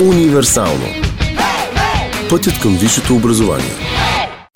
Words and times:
Универсално. 0.00 0.84
Пътят 2.30 2.60
към 2.62 2.76
висшето 2.76 3.16
образование. 3.16 3.70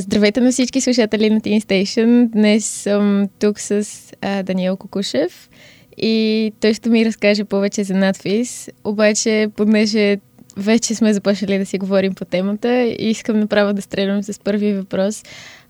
Здравейте 0.03 0.41
на 0.41 0.53
всички 0.53 0.81
слушатели 0.81 1.31
на 1.31 1.41
Teen 1.41 1.65
Station. 1.65 2.29
Днес 2.29 2.65
съм 2.65 3.29
тук 3.39 3.61
с 3.61 3.87
а, 4.23 4.43
Даниел 4.43 4.77
Кокушев 4.77 5.51
и 5.97 6.53
той 6.61 6.75
ще 6.75 6.89
ми 6.89 7.07
разкаже 7.07 7.45
повече 7.45 7.85
за 7.85 7.95
надфис. 7.95 8.71
Обаче, 8.85 9.49
понеже 9.57 10.17
вече 10.57 10.95
сме 10.95 11.13
започнали 11.13 11.59
да 11.59 11.67
си 11.67 11.79
говорим 11.79 12.15
по 12.15 12.25
темата, 12.25 12.83
искам 12.99 13.41
направо 13.41 13.73
да 13.73 13.83
стрелям 13.83 14.23
с 14.23 14.41
първи 14.41 14.75
въпрос. 14.75 15.23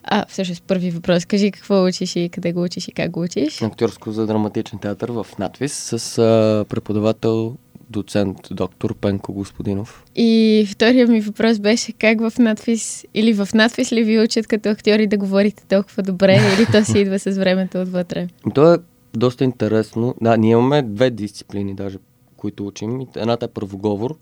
А, 0.04 0.24
всъщност 0.28 0.62
първи 0.62 0.90
въпрос. 0.90 1.24
Кажи 1.24 1.50
какво 1.50 1.84
учиш 1.84 2.16
и 2.16 2.28
къде 2.28 2.52
го 2.52 2.62
учиш 2.62 2.88
и 2.88 2.92
как 2.92 3.10
го 3.10 3.22
учиш? 3.22 3.62
Актьорско 3.62 4.12
за 4.12 4.26
драматичен 4.26 4.78
театър 4.78 5.10
в 5.10 5.26
надвис 5.38 5.72
с 5.72 6.18
а, 6.18 6.64
преподавател 6.68 7.56
доцент 7.90 8.36
доктор 8.50 8.94
Пенко 8.94 9.32
Господинов. 9.32 10.04
И 10.16 10.66
втория 10.70 11.06
ми 11.06 11.20
въпрос 11.20 11.58
беше 11.58 11.92
как 11.92 12.20
в 12.20 12.38
надфис 12.38 13.04
или 13.14 13.32
в 13.32 13.48
надфис 13.54 13.92
ли 13.92 14.04
ви 14.04 14.20
учат 14.20 14.46
като 14.46 14.68
актьори 14.68 15.06
да 15.06 15.18
говорите 15.18 15.66
толкова 15.68 16.02
добре 16.02 16.34
или 16.58 16.66
то 16.72 16.84
си 16.84 16.98
идва 16.98 17.18
с 17.18 17.38
времето 17.38 17.80
отвътре? 17.80 18.28
То 18.54 18.74
е 18.74 18.78
доста 19.16 19.44
интересно. 19.44 20.14
Да, 20.20 20.36
ние 20.36 20.50
имаме 20.50 20.82
две 20.82 21.10
дисциплини 21.10 21.74
даже, 21.74 21.98
които 22.36 22.66
учим. 22.66 23.00
Едната 23.16 23.44
е 23.44 23.48
правоговор, 23.48 24.16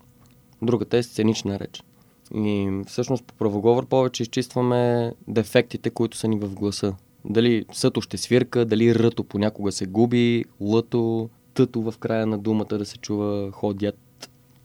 другата 0.61 0.97
е 0.97 1.03
сценична 1.03 1.59
реч. 1.59 1.83
И 2.35 2.69
всъщност 2.87 3.23
по 3.23 3.33
правоговор 3.33 3.85
повече 3.85 4.23
изчистваме 4.23 5.11
дефектите, 5.27 5.89
които 5.89 6.17
са 6.17 6.27
ни 6.27 6.39
в 6.39 6.53
гласа. 6.53 6.93
Дали 7.25 7.65
съто 7.73 8.01
ще 8.01 8.17
свирка, 8.17 8.65
дали 8.65 8.95
ръто 8.95 9.23
понякога 9.23 9.71
се 9.71 9.85
губи, 9.85 10.45
лъто, 10.61 11.29
тъто 11.55 11.81
в 11.81 11.97
края 11.97 12.25
на 12.25 12.37
думата 12.37 12.65
да 12.65 12.85
се 12.85 12.97
чува 12.97 13.51
ходят 13.51 13.99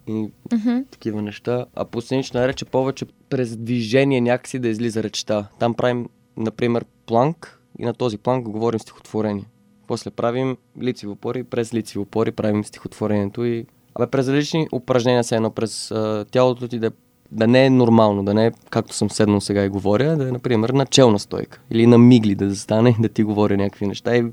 и 0.09 0.29
Mm-hmm. 0.49 0.85
такива 0.91 1.23
неща. 1.23 1.67
А 1.75 1.85
по 1.85 2.01
сценична 2.01 2.49
реч 2.49 2.63
е 2.63 2.65
повече 2.65 3.07
през 3.29 3.57
движение 3.57 4.21
някакси 4.21 4.59
да 4.59 4.69
излиза 4.69 5.03
речта. 5.03 5.49
Там 5.59 5.75
правим, 5.75 6.09
например, 6.37 6.85
планк 7.07 7.61
и 7.79 7.85
на 7.85 7.95
този 7.95 8.19
планк 8.19 8.49
говорим 8.49 8.81
стихотворение. 8.81 9.45
После 9.87 10.11
правим 10.11 10.57
лицеви 10.83 11.13
опори, 11.13 11.45
през 11.45 11.75
лицеви 11.75 11.99
опори 11.99 12.33
правим 12.33 12.65
стихотворението 12.65 13.45
и 13.45 13.67
Абе, 13.95 14.07
през 14.07 14.29
различни 14.29 14.69
упражнения, 14.73 15.25
се 15.25 15.37
едно 15.37 15.51
през 15.51 15.91
а, 15.91 16.25
тялото 16.31 16.69
ти 16.69 16.79
да, 16.79 16.91
да 17.31 17.47
не 17.47 17.67
е 17.67 17.71
нормално, 17.71 18.25
да 18.25 18.35
не 18.35 18.47
е 18.47 18.53
както 18.71 18.95
съм 18.95 19.11
седнал 19.11 19.41
сега 19.41 19.65
и 19.65 19.69
говоря, 19.69 20.17
да 20.17 20.29
е, 20.29 20.33
например, 20.33 20.71
на 20.71 20.87
челна 20.87 21.19
стойка. 21.19 21.61
Или 21.71 21.87
на 21.87 21.99
мигли 21.99 22.35
да 22.35 22.51
застане 22.51 22.97
и 22.99 23.03
да 23.03 23.09
ти 23.09 23.23
говоря 23.23 23.57
някакви 23.57 23.87
неща 23.87 24.17
и 24.17 24.25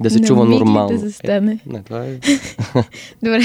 да 0.00 0.10
се 0.10 0.18
На 0.18 0.26
чува 0.26 0.44
нормално. 0.44 0.88
да 0.88 0.98
застане. 0.98 1.52
Е, 1.52 1.72
не, 1.72 1.82
това 1.82 2.04
е... 2.06 2.18
Добре. 3.22 3.42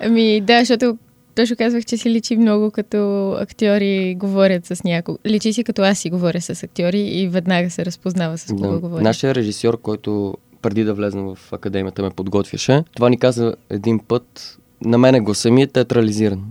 Ами 0.00 0.40
да, 0.40 0.58
защото 0.58 0.98
точно 1.34 1.56
казвах, 1.56 1.84
че 1.84 1.96
си 1.96 2.10
личи 2.10 2.36
много 2.36 2.70
като 2.70 3.30
актьори 3.32 4.14
говорят 4.14 4.66
с 4.66 4.84
някого. 4.84 5.18
Личи 5.26 5.52
си 5.52 5.64
като 5.64 5.82
аз 5.82 5.98
си 5.98 6.10
говоря 6.10 6.40
с 6.40 6.62
актьори 6.62 7.00
и 7.00 7.28
веднага 7.28 7.70
се 7.70 7.84
разпознава 7.84 8.38
с 8.38 8.46
кого 8.46 8.72
Да. 8.72 8.78
говоря. 8.78 9.02
Нашия 9.02 9.34
режисьор, 9.34 9.80
който 9.80 10.34
преди 10.62 10.84
да 10.84 10.94
влезна 10.94 11.34
в 11.34 11.52
академията 11.52 12.02
ме 12.02 12.10
подготвяше, 12.10 12.84
това 12.96 13.08
ни 13.08 13.18
каза 13.18 13.54
един 13.70 13.98
път, 13.98 14.58
на 14.84 14.98
мене 14.98 15.20
гласа 15.20 15.50
ми 15.50 15.62
е 15.62 15.66
театрализиран. 15.66 16.44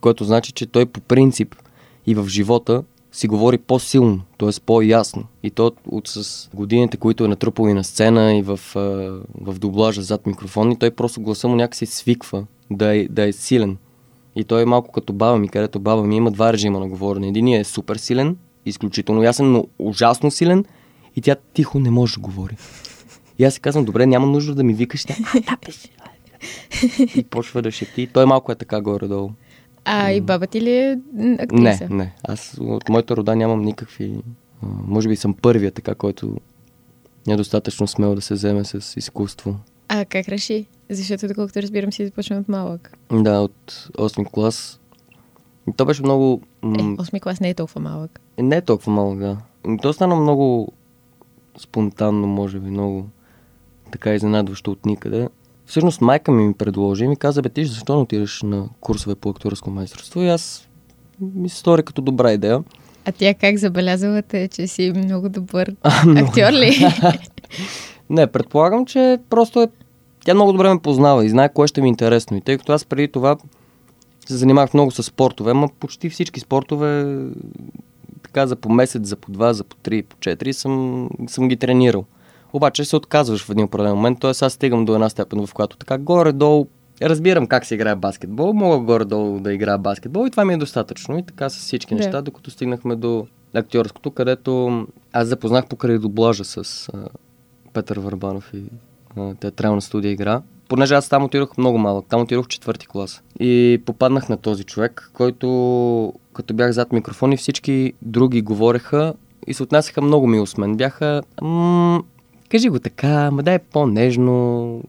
Което 0.00 0.24
значи, 0.24 0.52
че 0.52 0.66
той 0.66 0.86
по 0.86 1.00
принцип 1.00 1.54
и 2.06 2.14
в 2.14 2.28
живота 2.28 2.82
си 3.12 3.28
говори 3.28 3.58
по-силно, 3.58 4.20
т.е. 4.38 4.50
по-ясно. 4.66 5.24
И 5.42 5.50
то 5.50 5.72
от, 5.86 6.08
с 6.08 6.50
годините, 6.54 6.96
които 6.96 7.24
е 7.24 7.28
натрупал 7.28 7.68
и 7.68 7.74
на 7.74 7.84
сцена, 7.84 8.36
и 8.36 8.42
в, 8.42 8.60
в 9.40 9.58
дублажа 9.58 10.02
зад 10.02 10.26
микрофон, 10.26 10.72
и 10.72 10.78
той 10.78 10.90
просто 10.90 11.20
гласа 11.20 11.48
му 11.48 11.54
някакси 11.54 11.86
свиква 11.86 12.44
да 12.70 12.96
е, 12.96 13.08
да 13.08 13.28
е 13.28 13.32
силен. 13.32 13.76
И 14.36 14.44
той 14.44 14.62
е 14.62 14.66
малко 14.66 14.92
като 14.92 15.12
баба 15.12 15.38
ми, 15.38 15.48
където 15.48 15.80
баба 15.80 16.02
ми 16.02 16.16
има 16.16 16.30
два 16.30 16.52
режима 16.52 16.80
на 16.80 16.88
говорене. 16.88 17.28
Единият 17.28 17.66
е 17.66 17.70
супер 17.70 17.96
силен, 17.96 18.36
изключително 18.66 19.22
ясен, 19.22 19.52
но 19.52 19.66
ужасно 19.78 20.30
силен 20.30 20.64
и 21.16 21.20
тя 21.20 21.36
тихо 21.54 21.78
не 21.78 21.90
може 21.90 22.14
да 22.14 22.20
говори. 22.20 22.56
И 23.38 23.44
аз 23.44 23.54
си 23.54 23.60
казвам, 23.60 23.84
добре, 23.84 24.06
няма 24.06 24.26
нужда 24.26 24.54
да 24.54 24.64
ми 24.64 24.74
викаш. 24.74 25.04
Тя, 25.04 25.14
а, 25.34 25.40
да, 25.56 25.56
И 27.16 27.24
почва 27.24 27.62
да 27.62 27.70
шепти. 27.70 28.06
Той 28.06 28.26
малко 28.26 28.52
е 28.52 28.54
така 28.54 28.80
горе-долу. 28.80 29.30
А 29.84 30.10
и 30.10 30.20
баба 30.20 30.46
ти 30.46 30.60
ли 30.60 30.76
е 30.76 30.96
м, 31.12 31.24
Не, 31.24 31.34
актриса? 31.40 31.88
не. 31.90 32.14
Аз 32.24 32.56
от 32.60 32.88
моята 32.88 33.16
рода 33.16 33.36
нямам 33.36 33.62
никакви... 33.62 34.22
Може 34.86 35.08
би 35.08 35.16
съм 35.16 35.34
първия 35.34 35.70
така, 35.72 35.94
който 35.94 36.36
е 37.28 37.36
достатъчно 37.36 37.86
смел 37.86 38.14
да 38.14 38.20
се 38.20 38.34
вземе 38.34 38.64
с 38.64 38.96
изкуство. 38.96 39.56
А 39.88 40.04
как 40.04 40.28
реши? 40.28 40.66
Защото, 40.90 41.28
доколкото 41.28 41.62
разбирам, 41.62 41.92
си 41.92 42.06
започна 42.06 42.36
от 42.38 42.48
малък. 42.48 42.98
Да, 43.12 43.40
от 43.40 43.88
8 43.98 44.30
клас. 44.30 44.80
И 45.68 45.72
то 45.76 45.84
беше 45.84 46.02
много... 46.02 46.40
Е, 46.62 46.66
м- 46.66 46.96
8 46.96 47.20
клас 47.20 47.40
не 47.40 47.50
е 47.50 47.54
толкова 47.54 47.80
малък. 47.80 48.20
Е, 48.36 48.42
не 48.42 48.56
е 48.56 48.60
толкова 48.60 48.92
малък, 48.92 49.18
да. 49.18 49.36
И 49.68 49.78
То 49.82 49.92
стана 49.92 50.16
много 50.16 50.72
спонтанно, 51.58 52.26
може 52.26 52.58
би, 52.58 52.70
много 52.70 53.06
така 53.92 54.14
изненадващо 54.14 54.70
от 54.70 54.86
никъде. 54.86 55.28
Всъщност 55.72 56.00
майка 56.00 56.32
ми 56.32 56.46
ми 56.46 56.54
предложи 56.54 57.04
и 57.04 57.08
ми 57.08 57.16
каза, 57.16 57.42
бе 57.42 57.48
ти 57.48 57.64
защо 57.64 57.94
не 57.94 58.02
отидеш 58.02 58.42
на 58.42 58.68
курсове 58.80 59.14
по 59.14 59.28
актьорско 59.28 59.70
майсторство? 59.70 60.22
И 60.22 60.28
аз 60.28 60.68
ми 61.20 61.48
се 61.48 61.56
стори 61.56 61.82
като 61.82 62.02
добра 62.02 62.32
идея. 62.32 62.62
А 63.04 63.12
тя 63.12 63.34
как 63.34 63.56
забелязала 63.56 64.22
те, 64.22 64.48
че 64.48 64.66
си 64.66 64.92
много 64.96 65.28
добър 65.28 65.74
А, 65.82 66.06
много. 66.06 66.28
актьор 66.28 66.52
ли? 66.52 66.86
Не, 68.10 68.26
предполагам, 68.26 68.86
че 68.86 69.18
просто 69.30 69.62
е... 69.62 69.68
Тя 70.24 70.34
много 70.34 70.52
добре 70.52 70.74
ме 70.74 70.80
познава 70.80 71.24
и 71.24 71.28
знае 71.28 71.52
кое 71.52 71.66
ще 71.66 71.80
ми 71.80 71.88
е 71.88 71.88
интересно. 71.88 72.36
И 72.36 72.40
тъй 72.40 72.58
като 72.58 72.72
аз 72.72 72.84
преди 72.84 73.08
това 73.08 73.36
се 74.26 74.36
занимавах 74.36 74.74
много 74.74 74.90
с 74.90 75.02
спортове, 75.02 75.50
ама 75.50 75.68
почти 75.80 76.10
всички 76.10 76.40
спортове 76.40 77.18
така 78.22 78.46
за 78.46 78.56
по 78.56 78.68
месец, 78.68 79.08
за 79.08 79.16
по 79.16 79.32
два, 79.32 79.52
за 79.52 79.64
по 79.64 79.76
три, 79.76 80.02
по 80.02 80.16
четири 80.20 80.52
съм, 80.52 81.08
съм 81.28 81.48
ги 81.48 81.56
тренирал. 81.56 82.04
Обаче 82.52 82.84
се 82.84 82.96
отказваш 82.96 83.44
в 83.44 83.50
един 83.50 83.64
определен 83.64 83.94
момент, 83.94 84.20
т.е. 84.20 84.30
аз 84.30 84.52
стигам 84.52 84.84
до 84.84 84.94
една 84.94 85.08
степен, 85.08 85.46
в 85.46 85.54
която 85.54 85.76
така 85.76 85.98
горе-долу 85.98 86.66
разбирам 87.02 87.46
как 87.46 87.66
се 87.66 87.74
играе 87.74 87.94
баскетбол, 87.96 88.52
мога 88.52 88.78
горе-долу 88.78 89.40
да 89.40 89.52
играя 89.52 89.78
баскетбол 89.78 90.26
и 90.26 90.30
това 90.30 90.44
ми 90.44 90.54
е 90.54 90.56
достатъчно. 90.56 91.18
И 91.18 91.22
така 91.22 91.48
с 91.50 91.56
всички 91.56 91.94
Да. 91.94 92.00
неща, 92.00 92.22
докато 92.22 92.50
стигнахме 92.50 92.96
до 92.96 93.26
актьорското, 93.54 94.10
където 94.10 94.86
аз 95.12 95.28
запознах 95.28 95.66
покрай 95.66 95.98
дублажа 95.98 96.44
с 96.44 96.88
а, 96.88 96.98
Петър 97.72 97.98
Върбанов 97.98 98.50
и 98.54 98.62
а, 99.16 99.34
театрална 99.34 99.80
студия 99.80 100.12
игра. 100.12 100.42
Понеже 100.68 100.94
аз 100.94 101.08
там 101.08 101.24
отидох 101.24 101.56
много 101.58 101.78
малък, 101.78 102.06
там 102.08 102.20
отидох 102.20 102.44
в 102.44 102.48
четвърти 102.48 102.86
клас. 102.86 103.22
И 103.40 103.82
попаднах 103.86 104.28
на 104.28 104.36
този 104.36 104.64
човек, 104.64 105.10
който 105.14 106.12
като 106.32 106.54
бях 106.54 106.72
зад 106.72 106.92
микрофон 106.92 107.32
и 107.32 107.36
всички 107.36 107.92
други 108.02 108.42
говореха 108.42 109.14
и 109.46 109.54
се 109.54 109.62
отнасяха 109.62 110.02
много 110.02 110.26
мило 110.26 110.46
с 110.46 110.56
мен. 110.56 110.76
Бяха, 110.76 111.22
м- 111.42 112.02
кажи 112.52 112.68
го 112.68 112.78
така, 112.78 113.30
ма 113.30 113.42
дай 113.42 113.58
по-нежно. 113.58 114.82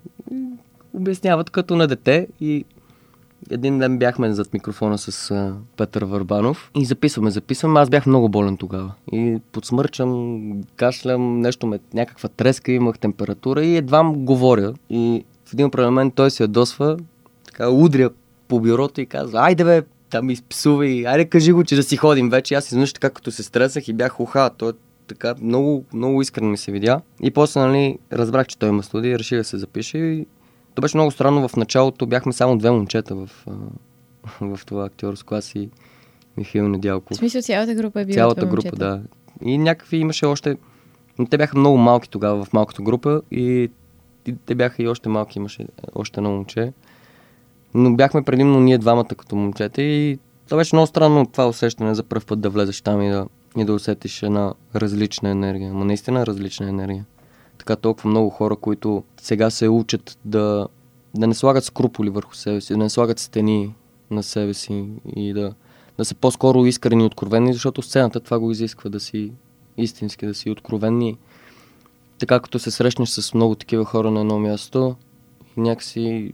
Обясняват 0.94 1.50
като 1.50 1.76
на 1.76 1.88
дете 1.88 2.28
и 2.42 2.66
един 3.50 3.80
ден 3.80 3.98
бяхме 3.98 4.34
зад 4.34 4.54
микрофона 4.54 4.98
с 4.98 5.54
Петър 5.78 6.04
Върбанов 6.04 6.72
и 6.76 6.86
записваме, 6.86 7.32
записваме. 7.32 7.80
Аз 7.80 7.90
бях 7.90 8.06
много 8.06 8.30
болен 8.30 8.58
тогава. 8.58 8.94
И 9.12 9.38
подсмърчам, 9.52 10.42
кашлям, 10.76 11.40
нещо 11.40 11.68
ме, 11.68 11.80
някаква 11.94 12.30
треска, 12.30 12.72
имах 12.72 13.00
температура 13.00 13.66
и 13.66 13.78
едва 13.78 14.04
говоря. 14.16 14.74
И 14.90 15.26
в 15.46 15.54
един 15.54 15.70
момент 15.78 16.14
той 16.16 16.32
се 16.32 16.44
ядосва, 16.44 16.98
така 17.46 17.70
удря 17.70 18.10
по 18.48 18.60
бюрото 18.60 19.02
и 19.02 19.06
казва, 19.06 19.40
айде 19.40 19.64
бе, 19.64 19.82
там 20.10 20.30
изпсува 20.30 20.88
и 20.88 21.06
айде 21.06 21.26
кажи 21.26 21.52
го, 21.52 21.64
че 21.64 21.76
да 21.76 21.84
си 21.84 21.98
ходим 21.98 22.30
вече. 22.30 22.56
Аз 22.56 22.68
изведнъж 22.68 22.94
така 22.94 23.10
като 23.10 23.32
се 23.32 23.44
стресах 23.44 23.88
и 23.88 23.94
бях 23.94 24.20
уха, 24.20 24.50
той 24.58 24.70
е 24.70 24.74
така 25.14 25.36
много, 25.42 25.86
много 25.94 26.22
искрено 26.22 26.50
ми 26.50 26.58
се 26.58 26.72
видя. 26.72 27.02
И 27.22 27.32
после, 27.32 27.60
нали, 27.60 27.98
разбрах, 28.14 28.48
че 28.48 28.58
той 28.58 28.70
има 28.70 28.84
студия, 28.84 29.20
реших 29.20 29.38
да 29.38 29.44
се 29.44 29.58
запише 29.58 29.98
и 29.98 30.26
то 30.76 30.82
беше 30.82 30.98
много 30.98 31.12
странно. 31.12 31.48
В 31.48 31.56
началото 31.56 32.06
бяхме 32.06 32.34
само 32.34 32.58
две 32.58 32.72
момчета 32.72 33.16
в, 33.16 33.30
в 34.42 34.60
това 34.66 34.86
актьорско. 34.86 35.36
Аз 35.36 35.56
и 35.56 35.70
Михаил 36.38 36.66
В 36.66 36.70
Недялков. 36.70 37.18
смисъл 37.18 37.42
цялата 37.42 37.76
група 37.76 38.02
е 38.02 38.06
била 38.06 38.16
Цялата 38.16 38.46
група, 38.46 38.56
момчета. 38.56 38.76
да. 38.76 39.02
И 39.46 39.58
някакви 39.58 39.98
имаше 39.98 40.26
още... 40.26 40.58
но 41.20 41.26
Те 41.26 41.38
бяха 41.38 41.58
много 41.58 41.78
малки 41.78 42.10
тогава 42.10 42.46
в 42.46 42.54
малката 42.54 42.82
група 42.82 43.22
и 43.32 43.70
и 44.28 44.36
те 44.46 44.56
бяха 44.56 44.84
и 44.84 44.88
още 44.88 45.10
малки, 45.10 45.40
имаше 45.40 45.66
още 45.96 46.20
едно 46.20 46.32
момче. 46.32 46.74
Но 47.74 47.96
бяхме 47.96 48.24
предимно 48.24 48.60
ние 48.60 48.78
двамата 48.78 49.06
като 49.06 49.36
момчета 49.36 49.82
и 49.82 50.20
това 50.46 50.58
беше 50.58 50.76
много 50.76 50.88
странно 50.88 51.26
това 51.26 51.48
усещане 51.48 51.96
за 51.96 52.04
първ 52.04 52.26
път 52.26 52.42
да 52.42 52.50
влезеш 52.50 52.82
там 52.82 53.02
и 53.02 53.10
да, 53.10 53.26
и 53.58 53.66
да 53.66 53.74
усетиш 53.74 54.24
една 54.24 54.54
различна 54.76 55.30
енергия. 55.30 55.72
Ама 55.72 55.86
наистина 55.86 56.26
различна 56.26 56.70
енергия. 56.70 57.06
Така 57.58 57.76
толкова 57.76 58.10
много 58.10 58.30
хора, 58.30 58.56
които 58.56 59.04
сега 59.22 59.50
се 59.50 59.70
учат 59.70 60.18
да, 60.26 60.68
да 61.16 61.28
не 61.28 61.34
слагат 61.34 61.64
скруполи 61.64 62.10
върху 62.10 62.36
себе 62.36 62.62
си, 62.62 62.74
да 62.74 62.78
не 62.78 62.90
слагат 62.90 63.20
стени 63.20 63.74
на 64.12 64.24
себе 64.24 64.54
си 64.54 64.86
и 65.16 65.34
да, 65.34 65.54
да 65.98 66.06
са 66.06 66.16
по-скоро 66.16 66.66
искрени 66.66 67.04
и 67.04 67.06
откровени, 67.06 67.54
защото 67.54 67.82
сцената 67.82 68.20
това 68.20 68.40
го 68.40 68.52
изисква 68.52 68.90
да 68.90 69.00
си 69.00 69.32
истински, 69.78 70.26
да 70.26 70.34
си 70.34 70.50
откровени. 70.50 71.18
Така 72.20 72.40
като 72.40 72.60
се 72.60 72.72
срещнеш 72.72 73.10
с 73.10 73.34
много 73.34 73.56
такива 73.56 73.86
хора 73.86 74.12
на 74.12 74.20
едно 74.20 74.40
място, 74.40 74.96
някакси 75.58 76.34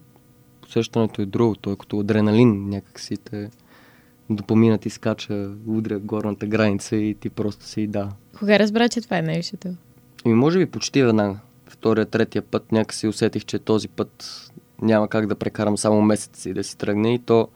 усещането 0.67 1.21
е 1.21 1.25
друго. 1.25 1.55
Той 1.55 1.73
е 1.73 1.75
като 1.75 1.99
адреналин 1.99 2.69
някакси 2.69 3.17
те 3.17 3.49
допоминат 4.29 4.85
и 4.85 4.89
скача, 4.89 5.51
удря 5.67 5.99
горната 5.99 6.45
граница 6.45 6.95
и 6.95 7.15
ти 7.15 7.29
просто 7.29 7.65
си 7.65 7.87
да. 7.87 8.09
Кога 8.39 8.59
разбра, 8.59 8.89
че 8.89 9.01
това 9.01 9.17
е 9.17 9.21
най-висшето? 9.21 9.67
И 10.25 10.29
може 10.29 10.59
би 10.59 10.65
почти 10.65 11.03
веднага. 11.03 11.39
Втория, 11.67 12.05
третия 12.05 12.41
път 12.41 12.71
някакси 12.71 13.07
усетих, 13.07 13.45
че 13.45 13.59
този 13.59 13.87
път 13.87 14.45
няма 14.81 15.07
как 15.07 15.27
да 15.27 15.35
прекарам 15.35 15.77
само 15.77 16.01
месец 16.01 16.45
и 16.45 16.53
да 16.53 16.63
си 16.63 16.77
тръгне 16.77 17.13
и 17.13 17.19
то 17.19 17.47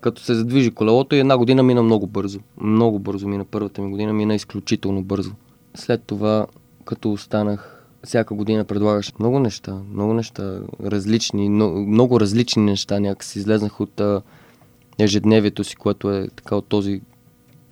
като 0.00 0.22
се 0.22 0.34
задвижи 0.34 0.70
колелото 0.70 1.14
и 1.14 1.18
една 1.18 1.38
година 1.38 1.62
мина 1.62 1.82
много 1.82 2.06
бързо. 2.06 2.40
Много 2.60 2.98
бързо 2.98 3.28
мина. 3.28 3.44
Първата 3.44 3.82
ми 3.82 3.90
година 3.90 4.12
мина 4.12 4.34
изключително 4.34 5.02
бързо. 5.02 5.32
След 5.74 6.02
това, 6.02 6.46
като 6.84 7.12
останах, 7.12 7.84
всяка 8.04 8.34
година 8.34 8.64
предлагаш 8.64 9.12
много 9.18 9.38
неща, 9.38 9.78
много 9.92 10.14
неща, 10.14 10.60
различни, 10.84 11.48
много, 11.48 11.78
много 11.78 12.20
различни 12.20 12.62
неща. 12.62 13.00
Някакси 13.00 13.38
излезнах 13.38 13.80
от 13.80 14.00
а, 14.00 14.22
ежедневието 15.00 15.64
си, 15.64 15.76
което 15.76 16.10
е 16.10 16.28
така 16.36 16.56
от 16.56 16.66
този 16.66 17.00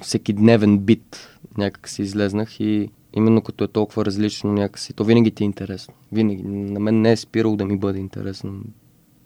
всекидневен 0.03 0.79
бит. 0.79 1.39
Някак 1.59 1.89
си 1.89 2.03
излезнах 2.03 2.61
и 2.61 2.91
именно 3.13 3.43
като 3.43 3.65
е 3.65 3.69
толкова 3.69 4.05
различно 4.05 4.53
някакси, 4.53 4.93
то 4.93 5.05
винаги 5.05 5.31
ти 5.31 5.45
е 5.45 5.47
интересно. 5.47 5.95
Винаги. 6.13 6.43
На 6.43 6.81
мен 6.81 7.01
не 7.01 7.13
е 7.13 7.17
спирало 7.17 7.57
да 7.57 7.65
ми 7.65 7.79
бъде 7.79 7.99
интересно 7.99 8.61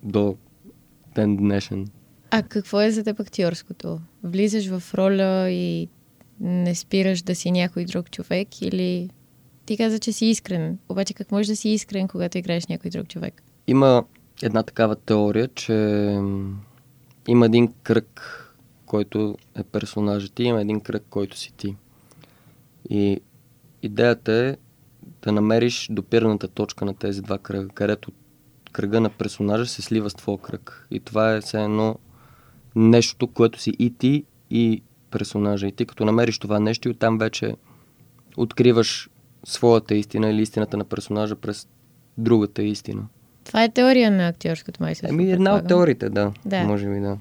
до 0.02 0.36
ден 1.14 1.36
днешен. 1.36 1.88
А 2.30 2.42
какво 2.42 2.80
е 2.80 2.90
за 2.90 3.04
теб 3.04 3.20
актьорското? 3.20 4.00
Влизаш 4.24 4.66
в 4.66 4.94
роля 4.94 5.50
и 5.50 5.88
не 6.40 6.74
спираш 6.74 7.22
да 7.22 7.34
си 7.34 7.50
някой 7.50 7.84
друг 7.84 8.10
човек 8.10 8.62
или 8.62 9.10
ти 9.66 9.76
каза, 9.76 9.98
че 9.98 10.12
си 10.12 10.26
искрен. 10.26 10.78
Обаче 10.88 11.14
как 11.14 11.32
можеш 11.32 11.46
да 11.46 11.56
си 11.56 11.68
искрен, 11.68 12.08
когато 12.08 12.38
играеш 12.38 12.66
някой 12.66 12.90
друг 12.90 13.08
човек? 13.08 13.42
Има 13.66 14.04
една 14.42 14.62
такава 14.62 14.96
теория, 14.96 15.48
че 15.48 15.72
има 17.28 17.46
един 17.46 17.72
кръг, 17.82 18.38
който 18.86 19.36
е 19.54 19.62
персонажът 19.62 20.32
ти, 20.32 20.42
има 20.42 20.60
един 20.60 20.80
кръг, 20.80 21.04
който 21.10 21.38
си 21.38 21.52
ти. 21.56 21.76
И 22.90 23.20
идеята 23.82 24.32
е 24.32 24.56
да 25.22 25.32
намериш 25.32 25.88
допирната 25.90 26.48
точка 26.48 26.84
на 26.84 26.94
тези 26.94 27.22
два 27.22 27.38
кръга, 27.38 27.68
където 27.68 28.12
кръга 28.72 29.00
на 29.00 29.10
персонажа 29.10 29.66
се 29.66 29.82
слива 29.82 30.10
с 30.10 30.14
твоя 30.14 30.38
кръг. 30.38 30.86
И 30.90 31.00
това 31.00 31.34
е 31.34 31.40
все 31.40 31.62
едно 31.62 31.98
нещо, 32.76 33.26
което 33.26 33.60
си 33.60 33.72
и 33.78 33.94
ти, 33.98 34.24
и 34.50 34.82
персонажа. 35.10 35.66
И 35.66 35.72
ти 35.72 35.86
като 35.86 36.04
намериш 36.04 36.38
това 36.38 36.60
нещо 36.60 36.88
и 36.88 36.90
оттам 36.90 37.18
вече 37.18 37.56
откриваш 38.36 39.10
своята 39.44 39.94
истина 39.94 40.30
или 40.30 40.42
истината 40.42 40.76
на 40.76 40.84
персонажа 40.84 41.36
през 41.36 41.68
другата 42.18 42.62
истина. 42.62 43.06
Това 43.44 43.64
е 43.64 43.68
теория 43.68 44.10
на 44.10 44.28
актьорското 44.28 44.82
майсторство. 44.82 45.20
Еми, 45.20 45.32
една 45.32 45.54
от 45.54 45.68
теориите, 45.68 46.10
да. 46.10 46.32
Да. 46.44 46.64
Може 46.64 46.88
би, 46.88 47.00
да. 47.00 47.18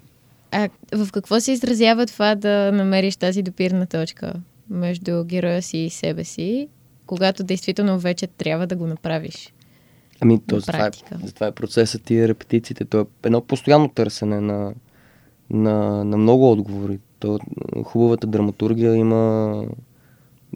А 0.51 0.69
в 0.94 1.12
какво 1.12 1.39
се 1.39 1.51
изразява 1.51 2.06
това 2.06 2.35
да 2.35 2.71
намериш 2.71 3.15
тази 3.15 3.44
допирна 3.44 3.85
точка 3.85 4.33
между 4.69 5.23
героя 5.23 5.62
си 5.62 5.77
и 5.77 5.89
себе 5.89 6.23
си, 6.23 6.68
когато 7.06 7.44
действително 7.44 8.00
вече 8.00 8.27
трябва 8.27 8.68
да 8.68 8.75
го 8.75 8.88
направиш? 8.88 9.53
Ами, 10.19 10.39
то, 10.47 10.62
това, 10.62 10.77
е, 10.77 10.79
практика. 10.79 11.19
това 11.35 11.47
е 11.47 11.51
процесът 11.51 12.09
и 12.09 12.27
репетициите. 12.27 12.85
То 12.85 13.01
е 13.01 13.06
едно 13.24 13.41
постоянно 13.41 13.89
търсене 13.89 14.41
на, 14.41 14.74
на, 15.50 16.06
на 16.06 16.17
много 16.17 16.51
отговори. 16.51 17.00
То, 17.19 17.39
хубавата 17.83 18.27
драматургия 18.27 18.95
има, 18.95 19.65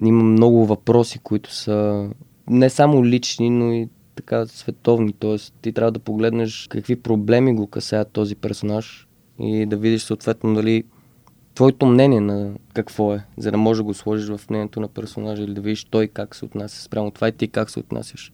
има 0.03 0.23
много 0.23 0.65
въпроси, 0.65 1.19
които 1.19 1.53
са 1.53 2.09
не 2.49 2.69
само 2.69 3.05
лични, 3.05 3.49
но 3.49 3.73
и 3.73 3.89
така 4.15 4.45
световни. 4.45 5.13
Тоест, 5.13 5.53
ти 5.61 5.73
трябва 5.73 5.91
да 5.91 5.99
погледнеш 5.99 6.67
какви 6.69 6.95
проблеми 6.95 7.55
го 7.55 7.67
касаят 7.67 8.11
този 8.11 8.35
персонаж 8.35 9.07
и 9.39 9.65
да 9.65 9.77
видиш 9.77 10.03
съответно 10.03 10.53
дали 10.53 10.83
твоето 11.55 11.85
мнение 11.85 12.19
на 12.19 12.53
какво 12.73 13.13
е, 13.13 13.25
за 13.37 13.51
да 13.51 13.57
можеш 13.57 13.77
да 13.77 13.83
го 13.83 13.93
сложиш 13.93 14.27
в 14.27 14.49
мнението 14.49 14.79
на 14.79 14.87
персонажа 14.87 15.43
или 15.43 15.53
да 15.53 15.61
видиш 15.61 15.83
той 15.83 16.07
как 16.07 16.35
се 16.35 16.45
отнася 16.45 16.81
спрямо 16.81 17.11
това 17.11 17.27
и 17.27 17.31
ти 17.31 17.47
как 17.47 17.69
се 17.69 17.79
отнасяш 17.79 18.31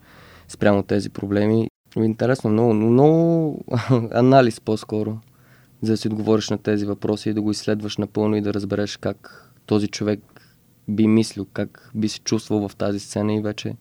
спрямо 0.47 0.83
тези 0.83 1.09
проблеми. 1.09 1.67
Интересно, 1.97 2.49
много, 2.49 2.73
много 2.73 3.65
анализ 4.11 4.59
по-скоро, 4.59 5.19
за 5.81 5.93
да 5.93 5.97
си 5.97 6.07
отговориш 6.07 6.49
на 6.49 6.57
тези 6.57 6.85
въпроси 6.85 7.29
и 7.29 7.33
да 7.33 7.41
го 7.41 7.51
изследваш 7.51 7.97
напълно 7.97 8.35
и 8.35 8.41
да 8.41 8.53
разбереш 8.53 8.97
как 8.97 9.49
този 9.65 9.87
човек 9.87 10.19
би 10.87 11.07
мислил, 11.07 11.47
как 11.53 11.91
би 11.95 12.09
се 12.09 12.19
чувствал 12.19 12.69
в 12.69 12.75
тази 12.75 12.99
сцена 12.99 13.33
и 13.33 13.41
вече 13.41 13.75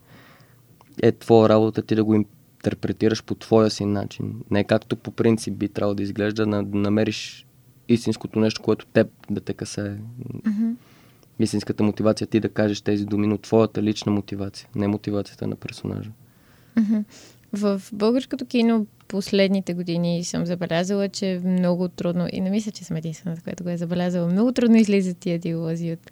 е 1.01 1.11
твоя 1.11 1.49
работа 1.49 1.81
ти 1.81 1.95
да 1.95 2.03
го 2.03 2.13
интерпретираш 2.13 3.23
по 3.23 3.35
твоя 3.35 3.69
си 3.69 3.85
начин. 3.85 4.35
Не 4.51 4.63
както 4.63 4.95
по 4.95 5.11
принцип 5.11 5.53
би 5.53 5.69
трябвало 5.69 5.95
да 5.95 6.03
изглежда, 6.03 6.45
да 6.45 6.63
намериш 6.63 7.45
истинското 7.87 8.39
нещо, 8.39 8.61
което 8.61 8.85
теб 8.85 9.07
да 9.29 9.41
те 9.41 9.53
касае. 9.53 9.97
Мгм. 10.45 10.71
Истинската 11.39 11.83
мотивация 11.83 12.27
ти 12.27 12.39
да 12.39 12.49
кажеш 12.49 12.81
тези 12.81 13.05
думи, 13.05 13.27
но 13.27 13.37
твоята 13.37 13.83
лична 13.83 14.11
мотивация, 14.11 14.69
не 14.75 14.87
мотивацията 14.87 15.47
на 15.47 15.55
персонажа. 15.55 16.11
Мгм. 16.75 16.99
В 17.53 17.81
българското 17.93 18.45
кино 18.45 18.85
последните 19.07 19.73
години 19.73 20.23
съм 20.23 20.45
забелязала, 20.45 21.09
че 21.09 21.31
е 21.31 21.39
много 21.39 21.87
трудно, 21.87 22.27
и 22.31 22.41
не 22.41 22.49
мисля, 22.49 22.71
че 22.71 22.83
съм 22.83 22.97
единствената, 22.97 23.41
която 23.41 23.63
го 23.63 23.69
е 23.69 23.77
забелязала, 23.77 24.27
много 24.27 24.51
трудно 24.51 24.77
излизат 24.77 25.17
тия 25.17 25.39
диалози 25.39 25.91
от, 25.91 26.11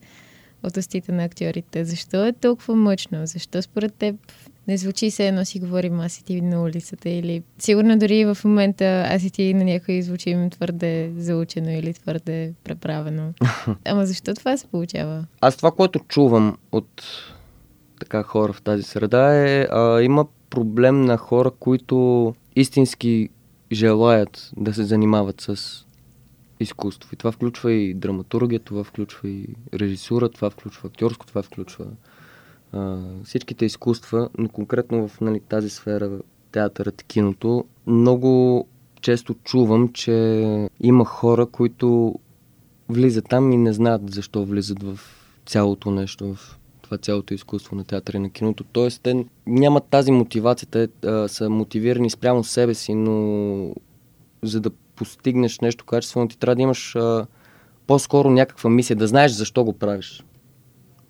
от 0.63 0.77
устите 0.77 1.11
на 1.11 1.23
актьорите. 1.23 1.85
Защо 1.85 2.25
е 2.25 2.33
толкова 2.33 2.75
мъчно? 2.75 3.25
Защо 3.25 3.61
според 3.61 3.93
теб 3.93 4.15
не 4.69 4.77
звучи 4.77 5.12
се 5.12 5.27
едно 5.27 5.45
си 5.45 5.60
говорим 5.60 6.00
аз 6.00 6.18
и 6.18 6.24
ти 6.24 6.42
на 6.42 6.63
улицата 6.63 7.10
или 7.10 7.44
сигурно 7.60 8.00
дори 8.00 8.25
в 8.25 8.38
момента 8.45 9.07
аз 9.10 9.24
и 9.24 9.31
ти 9.31 9.54
на 9.54 9.63
някой 9.63 10.01
звучим 10.01 10.50
твърде 10.50 11.12
заучено 11.18 11.69
или 11.69 11.94
твърде 11.94 12.54
преправено. 12.63 13.33
Ама 13.86 14.06
защо 14.06 14.33
това 14.33 14.57
се 14.57 14.68
получава? 14.68 15.25
Аз 15.42 15.57
това, 15.57 15.71
което 15.71 16.00
чувам 16.00 16.57
от 16.71 17.04
така 18.00 18.24
хора 18.24 18.54
в 18.54 18.62
тази 18.62 18.83
среда 18.83 19.36
е, 19.36 19.68
а, 19.71 20.01
има 20.01 20.25
проблем 20.50 21.01
на 21.01 21.18
хора, 21.18 21.51
които 21.60 22.36
истински 22.56 23.30
желаят 23.71 24.51
да 24.57 24.74
се 24.74 24.83
занимават 24.83 25.42
с 25.42 25.86
изкуство. 26.60 27.10
И 27.13 27.16
това 27.16 27.31
включва 27.31 27.71
и 27.71 27.94
драматургия, 27.94 28.60
това 28.60 28.83
включва 28.83 29.30
и 29.30 29.45
режисура, 29.74 30.30
това 30.30 30.50
включва 30.50 30.88
актьорско, 30.88 31.25
това 31.25 31.42
включва 31.42 31.86
а, 32.74 32.98
всичките 33.24 33.66
изкуства, 33.66 34.30
но 34.38 34.50
конкретно 34.50 35.07
в 35.07 35.21
нали, 35.21 35.39
тази 35.39 35.69
сфера, 35.69 36.19
театърът 36.51 37.04
киното, 37.04 37.66
много 37.88 38.68
често 39.01 39.33
чувам, 39.33 39.89
че 39.94 40.69
има 40.80 41.06
хора, 41.06 41.45
които 41.45 42.16
влизат 42.89 43.25
там 43.30 43.51
и 43.51 43.57
не 43.57 43.73
знаят 43.73 44.14
защо 44.14 44.45
влизат 44.45 44.83
в 44.83 44.99
цялото 45.45 45.92
нещо, 45.92 46.33
в 46.33 46.59
това 46.81 46.97
цялото 46.97 47.33
изкуство 47.33 47.76
на 47.76 47.83
театъра 47.83 48.18
и 48.18 48.19
на 48.19 48.30
киното. 48.30 48.64
Тоест, 48.64 49.02
те 49.02 49.26
нямат 49.47 49.83
тази 49.83 50.11
мотивация, 50.11 50.68
те 50.71 50.88
а, 51.06 51.28
са 51.28 51.49
мотивирани 51.49 52.09
спрямо 52.09 52.44
себе 52.44 52.73
си, 52.73 52.94
но 52.94 53.76
за 54.44 54.61
да 54.61 54.69
постигнеш 54.69 55.59
нещо 55.59 55.85
качествено, 55.85 56.28
ти 56.28 56.38
трябва 56.38 56.56
да 56.56 56.61
имаш 56.61 56.95
а, 56.95 57.28
по-скоро 57.88 58.30
някаква 58.30 58.69
мисия, 58.69 58.95
да 58.95 59.07
знаеш 59.07 59.31
защо 59.31 59.64
го 59.64 59.73
правиш. 59.73 60.23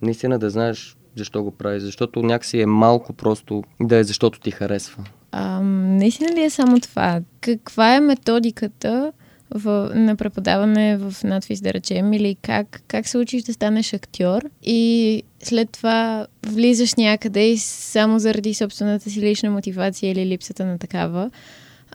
Наистина 0.02 0.40
да 0.40 0.50
знаеш 0.50 0.98
защо 1.20 1.44
го 1.44 1.52
правиш, 1.52 1.84
защото 1.84 2.24
някакси 2.24 2.62
е 2.62 2.66
малко 2.66 3.14
просто 3.14 3.64
да 3.82 3.98
е 3.98 4.04
защото 4.04 4.40
ти 4.40 4.52
харесва. 4.52 5.04
А, 5.32 5.62
наистина 5.62 6.36
ли 6.36 6.44
е 6.44 6.50
само 6.50 6.80
това? 6.80 7.22
Каква 7.42 7.96
е 7.96 8.00
методиката 8.00 9.12
в, 9.56 9.92
на 9.96 10.16
преподаване 10.16 10.98
в 10.98 11.24
надвис, 11.24 11.62
да 11.62 11.74
речем, 11.74 12.14
или 12.14 12.36
как, 12.42 12.82
как 12.88 13.08
се 13.08 13.18
учиш 13.18 13.44
да 13.44 13.54
станеш 13.54 13.94
актьор 13.94 14.42
и 14.64 15.24
след 15.44 15.70
това 15.72 16.28
влизаш 16.48 16.96
някъде 16.96 17.48
и 17.50 17.58
само 17.58 18.20
заради 18.20 18.54
собствената 18.54 19.10
си 19.10 19.22
лична 19.22 19.52
мотивация 19.52 20.12
или 20.12 20.26
липсата 20.26 20.66
на 20.66 20.78
такава, 20.78 21.32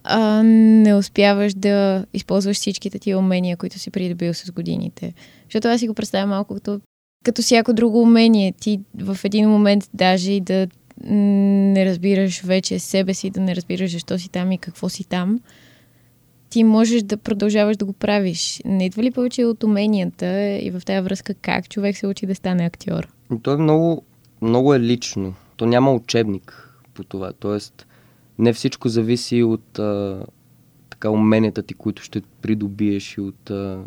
а, 0.05 0.43
не 0.43 0.95
успяваш 0.95 1.55
да 1.55 2.07
използваш 2.15 2.57
всичките 2.57 2.99
ти 2.99 3.15
умения, 3.15 3.57
които 3.57 3.79
си 3.79 3.91
придобил 3.91 4.35
с 4.35 4.51
годините. 4.51 5.15
Защото 5.45 5.69
аз 5.69 5.81
си 5.81 5.89
го 5.89 5.95
представя 5.95 6.27
малко 6.27 6.55
като, 6.55 6.81
като 7.25 7.43
всяко 7.43 7.73
друго 7.73 8.03
умение. 8.03 8.53
Ти 8.61 8.81
в 9.01 9.19
един 9.25 9.49
момент 9.49 9.91
даже 9.95 10.33
и 10.33 10.41
да 10.41 10.69
не 11.11 11.87
разбираш 11.87 12.43
вече 12.43 12.79
себе 12.79 13.15
си, 13.15 13.31
да 13.31 13.41
не 13.41 13.57
разбираш 13.57 13.93
защо 13.93 14.19
си 14.19 14.29
там 14.29 14.53
и 14.53 14.59
какво 14.59 14.89
си 14.89 15.05
там, 15.05 15.41
ти 16.51 16.65
можеш 16.65 17.03
да 17.03 17.17
продължаваш 17.17 17.77
да 17.77 17.85
го 17.85 17.93
правиш. 17.93 18.61
Не 18.65 18.87
идва 18.87 19.03
ли 19.03 19.11
повече 19.11 19.45
от 19.45 19.65
уменията 19.65 20.59
и 20.63 20.71
в 20.71 20.81
тази 20.87 21.05
връзка 21.05 21.35
как 21.35 21.69
човек 21.69 21.97
се 21.97 22.07
учи 22.07 22.27
да 22.27 22.35
стане 22.35 22.65
актьор? 22.65 23.09
То 23.43 23.53
е 23.53 23.57
много, 23.57 24.03
много 24.43 24.75
е 24.75 24.81
лично. 24.81 25.35
То 25.57 25.67
няма 25.67 25.93
учебник 25.93 26.75
по 26.95 27.05
това. 27.05 27.33
Тоест, 27.33 27.87
не 28.39 28.53
всичко 28.53 28.89
зависи 28.89 29.43
от 29.43 29.79
а, 29.79 30.23
така 30.91 31.11
уменията 31.11 31.63
ти, 31.63 31.75
които 31.75 32.03
ще 32.03 32.23
придобиеш 32.43 33.17
и 33.17 33.21
от 33.21 33.51
а, 33.51 33.85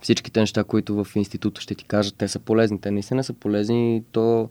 всичките 0.00 0.40
неща, 0.40 0.64
които 0.64 1.04
в 1.04 1.16
института 1.16 1.60
ще 1.60 1.74
ти 1.74 1.84
кажат. 1.84 2.14
Те 2.18 2.28
са 2.28 2.38
полезни. 2.38 2.80
Те 2.80 2.90
наистина 2.90 3.24
са 3.24 3.32
полезни 3.32 3.96
и 3.96 4.02
то 4.12 4.48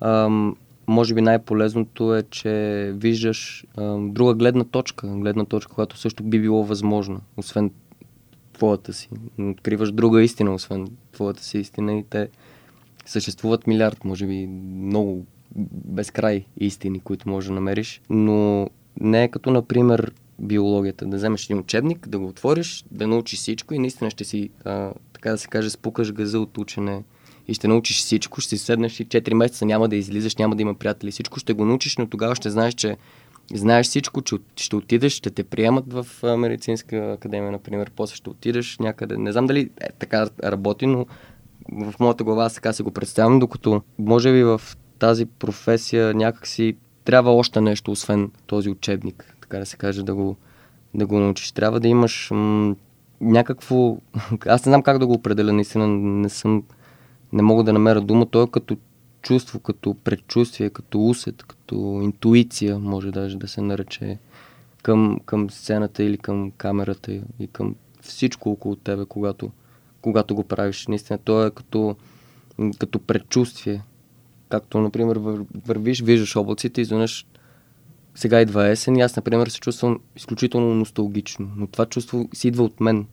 ам, 0.00 0.56
може 0.86 1.14
би 1.14 1.20
най-полезното 1.20 2.14
е, 2.14 2.22
че 2.22 2.92
виждаш 2.94 3.66
а, 3.76 3.96
друга 3.98 4.34
гледна 4.34 4.64
точка, 4.64 5.06
гледна 5.06 5.44
точка, 5.44 5.74
която 5.74 5.96
също 5.96 6.22
би 6.22 6.40
било 6.40 6.64
възможна, 6.64 7.20
освен 7.36 7.70
твоята 8.52 8.92
си. 8.92 9.08
Откриваш 9.40 9.92
друга 9.92 10.22
истина, 10.22 10.54
освен 10.54 10.88
твоята 11.12 11.42
си 11.42 11.58
истина 11.58 11.94
и 11.94 12.04
те 12.10 12.28
съществуват 13.06 13.66
милиард, 13.66 14.04
може 14.04 14.26
би 14.26 14.46
много 14.46 15.26
безкрай 15.84 16.44
истини, 16.60 17.00
които 17.00 17.28
можеш 17.28 17.48
да 17.48 17.54
намериш, 17.54 18.00
но 18.10 18.68
не 19.00 19.24
е 19.24 19.28
като, 19.28 19.50
например, 19.50 20.12
биологията. 20.40 21.06
Да 21.06 21.16
вземеш 21.16 21.44
един 21.44 21.58
учебник, 21.58 22.08
да 22.08 22.18
го 22.18 22.26
отвориш, 22.26 22.84
да 22.90 23.06
научиш 23.06 23.38
всичко 23.38 23.74
и 23.74 23.78
наистина 23.78 24.10
ще 24.10 24.24
си, 24.24 24.50
а, 24.64 24.92
така 25.12 25.30
да 25.30 25.38
се 25.38 25.48
каже, 25.48 25.70
спукаш 25.70 26.12
газа 26.12 26.40
от 26.40 26.58
учене 26.58 27.02
и 27.48 27.54
ще 27.54 27.68
научиш 27.68 27.98
всичко, 27.98 28.40
ще 28.40 28.58
си 28.58 28.64
седнеш 28.64 29.00
и 29.00 29.06
4 29.06 29.34
месеца 29.34 29.64
няма 29.64 29.88
да 29.88 29.96
излизаш, 29.96 30.36
няма 30.36 30.56
да 30.56 30.62
има 30.62 30.74
приятели, 30.74 31.10
всичко 31.10 31.40
ще 31.40 31.52
го 31.52 31.64
научиш, 31.64 31.96
но 31.96 32.06
тогава 32.06 32.34
ще 32.34 32.50
знаеш, 32.50 32.74
че 32.74 32.96
знаеш 33.54 33.86
всичко, 33.86 34.22
че 34.22 34.36
ще 34.56 34.76
отидеш, 34.76 35.12
ще 35.12 35.30
те 35.30 35.44
приемат 35.44 35.92
в 35.92 36.06
медицинска 36.36 36.96
академия, 36.96 37.52
например, 37.52 37.90
после 37.96 38.16
ще 38.16 38.30
отидеш 38.30 38.78
някъде. 38.78 39.16
Не 39.16 39.32
знам 39.32 39.46
дали 39.46 39.70
е, 39.80 39.88
така 39.98 40.28
работи, 40.44 40.86
но 40.86 41.06
в 41.72 41.94
моята 42.00 42.24
глава 42.24 42.44
аз 42.44 42.54
така 42.54 42.72
си 42.72 42.82
го 42.82 42.90
представям, 42.90 43.38
докато 43.38 43.82
може 43.98 44.32
би 44.32 44.42
в 44.42 44.60
тази 44.98 45.26
професия 45.26 46.14
някакси 46.14 46.76
трябва 47.04 47.32
още 47.32 47.60
нещо, 47.60 47.90
освен 47.90 48.30
този 48.46 48.70
учебник, 48.70 49.36
така 49.48 49.58
да 49.58 49.66
се 49.66 49.76
каже, 49.76 50.02
да 50.02 50.14
го, 50.14 50.36
да 50.94 51.06
го 51.06 51.18
научиш. 51.18 51.52
Трябва 51.52 51.80
да 51.80 51.88
имаш 51.88 52.28
м- 52.30 52.76
някакво... 53.20 53.96
Аз 54.46 54.66
не 54.66 54.70
знам 54.70 54.82
как 54.82 54.98
да 54.98 55.06
го 55.06 55.12
определя, 55.12 55.52
наистина 55.52 55.88
не 55.88 56.28
съм... 56.28 56.62
Не 57.32 57.42
мога 57.42 57.64
да 57.64 57.72
намеря 57.72 58.00
дума. 58.00 58.26
То 58.26 58.42
е 58.42 58.50
като 58.50 58.76
чувство, 59.22 59.60
като 59.60 59.94
предчувствие, 59.94 60.70
като 60.70 61.06
усет, 61.06 61.42
като 61.42 62.00
интуиция, 62.02 62.78
може 62.78 63.10
даже 63.10 63.36
да 63.36 63.48
се 63.48 63.60
нарече 63.60 64.18
към, 64.82 65.20
към 65.26 65.50
сцената 65.50 66.02
или 66.02 66.18
към 66.18 66.50
камерата 66.50 67.20
и 67.38 67.46
към 67.52 67.74
всичко 68.00 68.50
около 68.50 68.76
тебе, 68.76 69.04
когато, 69.04 69.50
когато 70.00 70.34
го 70.34 70.44
правиш. 70.44 70.86
Наистина, 70.86 71.18
то 71.24 71.46
е 71.46 71.50
като, 71.50 71.96
като 72.78 72.98
предчувствие. 72.98 73.82
Както, 74.48 74.80
например, 74.80 75.20
вървиш, 75.66 76.02
виждаш 76.02 76.36
облаците, 76.36 76.80
изведнъж 76.80 77.26
сега 78.18 78.40
идва 78.40 78.68
есен 78.68 78.96
и 78.96 79.00
аз, 79.00 79.16
например, 79.16 79.46
се 79.46 79.60
чувствам 79.60 80.00
изключително 80.16 80.74
носталгично. 80.74 81.50
Но 81.56 81.66
това 81.66 81.86
чувство 81.86 82.28
си 82.34 82.48
идва 82.48 82.64
от 82.64 82.80
мен. 82.80 83.06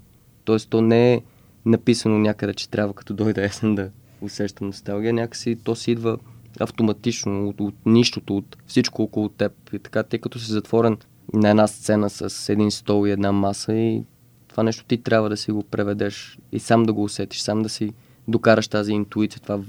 Тоест, 0.43 0.69
то 0.69 0.81
не 0.81 1.13
е 1.13 1.21
написано 1.65 2.17
някъде, 2.17 2.53
че 2.53 2.69
трябва 2.69 2.93
като 2.93 3.13
дойде 3.13 3.45
есен 3.45 3.75
да 3.75 3.89
усещам 4.21 4.67
носталгия. 4.67 5.13
Някакси 5.13 5.57
то 5.63 5.75
си 5.75 5.91
идва 5.91 6.17
автоматично 6.59 7.49
от, 7.49 7.61
от 7.61 7.75
нищото, 7.85 8.37
от 8.37 8.57
всичко 8.67 9.03
около 9.03 9.29
теб. 9.29 9.51
И 9.73 9.79
така, 9.79 10.03
тъй 10.03 10.19
като 10.19 10.39
си 10.39 10.51
затворен 10.51 10.97
на 11.33 11.49
една 11.49 11.67
сцена 11.67 12.09
с 12.09 12.49
един 12.49 12.71
стол 12.71 13.07
и 13.07 13.11
една 13.11 13.31
маса 13.31 13.73
и 13.73 14.03
това 14.47 14.63
нещо 14.63 14.85
ти 14.85 14.97
трябва 14.97 15.29
да 15.29 15.37
си 15.37 15.51
го 15.51 15.63
преведеш 15.63 16.39
и 16.51 16.59
сам 16.59 16.83
да 16.83 16.93
го 16.93 17.03
усетиш, 17.03 17.41
сам 17.41 17.61
да 17.61 17.69
си 17.69 17.93
докараш 18.27 18.67
тази 18.67 18.91
интуиция, 18.91 19.41
това 19.41 19.59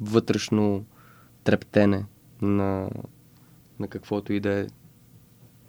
вътрешно 0.00 0.84
трептене 1.44 2.04
на, 2.42 2.88
на 3.80 3.88
каквото 3.88 4.32
и 4.32 4.40
да 4.40 4.60
е 4.60 4.66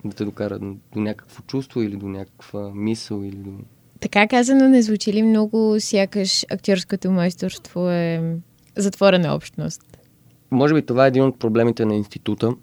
да 0.10 0.16
те 0.16 0.26
докара 0.26 0.60
до 0.60 0.76
някакво 0.96 1.44
чувство 1.44 1.82
или 1.82 1.96
до 1.96 2.08
някаква 2.08 2.72
мисъл 2.76 3.24
или 3.24 3.36
до... 3.36 3.52
Така 4.00 4.28
казано 4.28 4.70
не 4.70 4.82
звучи 4.82 5.14
ли 5.14 5.24
много, 5.24 5.76
сякаш 5.80 6.46
актьорското 6.52 7.12
майсторство 7.12 7.90
е 7.90 8.38
затворена 8.76 9.36
общност? 9.36 9.98
Може 10.52 10.74
би 10.74 10.82
това 10.82 11.06
е 11.06 11.08
един 11.08 11.24
от 11.24 11.40
проблемите 11.40 11.86
на 11.86 11.96
института, 11.96 12.54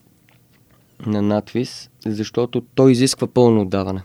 на 1.07 1.23
надвис, 1.23 1.91
защото 2.07 2.61
той 2.75 2.93
изисква 2.93 3.27
пълно 3.27 3.61
отдаване. 3.61 4.03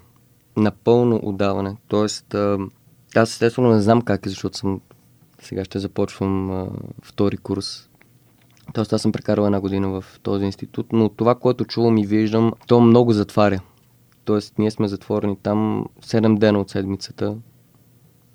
Напълно 0.57 1.19
отдаване. 1.23 1.75
Тоест, 1.87 2.35
аз 3.15 3.31
естествено 3.31 3.73
не 3.73 3.81
знам 3.81 4.01
как 4.01 4.25
е, 4.25 4.29
защото 4.29 4.57
съм 4.57 4.81
сега 5.41 5.65
ще 5.65 5.79
започвам 5.79 6.51
а, 6.51 6.67
втори 7.01 7.37
курс 7.37 7.89
Тоест 8.73 8.93
аз 8.93 9.01
съм 9.01 9.11
прекарал 9.11 9.45
една 9.45 9.59
година 9.59 10.01
в 10.01 10.19
този 10.23 10.45
институт, 10.45 10.87
но 10.93 11.09
това, 11.09 11.35
което 11.35 11.65
чувам 11.65 11.97
и 11.97 12.05
виждам, 12.05 12.53
то 12.67 12.81
много 12.81 13.13
затваря. 13.13 13.61
Тоест 14.25 14.59
ние 14.59 14.71
сме 14.71 14.87
затворени 14.87 15.37
там 15.43 15.85
7 16.01 16.37
дена 16.37 16.59
от 16.59 16.69
седмицата. 16.69 17.37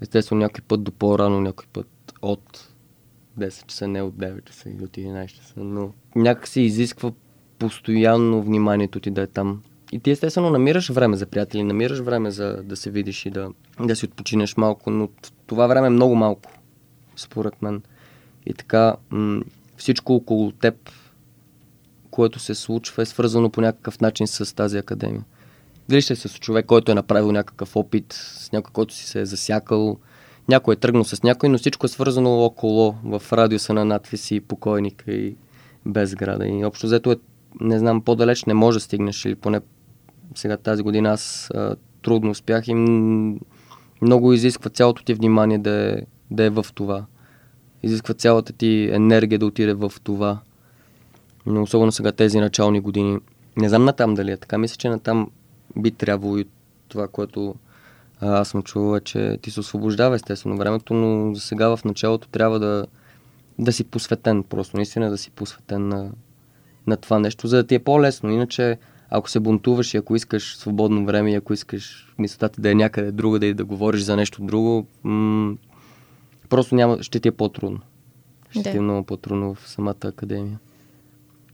Естествено 0.00 0.40
някой 0.40 0.64
път 0.68 0.82
до 0.82 0.92
по-рано, 0.92 1.40
някой 1.40 1.66
път 1.72 1.88
от 2.22 2.68
10 3.38 3.66
часа, 3.66 3.88
не 3.88 4.02
от 4.02 4.14
9 4.14 4.44
часа 4.44 4.70
или 4.70 4.84
от 4.84 4.90
11 4.90 5.26
часа, 5.26 5.54
но 5.56 5.92
някак 6.16 6.48
се 6.48 6.60
изисква 6.60 7.12
постоянно 7.58 8.42
вниманието 8.42 9.00
ти 9.00 9.10
да 9.10 9.22
е 9.22 9.26
там. 9.26 9.62
И 9.92 9.98
ти 9.98 10.10
естествено 10.10 10.50
намираш 10.50 10.90
време 10.90 11.16
за 11.16 11.26
приятели, 11.26 11.62
намираш 11.62 11.98
време 11.98 12.30
за 12.30 12.62
да 12.62 12.76
се 12.76 12.90
видиш 12.90 13.26
и 13.26 13.30
да, 13.30 13.50
да 13.80 13.96
си 13.96 14.04
отпочинеш 14.04 14.56
малко, 14.56 14.90
но 14.90 15.08
това 15.46 15.66
време 15.66 15.86
е 15.86 15.90
много 15.90 16.14
малко, 16.14 16.50
според 17.16 17.62
мен. 17.62 17.82
И 18.46 18.54
така, 18.54 18.96
м- 19.10 19.42
всичко 19.82 20.14
около 20.14 20.52
теб, 20.52 20.74
което 22.10 22.38
се 22.38 22.54
случва, 22.54 23.02
е 23.02 23.06
свързано 23.06 23.50
по 23.50 23.60
някакъв 23.60 24.00
начин 24.00 24.26
с 24.26 24.56
тази 24.56 24.78
академия. 24.78 25.24
Дали 25.88 26.02
ще 26.02 26.12
е 26.12 26.16
с 26.16 26.38
човек, 26.38 26.66
който 26.66 26.92
е 26.92 26.94
направил 26.94 27.32
някакъв 27.32 27.76
опит, 27.76 28.12
с 28.12 28.52
някой, 28.52 28.72
който 28.72 28.94
си 28.94 29.06
се 29.06 29.20
е 29.20 29.26
засякал, 29.26 29.98
някой 30.48 30.74
е 30.74 30.76
тръгнал 30.76 31.04
с 31.04 31.22
някой, 31.22 31.48
но 31.48 31.58
всичко 31.58 31.86
е 31.86 31.88
свързано 31.88 32.44
около, 32.44 32.94
в 33.04 33.22
радиуса 33.32 33.74
на 33.74 33.84
надписи, 33.84 34.40
покойника 34.40 35.12
и 35.12 35.36
без 35.86 36.14
града. 36.14 36.46
И 36.46 36.64
общо 36.64 36.86
взето 36.86 37.12
е, 37.12 37.16
не 37.60 37.78
знам, 37.78 38.02
по-далеч 38.02 38.44
не 38.44 38.54
може 38.54 38.76
да 38.76 38.80
стигнеш, 38.80 39.24
или 39.24 39.34
поне 39.34 39.60
сега 40.34 40.56
тази 40.56 40.82
година 40.82 41.08
аз 41.08 41.50
а, 41.54 41.76
трудно 42.02 42.30
успях 42.30 42.68
и 42.68 42.74
много 44.02 44.32
изисква 44.32 44.70
цялото 44.70 45.04
ти 45.04 45.14
внимание 45.14 45.58
да 45.58 45.70
е, 45.70 46.02
да 46.30 46.44
е 46.44 46.50
в 46.50 46.66
това 46.74 47.06
изисква 47.82 48.14
цялата 48.14 48.52
ти 48.52 48.90
енергия 48.92 49.38
да 49.38 49.46
отиде 49.46 49.74
в 49.74 49.92
това. 50.04 50.38
Но 51.46 51.62
особено 51.62 51.92
сега 51.92 52.12
тези 52.12 52.38
начални 52.38 52.80
години. 52.80 53.18
Не 53.56 53.68
знам 53.68 53.84
натам 53.84 54.14
дали 54.14 54.30
е 54.30 54.36
така. 54.36 54.58
Мисля, 54.58 54.76
че 54.76 54.88
натам 54.88 55.30
би 55.76 55.90
трябвало 55.90 56.38
и 56.38 56.44
това, 56.88 57.08
което 57.08 57.54
а, 58.20 58.40
аз 58.40 58.48
съм 58.48 58.62
чувал, 58.62 58.96
е, 58.96 59.00
че 59.00 59.38
ти 59.42 59.50
се 59.50 59.60
освобождава 59.60 60.16
естествено 60.16 60.56
времето, 60.56 60.94
но 60.94 61.34
за 61.34 61.40
сега 61.40 61.76
в 61.76 61.84
началото 61.84 62.28
трябва 62.28 62.58
да, 62.58 62.86
да 63.58 63.72
си 63.72 63.84
посветен, 63.84 64.42
просто 64.42 64.76
наистина 64.76 65.10
да 65.10 65.18
си 65.18 65.30
посветен 65.30 65.88
на, 65.88 66.10
на 66.86 66.96
това 66.96 67.18
нещо, 67.18 67.46
за 67.46 67.56
да 67.56 67.66
ти 67.66 67.74
е 67.74 67.78
по-лесно. 67.78 68.30
Иначе, 68.30 68.78
ако 69.10 69.30
се 69.30 69.40
бунтуваш 69.40 69.94
и 69.94 69.96
ако 69.96 70.16
искаш 70.16 70.56
свободно 70.56 71.06
време 71.06 71.32
и 71.32 71.34
ако 71.34 71.52
искаш 71.52 72.14
мисълта 72.18 72.48
ти 72.48 72.60
да 72.60 72.70
е 72.70 72.74
някъде 72.74 73.12
друга, 73.12 73.38
да 73.38 73.46
и 73.46 73.54
да 73.54 73.64
говориш 73.64 74.02
за 74.02 74.16
нещо 74.16 74.42
друго, 74.42 74.86
м- 75.02 75.54
просто 76.52 76.74
няма, 76.74 77.02
ще 77.02 77.20
ти 77.20 77.28
е 77.28 77.32
по-трудно. 77.32 77.80
Ще 78.50 78.62
да. 78.62 78.70
ти 78.70 78.76
е 78.76 78.80
много 78.80 79.06
по-трудно 79.06 79.54
в 79.54 79.68
самата 79.68 80.04
академия. 80.04 80.58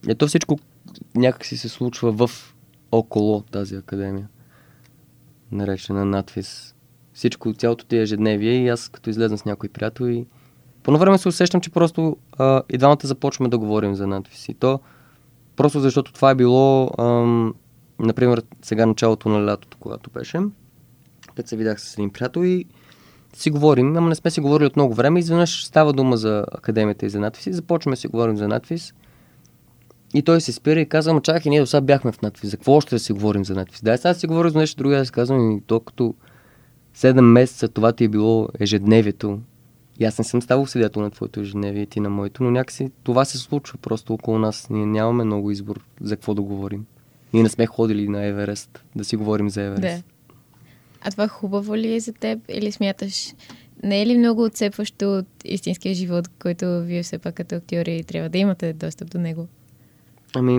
Ето 0.09 0.27
всичко 0.27 0.59
някак 1.15 1.45
си 1.45 1.57
се 1.57 1.69
случва 1.69 2.13
в 2.13 2.55
около 2.93 3.41
тази 3.41 3.77
академия. 3.77 4.29
Наречена 5.53 6.05
надвис. 6.05 6.75
Всичко, 7.13 7.53
цялото 7.53 7.85
ти 7.85 7.97
е 7.97 8.03
ежедневие 8.03 8.53
и 8.53 8.69
аз 8.69 8.89
като 8.89 9.11
излезна 9.11 9.39
с 9.39 9.45
някой 9.45 9.69
приятел 9.69 10.05
и 10.05 10.27
по 10.83 10.99
време 10.99 11.19
се 11.19 11.29
усещам, 11.29 11.61
че 11.61 11.71
просто 11.71 12.17
а, 12.33 12.63
и 12.71 12.79
двамата 12.79 13.01
започваме 13.03 13.49
да 13.49 13.59
говорим 13.59 13.95
за 13.95 14.07
надвис. 14.07 14.49
И 14.49 14.55
то 14.55 14.81
просто 15.57 15.81
защото 15.81 16.13
това 16.13 16.31
е 16.31 16.35
било, 16.35 16.91
ам, 16.99 17.55
например, 17.99 18.43
сега 18.63 18.87
началото 18.87 19.29
на 19.29 19.47
лятото, 19.47 19.77
когато 19.81 20.11
беше. 20.11 20.41
Пет 21.37 21.49
се 21.49 21.57
видях 21.57 21.81
с 21.81 21.95
един 21.95 22.11
приятел 22.11 22.45
и 22.45 22.65
си 23.35 23.51
говорим, 23.51 23.97
ама 23.97 24.09
не 24.09 24.15
сме 24.15 24.31
си 24.31 24.41
говорили 24.41 24.67
от 24.67 24.77
много 24.77 24.95
време. 24.95 25.21
Изведнъж 25.21 25.67
става 25.67 25.93
дума 25.93 26.17
за 26.17 26.45
академията 26.53 27.07
и 27.07 27.11
за 27.11 27.21
надпис 27.21 27.47
и 27.47 27.53
започваме 27.53 27.97
да 27.97 28.01
си 28.01 28.09
говорим 28.09 28.37
за 28.37 28.49
надпис. 28.49 28.95
И 30.15 30.23
той 30.23 30.41
се 30.41 30.53
спира 30.53 30.81
и 30.81 30.89
казва, 30.89 31.11
ама 31.11 31.21
чакай, 31.21 31.51
ние 31.51 31.61
до 31.61 31.67
сега 31.67 31.81
бяхме 31.81 32.13
в 32.13 32.23
надпис. 32.23 32.51
За 32.51 32.57
какво 32.57 32.73
още 32.73 32.95
да 32.95 32.99
си 32.99 33.13
говорим 33.13 33.45
за 33.45 33.55
надпис? 33.55 33.83
Да, 33.83 33.97
сега 33.97 34.15
си 34.15 34.27
говорим 34.27 34.51
за 34.51 34.59
нещо 34.59 34.79
друго, 34.79 34.95
аз 34.95 35.11
казвам, 35.11 35.51
и 35.51 35.61
то 35.61 35.81
като 35.81 36.15
7 36.97 37.21
месеца 37.21 37.69
това 37.69 37.93
ти 37.93 38.05
е 38.05 38.09
било 38.09 38.49
ежедневието. 38.61 39.41
И 40.01 40.05
аз 40.05 40.19
не 40.19 40.25
съм 40.25 40.43
ставал 40.43 40.67
свидетел 40.67 41.03
на 41.03 41.11
твоето 41.11 41.41
ежедневие, 41.41 41.87
ти 41.87 42.01
на 42.01 42.11
моето, 42.11 42.43
но 42.43 42.51
някакси 42.51 42.91
това 43.03 43.25
се 43.25 43.39
случва 43.39 43.79
просто 43.79 44.15
около 44.15 44.39
нас. 44.39 44.67
Ние 44.71 44.87
нямаме 44.87 45.25
много 45.25 45.51
избор 45.51 45.81
за 46.01 46.17
какво 46.17 46.35
да 46.35 46.43
говорим. 46.43 46.87
Ние 47.33 47.43
не 47.43 47.49
сме 47.49 47.67
ходили 47.67 48.09
на 48.09 48.25
Еверест 48.25 48.85
да 48.97 49.05
си 49.05 49.17
говорим 49.17 49.51
за 49.51 49.63
Еверест. 49.63 50.05
Да. 50.05 50.18
А 51.03 51.11
това 51.11 51.29
хубаво 51.29 51.77
ли 51.77 51.95
е 51.95 52.01
за 52.01 52.13
теб 52.13 52.39
или 52.49 52.73
смяташ, 52.73 53.35
не 53.83 54.03
е 54.03 54.07
ли 54.07 54.19
много 54.19 54.45
отцепващо 54.45 55.19
от 55.19 55.27
истинския 55.45 55.95
живот, 55.95 56.29
който 56.29 56.83
вие 56.83 57.03
все 57.03 57.19
пак 57.19 57.35
като 57.35 57.55
актьори 57.55 58.05
трябва 58.05 58.29
да 58.29 58.39
имате 58.39 58.73
достъп 58.73 59.11
до 59.11 59.19
него? 59.19 59.49
Ами, 60.37 60.59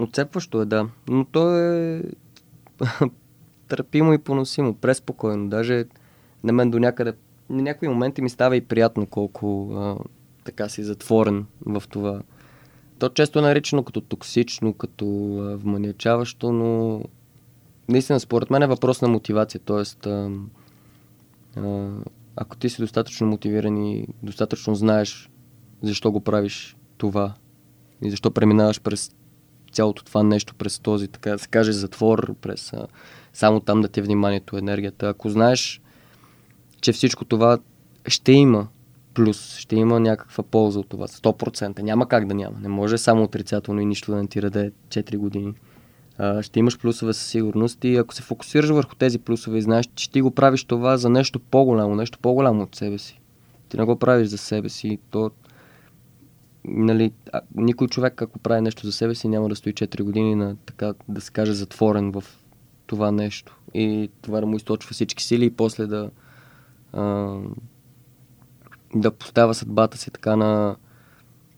отцепващо 0.00 0.62
е, 0.62 0.64
да. 0.64 0.88
Но 1.08 1.24
то 1.24 1.56
е 1.56 2.02
търпимо 3.68 4.12
и 4.12 4.18
поносимо, 4.18 4.74
преспокойно. 4.74 5.48
Даже 5.48 5.84
на 6.44 6.52
мен 6.52 6.70
до 6.70 6.78
някъде, 6.78 7.12
на 7.50 7.62
някои 7.62 7.88
моменти 7.88 8.22
ми 8.22 8.30
става 8.30 8.56
и 8.56 8.60
приятно 8.60 9.06
колко 9.06 9.72
а, 9.74 9.96
така 10.44 10.68
си 10.68 10.82
затворен 10.82 11.46
в 11.66 11.82
това 11.88 12.22
то 12.98 13.08
често 13.08 13.38
е 13.38 13.42
наричано 13.42 13.82
като 13.82 14.00
токсично, 14.00 14.72
като 14.72 15.36
а, 15.38 15.56
вманячаващо, 15.56 16.52
но 16.52 17.02
наистина 17.88 18.20
според 18.20 18.50
мен 18.50 18.62
е 18.62 18.66
въпрос 18.66 19.02
на 19.02 19.08
мотивация. 19.08 19.60
Тоест, 19.64 20.06
а, 20.06 20.30
а, 21.56 21.88
ако 22.36 22.56
ти 22.56 22.68
си 22.68 22.80
достатъчно 22.80 23.26
мотивиран 23.26 23.86
и 23.86 24.08
достатъчно 24.22 24.74
знаеш 24.74 25.30
защо 25.82 26.12
го 26.12 26.20
правиш 26.20 26.76
това 26.96 27.34
и 28.02 28.10
защо 28.10 28.30
преминаваш 28.30 28.80
през 28.80 29.10
цялото 29.72 30.04
това 30.04 30.22
нещо, 30.22 30.54
през 30.54 30.78
този, 30.78 31.08
така 31.08 31.30
да 31.30 31.38
се 31.38 31.48
каже, 31.48 31.72
затвор, 31.72 32.34
през 32.34 32.72
а, 32.72 32.86
само 33.32 33.60
там 33.60 33.80
да 33.80 33.88
ти 33.88 34.00
е 34.00 34.02
вниманието, 34.02 34.56
енергията. 34.56 35.08
Ако 35.08 35.30
знаеш, 35.30 35.80
че 36.80 36.92
всичко 36.92 37.24
това 37.24 37.58
ще 38.06 38.32
има 38.32 38.68
плюс, 39.14 39.56
ще 39.56 39.76
има 39.76 40.00
някаква 40.00 40.44
полза 40.44 40.78
от 40.78 40.88
това, 40.88 41.06
100%, 41.06 41.82
няма 41.82 42.08
как 42.08 42.26
да 42.26 42.34
няма. 42.34 42.60
Не 42.60 42.68
може 42.68 42.98
само 42.98 43.22
отрицателно 43.22 43.80
и 43.80 43.86
нищо 43.86 44.10
да 44.10 44.16
не 44.16 44.26
ти 44.26 44.42
раде 44.42 44.72
4 44.88 45.16
години. 45.16 45.54
Ще 46.40 46.58
имаш 46.58 46.78
плюсове 46.78 47.12
със 47.12 47.26
сигурност 47.26 47.84
и 47.84 47.96
ако 47.96 48.14
се 48.14 48.22
фокусираш 48.22 48.70
върху 48.70 48.94
тези 48.94 49.18
плюсове 49.18 49.58
и 49.58 49.62
знаеш, 49.62 49.88
че 49.94 50.10
ти 50.10 50.20
го 50.20 50.30
правиш 50.30 50.64
това 50.64 50.96
за 50.96 51.10
нещо 51.10 51.40
по-голямо, 51.40 51.94
нещо 51.94 52.18
по-голямо 52.18 52.62
от 52.62 52.76
себе 52.76 52.98
си. 52.98 53.20
Ти 53.68 53.76
не 53.76 53.84
го 53.84 53.96
правиш 53.96 54.28
за 54.28 54.38
себе 54.38 54.68
си, 54.68 54.98
то 55.10 55.30
нали, 56.64 57.12
никой 57.54 57.88
човек, 57.88 58.22
ако 58.22 58.38
прави 58.38 58.60
нещо 58.60 58.86
за 58.86 58.92
себе 58.92 59.14
си, 59.14 59.28
няма 59.28 59.48
да 59.48 59.56
стои 59.56 59.74
4 59.74 60.02
години 60.02 60.34
на, 60.34 60.56
така 60.66 60.94
да 61.08 61.20
се 61.20 61.32
каже, 61.32 61.52
затворен 61.52 62.12
в 62.12 62.24
това 62.86 63.10
нещо. 63.10 63.56
И 63.74 64.10
това 64.22 64.40
да 64.40 64.46
му 64.46 64.56
източва 64.56 64.92
всички 64.92 65.24
сили 65.24 65.44
и 65.44 65.50
после 65.50 65.86
да 65.86 66.10
а, 66.92 67.36
да 68.94 69.10
поставя 69.10 69.54
съдбата 69.54 69.98
си 69.98 70.10
така 70.10 70.36
на, 70.36 70.76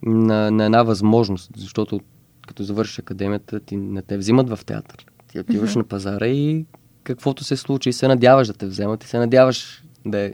на, 0.02 0.50
на 0.50 0.64
една 0.64 0.82
възможност, 0.82 1.50
защото 1.56 2.00
като 2.48 2.62
завършиш 2.62 2.98
академията, 2.98 3.60
ти 3.60 3.76
не 3.76 4.02
те 4.02 4.18
взимат 4.18 4.50
в 4.50 4.64
театър. 4.64 5.06
Ти 5.28 5.40
отиваш 5.40 5.70
mm-hmm. 5.70 5.76
на 5.76 5.84
пазара 5.84 6.26
и 6.26 6.64
каквото 7.02 7.44
се 7.44 7.56
случи, 7.56 7.92
се 7.92 8.08
надяваш 8.08 8.46
да 8.46 8.52
те 8.52 8.66
вземат 8.66 9.04
и 9.04 9.06
се 9.06 9.18
надяваш 9.18 9.84
да 10.06 10.18
е 10.18 10.32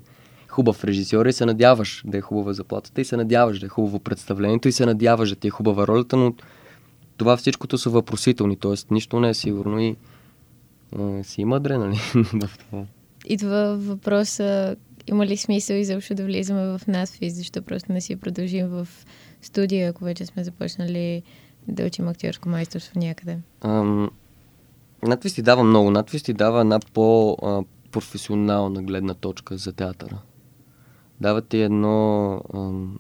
хубав 0.49 0.85
режисьор 0.85 1.27
и 1.27 1.33
се 1.33 1.47
надяваш 1.47 2.03
да 2.07 2.19
е 2.19 2.21
хубава 2.21 2.53
заплатата 2.53 3.01
и 3.01 3.05
се 3.05 3.17
надяваш 3.17 3.59
да 3.59 3.67
е 3.67 3.69
хубаво 3.69 3.99
представлението 3.99 4.69
и 4.69 4.73
се 4.73 4.87
надяваш 4.87 5.31
да 5.31 5.37
ти 5.37 5.47
е 5.47 5.51
хубава 5.51 5.87
ролята, 5.87 6.17
но 6.17 6.35
това 7.17 7.37
всичкото 7.37 7.79
са 7.79 7.91
въпросителни, 7.91 8.57
т.е. 8.57 8.75
нищо 8.91 9.21
не 9.21 9.29
е 9.29 9.35
сигурно 9.35 9.81
и 9.81 9.97
а, 10.99 11.25
си 11.25 11.41
има 11.41 11.57
адреналин 11.57 12.01
в 12.15 12.59
това. 12.59 12.85
Идва 13.27 13.77
въпроса, 13.77 14.77
има 15.07 15.27
ли 15.27 15.37
смисъл 15.37 15.77
изобщо 15.77 16.15
да 16.15 16.25
влизаме 16.25 16.79
в 16.79 16.81
надфиз, 16.89 17.35
защо 17.35 17.63
просто 17.63 17.93
не 17.93 18.01
си 18.01 18.17
продължим 18.17 18.67
в 18.67 18.89
студия, 19.43 19.91
ако 19.91 20.05
вече 20.05 20.27
сме 20.27 20.45
започнали 20.45 21.23
да 21.69 21.87
учим 21.87 22.09
актьорско 22.09 22.49
майсторство 22.49 22.99
някъде? 22.99 23.39
Ам, 23.61 24.11
ти 25.35 25.43
дава 25.43 25.65
много. 25.65 25.91
Надвис 25.91 26.23
ти 26.23 26.33
дава 26.33 26.61
една 26.61 26.81
по-професионална 26.93 28.83
гледна 28.83 29.15
точка 29.15 29.57
за 29.57 29.73
театъра. 29.73 30.19
Дава 31.21 31.43
ти 31.43 31.59
едно 31.59 32.41
ам, 32.55 32.99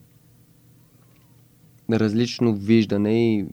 различно 1.92 2.54
виждане 2.54 3.34
и 3.34 3.46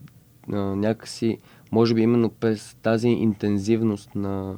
а, 0.51 0.57
някакси, 0.57 1.37
може 1.71 1.93
би 1.93 2.01
именно 2.01 2.29
през 2.29 2.77
тази 2.81 3.07
интензивност 3.07 4.15
на, 4.15 4.55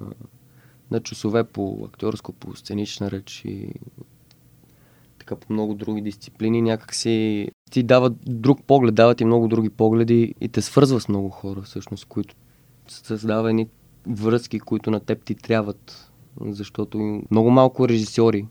на 0.91 1.00
часове 1.00 1.43
по 1.43 1.86
актьорско, 1.86 2.33
по 2.33 2.55
сценична 2.55 3.12
реч 3.12 3.45
и 3.45 3.74
така 5.34 5.48
по 5.48 5.54
много 5.54 5.74
други 5.74 6.02
дисциплини, 6.02 6.62
някакси 6.62 7.48
ти 7.72 7.84
дава 7.84 8.10
друг 8.25 8.63
поглед, 8.68 8.96
дава 8.96 9.16
ти 9.16 9.25
много 9.25 9.48
други 9.48 9.70
погледи 9.70 10.36
и 10.42 10.50
те 10.50 10.62
свързва 10.62 11.00
с 11.00 11.10
много 11.10 11.30
хора, 11.30 11.62
всъщност, 11.62 12.06
които 12.06 12.36
създава 12.88 13.50
едни 13.50 13.68
връзки, 14.08 14.60
които 14.60 14.92
на 14.92 15.00
теб 15.00 15.24
ти 15.24 15.36
трябват, 15.36 16.12
защото 16.42 17.22
много 17.32 17.50
малко 17.50 17.90
режисьори 17.90 18.48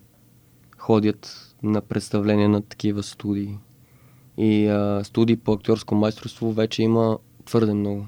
ходят 0.78 1.54
на 1.62 1.80
представления 1.80 2.48
на 2.48 2.62
такива 2.62 3.02
студии. 3.02 3.58
И 4.38 4.66
а, 4.66 5.04
студии 5.04 5.36
по 5.36 5.52
актьорско 5.52 5.94
майсторство 5.94 6.52
вече 6.52 6.82
има 6.82 7.18
твърде 7.44 7.74
много. 7.74 8.06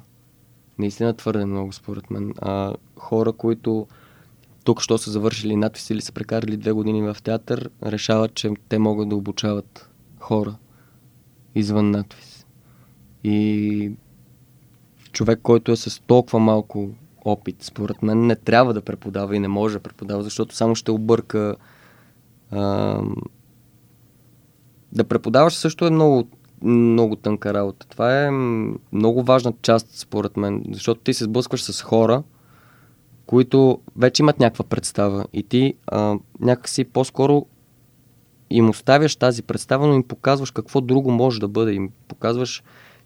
Наистина 0.79 1.15
твърде 1.15 1.45
много, 1.45 1.73
според 1.73 2.11
мен. 2.11 2.35
А, 2.39 2.75
хора, 2.97 3.33
които 3.33 3.87
тук, 4.65 4.81
що 4.81 4.99
са 4.99 5.11
завършили 5.11 5.57
надпис 5.57 5.91
или 5.91 6.01
са 6.01 6.13
прекарали 6.13 6.57
две 6.57 6.73
години 6.73 7.03
в 7.03 7.17
театър, 7.23 7.71
решават, 7.83 8.35
че 8.35 8.51
те 8.69 8.79
могат 8.79 9.09
да 9.09 9.17
обучават 9.17 9.91
хора 10.19 10.57
извън 11.55 11.91
надпис. 11.91 12.47
И 13.25 13.93
човек, 15.13 15.41
който 15.43 15.73
е 15.73 15.77
с 15.77 16.03
толкова 16.07 16.39
малко 16.39 16.91
опит, 17.25 17.57
според 17.63 18.03
мен 18.03 18.27
не 18.27 18.37
трябва 18.37 18.75
да 18.75 18.81
преподава 18.81 19.37
и 19.37 19.39
не 19.39 19.49
може 19.49 19.75
да 19.75 19.81
преподава, 19.81 20.23
защото 20.23 20.55
само 20.55 20.75
ще 20.75 20.91
обърка. 20.91 21.57
А, 22.51 23.01
да 24.93 25.05
преподаваш 25.05 25.55
също 25.55 25.87
е 25.87 25.91
много, 25.91 26.29
много 26.63 27.17
тънка 27.17 27.55
работа. 27.55 27.87
Това 27.89 28.25
е 28.25 28.31
много 28.93 29.23
важна 29.23 29.53
част, 29.63 29.87
според 29.91 30.37
мен, 30.37 30.65
защото 30.73 31.01
ти 31.01 31.15
се 31.15 31.25
сблъскваш 31.25 31.63
с 31.63 31.83
хора, 31.83 32.23
които 33.27 33.81
вече 33.97 34.23
имат 34.23 34.41
някаква 34.41 34.65
представа 34.65 35.27
и 35.33 35.43
ти 35.43 35.75
а, 35.87 36.17
някакси 36.41 36.85
по-скоро 36.85 37.47
им 38.51 38.69
оставяш 38.69 39.17
тази 39.17 39.43
представа, 39.43 39.87
но 39.87 39.95
им 39.95 40.03
показваш 40.03 40.51
какво 40.51 40.81
друго 40.81 41.11
може 41.11 41.41
да 41.41 41.49
бъде. 41.49 41.73
Им 41.73 41.91
показваш, 42.09 42.63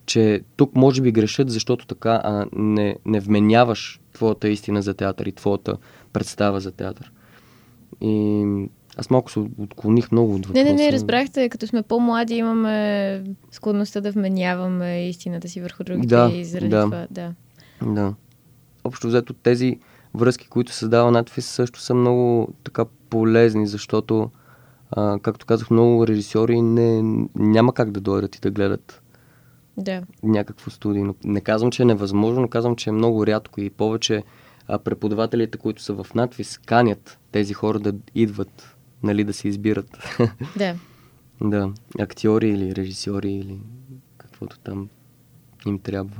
че 0.06 0.42
тук 0.56 0.76
може 0.76 1.02
би 1.02 1.12
грешат, 1.12 1.50
защото 1.50 1.86
така 1.86 2.20
а 2.24 2.46
не, 2.52 2.96
не 3.06 3.20
вменяваш 3.20 4.00
твоята 4.12 4.48
истина 4.48 4.82
за 4.82 4.94
театър 4.94 5.26
и 5.26 5.32
твоята 5.32 5.76
представа 6.12 6.60
за 6.60 6.72
театър. 6.72 7.12
И 8.00 8.44
аз 8.96 9.10
малко 9.10 9.30
се 9.30 9.38
отклоних 9.58 10.12
много 10.12 10.34
от 10.34 10.46
въпроса. 10.46 10.64
Не, 10.64 10.72
не, 10.72 10.84
не, 10.84 10.92
разбрахте, 10.92 11.48
като 11.48 11.66
сме 11.66 11.82
по-млади 11.82 12.34
имаме 12.34 13.24
склонността 13.50 14.00
да 14.00 14.12
вменяваме 14.12 15.08
истината 15.08 15.48
си 15.48 15.60
върху 15.60 15.84
другите 15.84 16.06
да, 16.06 16.30
и 16.34 16.44
заради 16.44 16.68
да. 16.68 16.82
това, 16.82 17.06
да. 17.10 17.34
Да. 17.82 18.14
Общо 18.84 19.06
взето 19.06 19.32
тези 19.32 19.78
връзки, 20.14 20.48
които 20.48 20.72
създава 20.72 21.10
надпис, 21.10 21.46
също 21.46 21.80
са 21.80 21.94
много 21.94 22.54
така 22.64 22.84
полезни, 23.10 23.66
защото, 23.66 24.30
а, 24.90 25.18
както 25.22 25.46
казах, 25.46 25.70
много 25.70 26.06
режисьори 26.06 26.62
не, 26.62 27.02
няма 27.34 27.72
как 27.72 27.90
да 27.90 28.00
дойдат 28.00 28.36
и 28.36 28.40
да 28.40 28.50
гледат 28.50 29.02
да. 29.76 30.02
някакво 30.22 30.70
студио. 30.70 31.14
Не 31.24 31.40
казвам, 31.40 31.70
че 31.70 31.82
е 31.82 31.86
невъзможно, 31.86 32.40
но 32.40 32.48
казвам, 32.48 32.76
че 32.76 32.90
е 32.90 32.92
много 32.92 33.26
рядко 33.26 33.60
и 33.60 33.70
повече 33.70 34.24
а, 34.68 34.78
преподавателите, 34.78 35.58
които 35.58 35.82
са 35.82 35.94
в 35.94 36.14
надпис, 36.14 36.58
канят 36.58 37.18
тези 37.32 37.54
хора 37.54 37.78
да 37.78 37.94
идват, 38.14 38.76
нали, 39.02 39.24
да 39.24 39.32
се 39.32 39.48
избират. 39.48 40.18
Да. 40.56 40.74
да, 41.40 41.72
актьори 41.98 42.48
или 42.48 42.76
режисьори 42.76 43.32
или 43.32 43.60
каквото 44.18 44.58
там 44.58 44.88
им 45.66 45.78
трябва. 45.78 46.16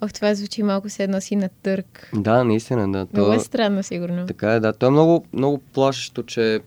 Ох, 0.00 0.12
това 0.12 0.34
звучи 0.34 0.62
малко 0.62 0.90
се 0.90 1.04
едно 1.04 1.20
си 1.20 1.36
на 1.36 1.48
търк. 1.62 2.10
Да, 2.14 2.44
наистина, 2.44 2.92
да. 2.92 3.06
Много 3.12 3.32
е 3.32 3.38
странно, 3.38 3.82
сигурно. 3.82 4.26
Така 4.26 4.52
е, 4.52 4.60
да. 4.60 4.72
То 4.72 4.86
е 4.86 4.90
много, 4.90 5.24
много 5.32 5.58
плашещо, 5.58 6.22
че 6.22 6.60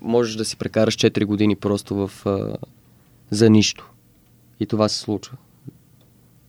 можеш 0.00 0.36
да 0.36 0.44
си 0.44 0.56
прекараш 0.56 0.96
4 0.96 1.24
години 1.24 1.56
просто 1.56 1.94
в, 1.94 2.26
а, 2.26 2.56
за 3.30 3.50
нищо. 3.50 3.90
И 4.60 4.66
това 4.66 4.88
се 4.88 4.98
случва. 4.98 5.36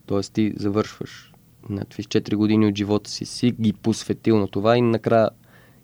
Тоест 0.06 0.34
ти 0.34 0.54
завършваш 0.58 1.32
надвис 1.70 2.06
4 2.06 2.36
години 2.36 2.68
от 2.68 2.78
живота 2.78 3.10
си, 3.10 3.26
си 3.26 3.52
ги 3.52 3.74
посветил 3.74 4.40
на 4.40 4.48
това 4.48 4.78
и 4.78 4.82
накрая 4.82 5.30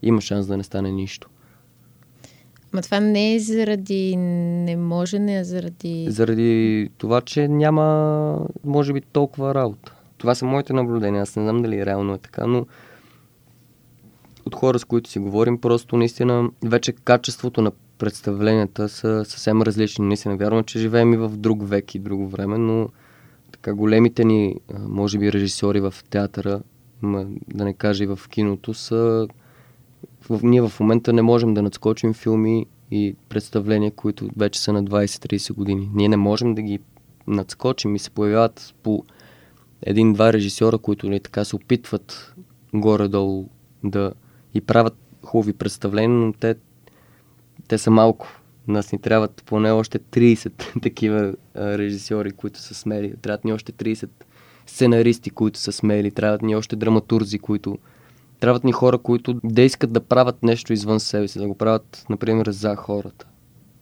има 0.01 0.21
шанс 0.21 0.47
да 0.47 0.57
не 0.57 0.63
стане 0.63 0.91
нищо. 0.91 1.29
Ма 2.73 2.81
това 2.81 2.99
не 2.99 3.35
е 3.35 3.39
заради 3.39 4.15
неможене, 4.15 5.37
а 5.37 5.43
заради... 5.43 6.05
Заради 6.09 6.89
това, 6.97 7.21
че 7.21 7.47
няма, 7.47 8.47
може 8.63 8.93
би, 8.93 9.01
толкова 9.01 9.55
работа. 9.55 9.92
Това 10.23 10.35
са 10.35 10.45
моите 10.45 10.73
наблюдения. 10.73 11.21
Аз 11.21 11.35
не 11.35 11.43
знам 11.43 11.61
дали 11.61 11.85
реално 11.85 12.13
е 12.13 12.17
така, 12.17 12.47
но 12.47 12.65
от 14.45 14.55
хора, 14.55 14.79
с 14.79 14.85
които 14.85 15.09
си 15.09 15.19
говорим, 15.19 15.61
просто 15.61 15.97
наистина 15.97 16.49
вече 16.65 16.91
качеството 16.91 17.61
на 17.61 17.71
представленията 17.97 18.89
са 18.89 19.25
съвсем 19.25 19.61
различни. 19.61 20.05
Наистина 20.05 20.37
вярвам, 20.37 20.63
че 20.63 20.79
живеем 20.79 21.13
и 21.13 21.17
в 21.17 21.29
друг 21.29 21.67
век 21.67 21.95
и 21.95 21.99
друго 21.99 22.27
време, 22.27 22.57
но 22.57 22.89
така 23.51 23.73
големите 23.73 24.23
ни, 24.25 24.55
може 24.79 25.17
би, 25.17 25.33
режисьори 25.33 25.79
в 25.79 25.93
театъра, 26.09 26.61
да 27.53 27.65
не 27.65 27.73
кажа 27.73 28.03
и 28.03 28.07
в 28.07 28.19
киното, 28.29 28.73
са... 28.73 29.27
Ние 30.29 30.61
в 30.61 30.79
момента 30.79 31.13
не 31.13 31.21
можем 31.21 31.53
да 31.53 31.61
надскочим 31.61 32.13
филми 32.13 32.65
и 32.91 33.15
представления, 33.29 33.91
които 33.91 34.29
вече 34.37 34.61
са 34.61 34.73
на 34.73 34.83
20-30 34.83 35.53
години. 35.53 35.91
Ние 35.93 36.09
не 36.09 36.17
можем 36.17 36.55
да 36.55 36.61
ги 36.61 36.79
надскочим 37.27 37.95
и 37.95 37.99
се 37.99 38.09
появяват 38.09 38.75
по 38.83 39.03
един-два 39.85 40.33
режисьора, 40.33 40.77
които 40.77 41.09
не 41.09 41.19
така 41.19 41.45
се 41.45 41.55
опитват 41.55 42.35
горе-долу 42.73 43.49
да 43.83 44.13
и 44.53 44.61
правят 44.61 44.95
хубави 45.23 45.53
представления, 45.53 46.19
но 46.19 46.33
те, 46.33 46.55
те 47.67 47.77
са 47.77 47.91
малко. 47.91 48.27
Нас 48.67 48.91
ни 48.91 48.99
трябват 48.99 49.43
поне 49.45 49.71
още 49.71 49.99
30 49.99 50.81
такива 50.81 51.33
а, 51.55 51.77
режисьори, 51.77 52.31
които 52.31 52.59
са 52.59 52.73
смели. 52.73 53.13
Трябват 53.21 53.45
ни 53.45 53.53
още 53.53 53.71
30 53.71 54.09
сценаристи, 54.65 55.29
които 55.29 55.59
са 55.59 55.71
смели. 55.71 56.11
Трябват 56.11 56.41
ни 56.41 56.55
още 56.55 56.75
драматурзи, 56.75 57.39
които... 57.39 57.77
Трябват 58.39 58.63
ни 58.63 58.71
хора, 58.71 58.97
които 58.97 59.39
да 59.43 59.61
искат 59.61 59.93
да 59.93 59.99
правят 59.99 60.43
нещо 60.43 60.73
извън 60.73 60.99
себе 60.99 61.27
си, 61.27 61.39
да 61.39 61.47
го 61.47 61.57
правят, 61.57 62.05
например, 62.09 62.49
за 62.49 62.75
хората. 62.75 63.27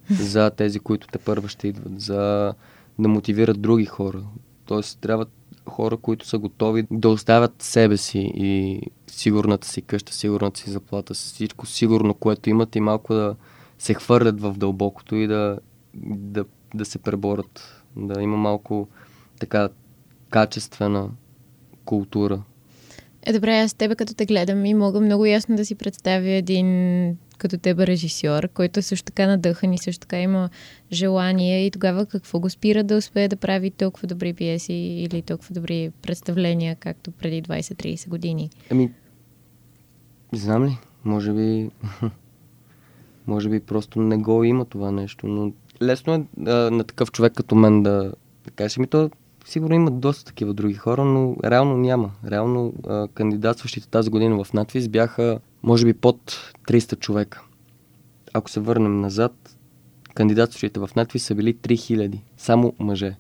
За 0.10 0.50
тези, 0.50 0.80
които 0.80 1.08
те 1.08 1.18
първа 1.18 1.50
ще 1.50 1.68
идват. 1.68 2.02
За 2.02 2.54
да 3.00 3.08
мотивират 3.08 3.62
други 3.62 3.86
хора. 3.86 4.24
Тоест, 4.66 5.00
трябват 5.00 5.30
хора, 5.70 5.98
които 5.98 6.28
са 6.28 6.38
готови 6.38 6.88
да 6.92 7.10
оставят 7.10 7.62
себе 7.62 7.98
си 7.98 8.32
и 8.36 8.82
сигурната 9.08 9.68
си 9.68 9.82
къща, 9.82 10.14
сигурната 10.14 10.60
си 10.60 10.70
заплата, 10.70 11.14
всичко 11.14 11.66
сигурно, 11.66 12.14
което 12.14 12.50
имат 12.50 12.76
и 12.76 12.80
малко 12.80 13.14
да 13.14 13.36
се 13.80 13.94
хвърлят 13.94 14.42
в 14.42 14.54
дълбокото 14.58 15.16
и 15.16 15.28
да, 15.28 15.60
да, 15.94 16.46
да 16.74 16.86
се 16.86 16.98
преборят. 16.98 17.84
Да 17.96 18.22
има 18.22 18.38
малко 18.38 18.88
така 19.40 19.70
качествена 20.30 21.10
култура. 21.86 22.42
Е, 23.24 23.34
добре, 23.34 23.60
аз 23.60 23.74
тебе 23.74 23.96
като 23.96 24.14
те 24.14 24.26
гледам 24.26 24.66
и 24.66 24.74
мога 24.74 25.02
много 25.02 25.26
ясно 25.26 25.56
да 25.56 25.66
си 25.66 25.76
представя 25.76 26.30
един 26.30 26.68
като 27.42 27.58
тебе 27.58 27.88
режисьор, 27.88 28.48
който 28.48 28.82
също 28.82 29.06
така 29.06 29.28
надъхан 29.28 29.74
и 29.74 29.78
също 29.78 30.00
така 30.00 30.20
има 30.20 30.50
желание 30.92 31.66
и 31.66 31.72
тогава 31.72 32.06
какво 32.06 32.40
го 32.40 32.50
спира 32.50 32.84
да 32.84 32.96
успее 32.96 33.28
да 33.28 33.36
прави 33.36 33.72
толкова 33.72 34.08
добри 34.08 34.34
пиеси 34.34 34.74
или 34.74 35.22
толкова 35.22 35.54
добри 35.54 35.92
представления, 36.02 36.76
както 36.76 37.12
преди 37.12 37.44
20-30 37.44 38.10
години? 38.10 38.50
Ами, 38.72 38.92
знам 40.34 40.66
ли, 40.66 40.78
може 41.06 41.34
би, 41.34 41.70
може 43.28 43.50
би 43.50 43.60
просто 43.60 44.02
не 44.02 44.18
го 44.18 44.44
има 44.44 44.66
това 44.66 44.92
нещо, 44.92 45.28
но 45.28 45.52
лесно 45.82 46.14
е 46.14 46.26
а, 46.50 46.72
на 46.72 46.84
такъв 46.84 47.12
човек 47.12 47.34
като 47.34 47.56
мен 47.56 47.84
да, 47.84 48.14
да 48.46 48.52
каже, 48.52 48.82
ми 48.82 48.88
то 48.88 49.10
сигурно 49.46 49.76
има 49.76 49.92
доста 49.92 50.26
такива 50.26 50.54
други 50.54 50.74
хора, 50.74 51.06
но 51.06 51.36
реално 51.46 51.78
няма. 51.78 52.12
Реално 52.26 52.74
а, 52.88 53.08
кандидатстващите 53.14 53.88
тази 53.88 54.10
година 54.10 54.44
в 54.44 54.54
надвис 54.54 54.88
бяха 54.88 55.40
може 55.64 55.86
би 55.86 55.94
под 55.94 56.54
300 56.68 57.00
човека. 57.00 57.44
Ако 58.34 58.50
се 58.50 58.60
върнем 58.60 59.02
назад, 59.02 59.58
кандидатстващите 60.14 60.80
в 60.80 60.90
надвис 60.96 61.24
са 61.24 61.36
били 61.36 61.56
3000, 61.56 62.20
само 62.38 62.74
мъже. 62.80 63.16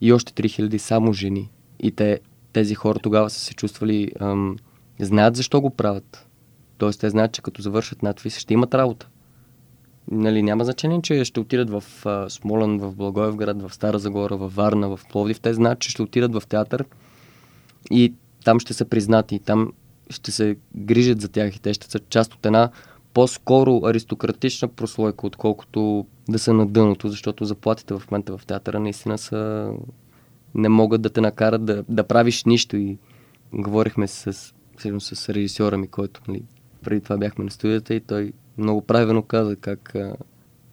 И 0.00 0.12
още 0.12 0.32
3000 0.32 0.76
само 0.76 1.12
жени. 1.12 1.50
И 1.80 1.92
те, 1.92 2.20
тези 2.52 2.74
хора 2.74 2.98
тогава 2.98 3.30
са 3.30 3.40
се 3.40 3.54
чувствали, 3.54 4.12
ам, 4.20 4.56
знаят 5.00 5.36
защо 5.36 5.60
го 5.60 5.70
правят. 5.70 6.26
Тоест 6.78 7.00
те 7.00 7.10
знаят, 7.10 7.32
че 7.32 7.42
като 7.42 7.62
завършат 7.62 8.02
надвис 8.02 8.38
ще 8.38 8.54
имат 8.54 8.74
работа 8.74 9.08
нали, 10.10 10.42
няма 10.42 10.64
значение, 10.64 11.02
че 11.02 11.24
ще 11.24 11.40
отидат 11.40 11.70
в 11.70 11.84
а, 12.04 12.30
Смолен, 12.30 12.78
в 12.78 12.94
Благоевград, 12.94 13.62
в 13.62 13.74
Стара 13.74 13.98
Загора, 13.98 14.36
в 14.36 14.52
Варна, 14.56 14.96
в 14.96 15.00
Пловдив. 15.10 15.40
Те 15.40 15.54
знаят, 15.54 15.78
че 15.78 15.90
ще 15.90 16.02
отидат 16.02 16.34
в 16.34 16.42
театър 16.48 16.84
и 17.90 18.14
там 18.44 18.60
ще 18.60 18.74
са 18.74 18.84
признати, 18.84 19.38
там 19.38 19.72
ще 20.10 20.30
се 20.30 20.56
грижат 20.76 21.20
за 21.20 21.28
тях 21.28 21.56
и 21.56 21.60
те 21.60 21.74
ще 21.74 21.90
са 21.90 21.98
част 21.98 22.34
от 22.34 22.46
една 22.46 22.70
по-скоро 23.14 23.80
аристократична 23.84 24.68
прослойка, 24.68 25.26
отколкото 25.26 26.06
да 26.28 26.38
са 26.38 26.54
на 26.54 26.66
дъното, 26.66 27.08
защото 27.08 27.44
заплатите 27.44 27.94
в 27.94 28.02
момента 28.10 28.38
в 28.38 28.46
театъра 28.46 28.80
наистина 28.80 29.18
са... 29.18 29.70
не 30.54 30.68
могат 30.68 31.02
да 31.02 31.10
те 31.10 31.20
накарат 31.20 31.64
да, 31.64 31.84
да 31.88 32.04
правиш 32.04 32.44
нищо. 32.44 32.76
И 32.76 32.98
говорихме 33.52 34.06
с, 34.06 34.54
всъщност 34.78 35.16
с 35.16 35.28
режисьора 35.28 35.78
ми, 35.78 35.88
който 35.88 36.20
нали, 36.28 36.42
преди 36.82 37.00
това 37.00 37.16
бяхме 37.16 37.44
на 37.44 37.50
студията 37.50 37.94
и 37.94 38.00
той 38.00 38.32
много 38.58 38.82
правилно 38.82 39.22
каза 39.22 39.56
как 39.56 39.94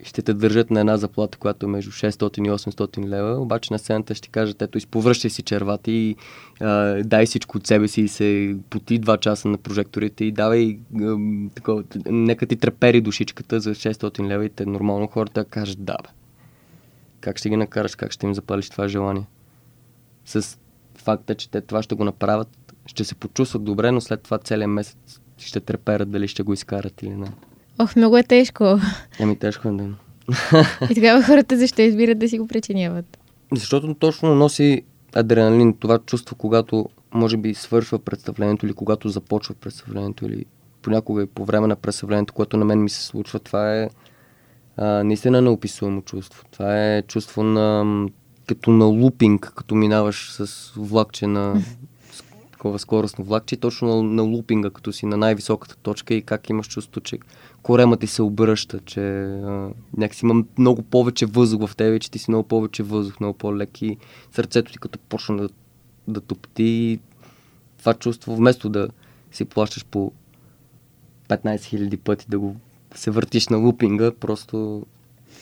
ще 0.03 0.21
те 0.21 0.33
държат 0.33 0.71
на 0.71 0.79
една 0.79 0.97
заплата, 0.97 1.37
която 1.37 1.65
е 1.65 1.69
между 1.69 1.91
600 1.91 2.47
и 2.47 2.51
800 2.51 3.07
лева, 3.07 3.41
обаче 3.41 3.73
на 3.73 3.79
сцената 3.79 4.15
ще 4.15 4.29
кажат, 4.29 4.61
ето, 4.61 4.77
изповръщай 4.77 5.29
си 5.29 5.41
червата 5.41 5.91
и 5.91 6.15
а, 6.59 7.03
дай 7.03 7.25
всичко 7.25 7.57
от 7.57 7.67
себе 7.67 7.87
си 7.87 8.01
и 8.01 8.07
се 8.07 8.55
поти 8.69 8.99
два 8.99 9.17
часа 9.17 9.47
на 9.47 9.57
прожекторите 9.57 10.25
и 10.25 10.31
давай 10.31 10.79
а, 11.01 11.17
такова, 11.55 11.83
нека 12.05 12.45
ти 12.45 12.55
трепери 12.55 13.01
душичката 13.01 13.59
за 13.59 13.75
600 13.75 14.27
лева 14.27 14.45
и 14.45 14.49
те 14.49 14.65
нормално 14.65 15.07
хората 15.07 15.45
кажат 15.45 15.83
да, 15.83 15.97
бе. 16.03 16.09
Как 17.21 17.37
ще 17.37 17.49
ги 17.49 17.57
накараш, 17.57 17.95
как 17.95 18.11
ще 18.11 18.25
им 18.25 18.33
запалиш 18.33 18.69
това 18.69 18.87
желание? 18.87 19.25
С 20.25 20.57
факта, 20.95 21.35
че 21.35 21.49
те 21.49 21.61
това 21.61 21.83
ще 21.83 21.95
го 21.95 22.03
направят, 22.03 22.73
ще 22.85 23.03
се 23.03 23.15
почувстват 23.15 23.63
добре, 23.63 23.91
но 23.91 24.01
след 24.01 24.21
това 24.21 24.37
целият 24.37 24.71
месец 24.71 25.19
ще 25.37 25.59
треперят 25.59 26.11
дали 26.11 26.27
ще 26.27 26.43
го 26.43 26.53
изкарат 26.53 27.01
или 27.01 27.15
не. 27.15 27.27
Ох, 27.79 27.95
много 27.95 28.17
е 28.17 28.23
тежко. 28.23 28.79
Еми, 29.19 29.39
тежко 29.39 29.67
е, 29.67 29.71
да. 29.71 29.89
И 30.91 30.95
тогава 30.95 31.23
хората 31.23 31.57
защо 31.57 31.81
избират 31.81 32.19
да 32.19 32.29
си 32.29 32.39
го 32.39 32.47
причиняват? 32.47 33.17
Защото 33.55 33.93
точно 33.93 34.35
носи 34.35 34.81
адреналин, 35.15 35.77
това 35.79 35.99
чувство, 35.99 36.35
когато 36.35 36.89
може 37.13 37.37
би 37.37 37.53
свършва 37.53 37.99
представлението 37.99 38.65
или 38.65 38.73
когато 38.73 39.09
започва 39.09 39.55
представлението 39.55 40.25
или 40.25 40.45
понякога 40.81 41.23
и 41.23 41.27
по 41.27 41.45
време 41.45 41.67
на 41.67 41.75
представлението, 41.75 42.33
което 42.33 42.57
на 42.57 42.65
мен 42.65 42.83
ми 42.83 42.89
се 42.89 43.03
случва, 43.03 43.39
това 43.39 43.75
е 43.75 43.89
а, 44.77 45.03
наистина 45.03 45.41
неописуемо 45.41 46.01
чувство. 46.01 46.43
Това 46.51 46.95
е 46.95 47.01
чувство 47.01 47.43
на 47.43 47.85
като 48.47 48.71
на 48.71 48.85
лупинг, 48.85 49.53
като 49.55 49.75
минаваш 49.75 50.31
с 50.31 50.71
влакче 50.75 51.27
на 51.27 51.61
такова 52.51 52.79
скоростно 52.79 53.25
влакче, 53.25 53.57
точно 53.57 53.87
на, 53.87 54.03
на 54.03 54.23
лупинга, 54.23 54.69
като 54.69 54.93
си 54.93 55.05
на 55.05 55.17
най-високата 55.17 55.75
точка 55.75 56.13
и 56.13 56.21
как 56.21 56.49
имаш 56.49 56.67
чувство, 56.67 57.01
че 57.01 57.19
корема 57.63 57.97
ти 57.97 58.07
се 58.07 58.21
обръща, 58.21 58.79
че 58.85 59.01
а, 59.23 59.69
някакси 59.97 60.25
има 60.25 60.43
много 60.57 60.81
повече 60.81 61.25
въздух 61.25 61.69
в 61.69 61.75
тебе, 61.75 61.99
че 61.99 62.11
ти 62.11 62.19
си 62.19 62.31
много 62.31 62.47
повече 62.47 62.83
въздух, 62.83 63.19
много 63.19 63.37
по-лек 63.37 63.81
и 63.81 63.97
сърцето 64.31 64.71
ти 64.71 64.77
като 64.77 64.99
почна 64.99 65.35
да, 65.35 65.49
да 66.07 66.21
топти 66.21 66.99
това 67.79 67.93
чувство, 67.93 68.35
вместо 68.35 68.69
да 68.69 68.87
си 69.31 69.45
плащаш 69.45 69.85
по 69.85 70.11
15 71.29 71.57
000 71.57 71.97
пъти 71.97 72.25
да 72.29 72.39
го 72.39 72.55
се 72.95 73.11
въртиш 73.11 73.47
на 73.47 73.57
лупинга, 73.57 74.11
просто 74.19 74.85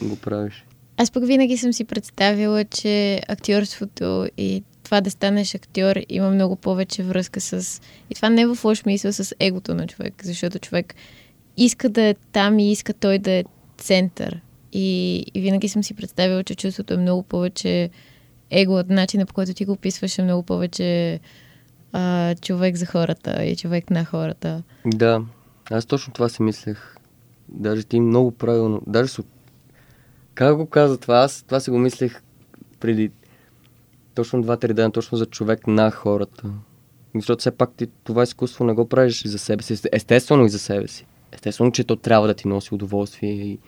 го 0.01 0.15
правиш. 0.15 0.65
Аз 0.97 1.11
пък 1.11 1.25
винаги 1.25 1.57
съм 1.57 1.73
си 1.73 1.83
представила, 1.83 2.65
че 2.65 3.21
актьорството 3.27 4.27
и 4.37 4.63
това 4.83 5.01
да 5.01 5.11
станеш 5.11 5.55
актьор 5.55 5.95
има 6.09 6.29
много 6.29 6.55
повече 6.55 7.03
връзка 7.03 7.41
с... 7.41 7.81
И 8.09 8.15
това 8.15 8.29
не 8.29 8.41
е 8.41 8.47
в 8.47 8.57
лош 8.63 8.85
мисъл 8.85 9.11
с 9.11 9.35
егото 9.39 9.75
на 9.75 9.87
човек, 9.87 10.13
защото 10.23 10.59
човек 10.59 10.95
иска 11.57 11.89
да 11.89 12.01
е 12.01 12.15
там 12.31 12.59
и 12.59 12.71
иска 12.71 12.93
той 12.93 13.19
да 13.19 13.31
е 13.31 13.43
център. 13.77 14.41
И, 14.73 15.17
и 15.33 15.41
винаги 15.41 15.69
съм 15.69 15.83
си 15.83 15.93
представила, 15.93 16.43
че 16.43 16.55
чувството 16.55 16.93
е 16.93 16.97
много 16.97 17.23
повече 17.23 17.89
его 18.51 18.83
начина 18.89 19.25
по 19.25 19.33
който 19.33 19.53
ти 19.53 19.65
го 19.65 19.71
описваш 19.71 20.17
е 20.17 20.23
много 20.23 20.43
повече 20.43 21.19
а, 21.91 22.35
човек 22.35 22.75
за 22.75 22.85
хората 22.85 23.45
и 23.45 23.55
човек 23.55 23.89
на 23.89 24.05
хората. 24.05 24.63
Да, 24.85 25.21
аз 25.71 25.85
точно 25.85 26.13
това 26.13 26.29
си 26.29 26.41
мислех. 26.41 26.95
Даже 27.49 27.83
ти 27.83 27.99
много 27.99 28.31
правилно. 28.31 28.81
Даже 28.87 29.11
с... 29.11 29.23
Как 30.33 30.57
го 30.57 30.65
каза 30.65 30.97
това? 30.97 31.17
Аз 31.17 31.43
това 31.43 31.59
си 31.59 31.69
го 31.69 31.77
мислех 31.77 32.21
преди 32.79 33.11
точно 34.15 34.41
два-три 34.41 34.73
дена, 34.73 34.91
точно 34.91 35.17
за 35.17 35.25
човек 35.25 35.67
на 35.67 35.91
хората. 35.91 36.43
Защото 37.15 37.39
все 37.39 37.51
пак 37.51 37.71
ти 37.77 37.87
това 38.03 38.23
изкуство 38.23 38.65
не 38.65 38.73
го 38.73 38.89
правиш 38.89 39.23
за 39.25 39.39
себе 39.39 39.63
си. 39.63 39.81
Естествено 39.91 40.45
и 40.45 40.49
за 40.49 40.59
себе 40.59 40.87
си. 40.87 41.05
Естествено, 41.31 41.71
че 41.71 41.83
то 41.83 41.95
трябва 41.95 42.27
да 42.27 42.33
ти 42.33 42.47
носи 42.47 42.73
удоволствие 42.73 43.31
и 43.31 43.59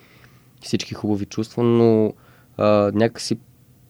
всички 0.60 0.94
хубави 0.94 1.26
чувства, 1.26 1.62
но 1.62 2.12
а, 2.56 2.90
някакси 2.94 3.38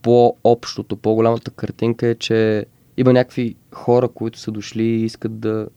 по-общото, 0.02 0.96
по-голямата 0.96 1.50
картинка 1.50 2.06
е, 2.06 2.14
че 2.14 2.66
има 2.96 3.12
някакви 3.12 3.56
хора, 3.72 4.08
които 4.08 4.38
са 4.38 4.50
дошли 4.50 4.82
и 4.82 5.04
искат 5.04 5.40
да 5.40 5.68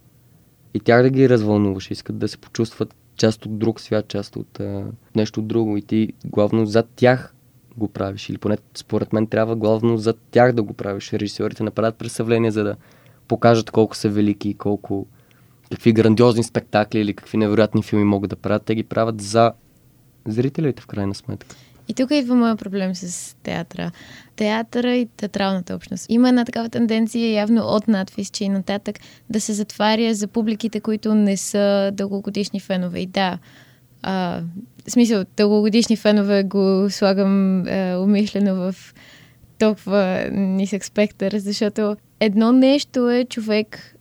и 0.74 0.80
тях 0.80 1.02
да 1.02 1.10
ги 1.10 1.30
развълнуваш, 1.30 1.92
искат 1.92 2.18
да 2.18 2.28
се 2.28 2.38
почувстват 2.38 2.96
част 3.16 3.46
от 3.46 3.60
друг 3.60 3.82
свят, 3.82 4.08
част 4.08 4.36
от 4.36 4.60
а, 4.60 4.86
нещо 5.16 5.42
друго 5.42 5.78
и 5.78 5.82
ти 5.82 6.14
главно 6.26 6.66
зад 6.66 6.90
тях 6.96 7.34
го 7.78 7.88
правиш. 7.88 8.30
Или 8.30 8.38
поне 8.38 8.58
според 8.76 9.14
мен 9.14 9.28
трябва 9.28 9.56
главно 9.56 9.98
зад 9.98 10.18
тях 10.32 10.54
да 10.54 10.64
го 10.64 10.74
правиш. 10.74 11.14
Режисьорите 11.14 11.64
направят 11.64 11.96
представление, 11.96 12.52
за 12.52 12.64
да 12.64 12.76
покажат 13.28 13.72
колко 13.72 13.96
са 13.96 14.10
велики 14.10 14.50
и 14.50 14.54
колко 14.54 15.08
какви 15.72 15.94
грандиозни 15.94 16.44
спектакли 16.44 17.00
или 17.00 17.14
какви 17.14 17.38
невероятни 17.38 17.84
филми 17.84 18.06
могат 18.06 18.30
да 18.30 18.36
правят, 18.36 18.64
те 18.66 18.76
ги 18.76 18.84
правят 18.84 19.22
за 19.22 19.52
зрителите 20.28 20.82
в 20.82 20.88
крайна 20.88 21.16
сметка. 21.16 21.56
И 21.88 21.94
тук 21.94 22.12
идва 22.12 22.36
моят 22.36 22.60
проблем 22.60 22.96
с 22.96 23.36
театъра. 23.44 23.92
Театъра 24.36 24.96
и 24.96 25.06
театралната 25.06 25.76
общност. 25.76 26.06
Има 26.10 26.30
една 26.30 26.46
такава 26.46 26.70
тенденция, 26.70 27.32
явно 27.32 27.62
от 27.62 27.88
надвис, 27.88 28.30
че 28.30 28.44
и 28.44 28.50
нататък, 28.50 29.00
да 29.30 29.42
се 29.42 29.54
затваря 29.54 30.14
за 30.14 30.28
публиките, 30.28 30.80
които 30.80 31.16
не 31.16 31.38
са 31.38 31.92
дългогодишни 31.94 32.60
фенове. 32.60 33.00
И 33.00 33.06
да, 33.06 33.40
а, 34.02 34.42
в 34.88 34.92
смисъл, 34.92 35.26
дългогодишни 35.38 35.96
фенове 35.96 36.44
го 36.44 36.88
слагам 36.90 37.64
а, 37.68 37.98
умишлено 38.00 38.56
в 38.56 38.76
толкова 39.60 40.28
нисък 40.32 40.86
спектър, 40.86 41.38
защото 41.38 41.96
едно 42.20 42.52
нещо 42.52 43.10
е 43.10 43.26
човек 43.26 43.96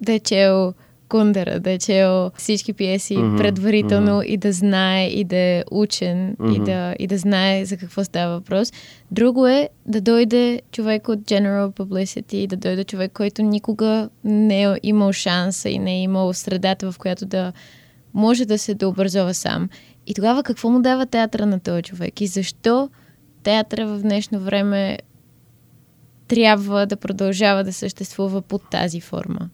да 0.00 0.12
е 0.12 0.18
чел 0.18 0.74
Кундера, 1.08 1.60
да 1.60 1.70
е 1.70 1.78
чел 1.78 2.30
всички 2.36 2.72
пиеси 2.72 3.16
mm-hmm, 3.16 3.36
предварително 3.36 4.10
mm-hmm. 4.10 4.26
и 4.26 4.36
да 4.36 4.52
знае 4.52 5.06
и 5.08 5.24
да 5.24 5.36
е 5.36 5.64
учен 5.70 6.36
mm-hmm. 6.36 6.56
и, 6.56 6.64
да, 6.64 6.96
и 6.98 7.06
да 7.06 7.18
знае 7.18 7.64
за 7.64 7.76
какво 7.76 8.04
става 8.04 8.34
въпрос. 8.34 8.72
Друго 9.10 9.46
е 9.46 9.68
да 9.86 10.00
дойде 10.00 10.62
човек 10.72 11.08
от 11.08 11.18
General 11.18 11.72
Publicity, 11.72 12.46
да 12.46 12.56
дойде 12.56 12.84
човек, 12.84 13.12
който 13.12 13.42
никога 13.42 14.08
не 14.24 14.62
е 14.62 14.76
имал 14.82 15.12
шанса 15.12 15.68
и 15.68 15.78
не 15.78 15.94
е 15.94 16.02
имал 16.02 16.32
средата, 16.32 16.92
в 16.92 16.98
която 16.98 17.26
да 17.26 17.52
може 18.14 18.44
да 18.44 18.58
се 18.58 18.74
дообразова 18.74 19.34
сам. 19.34 19.68
И 20.06 20.14
тогава 20.14 20.42
какво 20.42 20.70
му 20.70 20.80
дава 20.80 21.06
театъра 21.06 21.46
на 21.46 21.60
този 21.60 21.82
човек? 21.82 22.20
И 22.20 22.26
защо 22.26 22.90
театъра 23.42 23.86
в 23.86 24.02
днешно 24.02 24.40
време 24.40 24.98
трябва 26.28 26.86
да 26.86 26.96
продължава 26.96 27.64
да 27.64 27.72
съществува 27.72 28.42
под 28.42 28.62
тази 28.70 29.00
форма? 29.00 29.50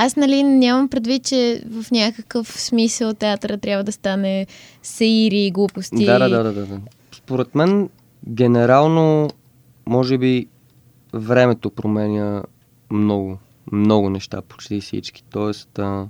Аз, 0.00 0.16
нали, 0.16 0.42
нямам 0.42 0.88
предвид, 0.88 1.24
че 1.24 1.62
в 1.70 1.90
някакъв 1.90 2.60
смисъл 2.60 3.14
театъра 3.14 3.58
трябва 3.58 3.84
да 3.84 3.92
стане 3.92 4.46
саири 4.82 5.46
и 5.46 5.50
глупости. 5.50 6.04
Да, 6.04 6.18
да, 6.18 6.28
да, 6.28 6.52
да, 6.52 6.66
да. 6.66 6.80
Според 7.12 7.54
мен, 7.54 7.88
генерално, 8.28 9.30
може 9.86 10.18
би, 10.18 10.46
времето 11.14 11.70
променя 11.70 12.42
много, 12.90 13.38
много 13.72 14.10
неща, 14.10 14.42
почти 14.42 14.80
всички. 14.80 15.24
Тоест, 15.30 15.78
а, 15.78 16.06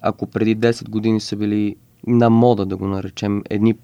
ако 0.00 0.26
преди 0.26 0.56
10 0.56 0.88
години 0.88 1.20
са 1.20 1.36
били 1.36 1.76
на 2.06 2.30
мода, 2.30 2.66
да 2.66 2.76
го 2.76 2.86
наречем, 2.86 3.42
едни 3.50 3.74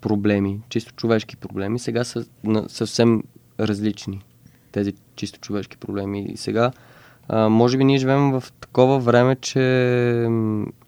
проблеми, 0.00 0.60
чисто 0.68 0.94
човешки 0.94 1.36
проблеми, 1.36 1.78
сега 1.78 2.04
са 2.04 2.24
съвсем 2.68 3.22
различни 3.60 4.20
тези 4.72 4.92
чисто 5.16 5.40
човешки 5.40 5.76
проблеми. 5.76 6.26
И 6.32 6.36
сега 6.36 6.72
може 7.32 7.78
би 7.78 7.84
ние 7.84 7.98
живеем 7.98 8.30
в 8.30 8.44
такова 8.60 8.98
време, 8.98 9.36
че 9.36 10.28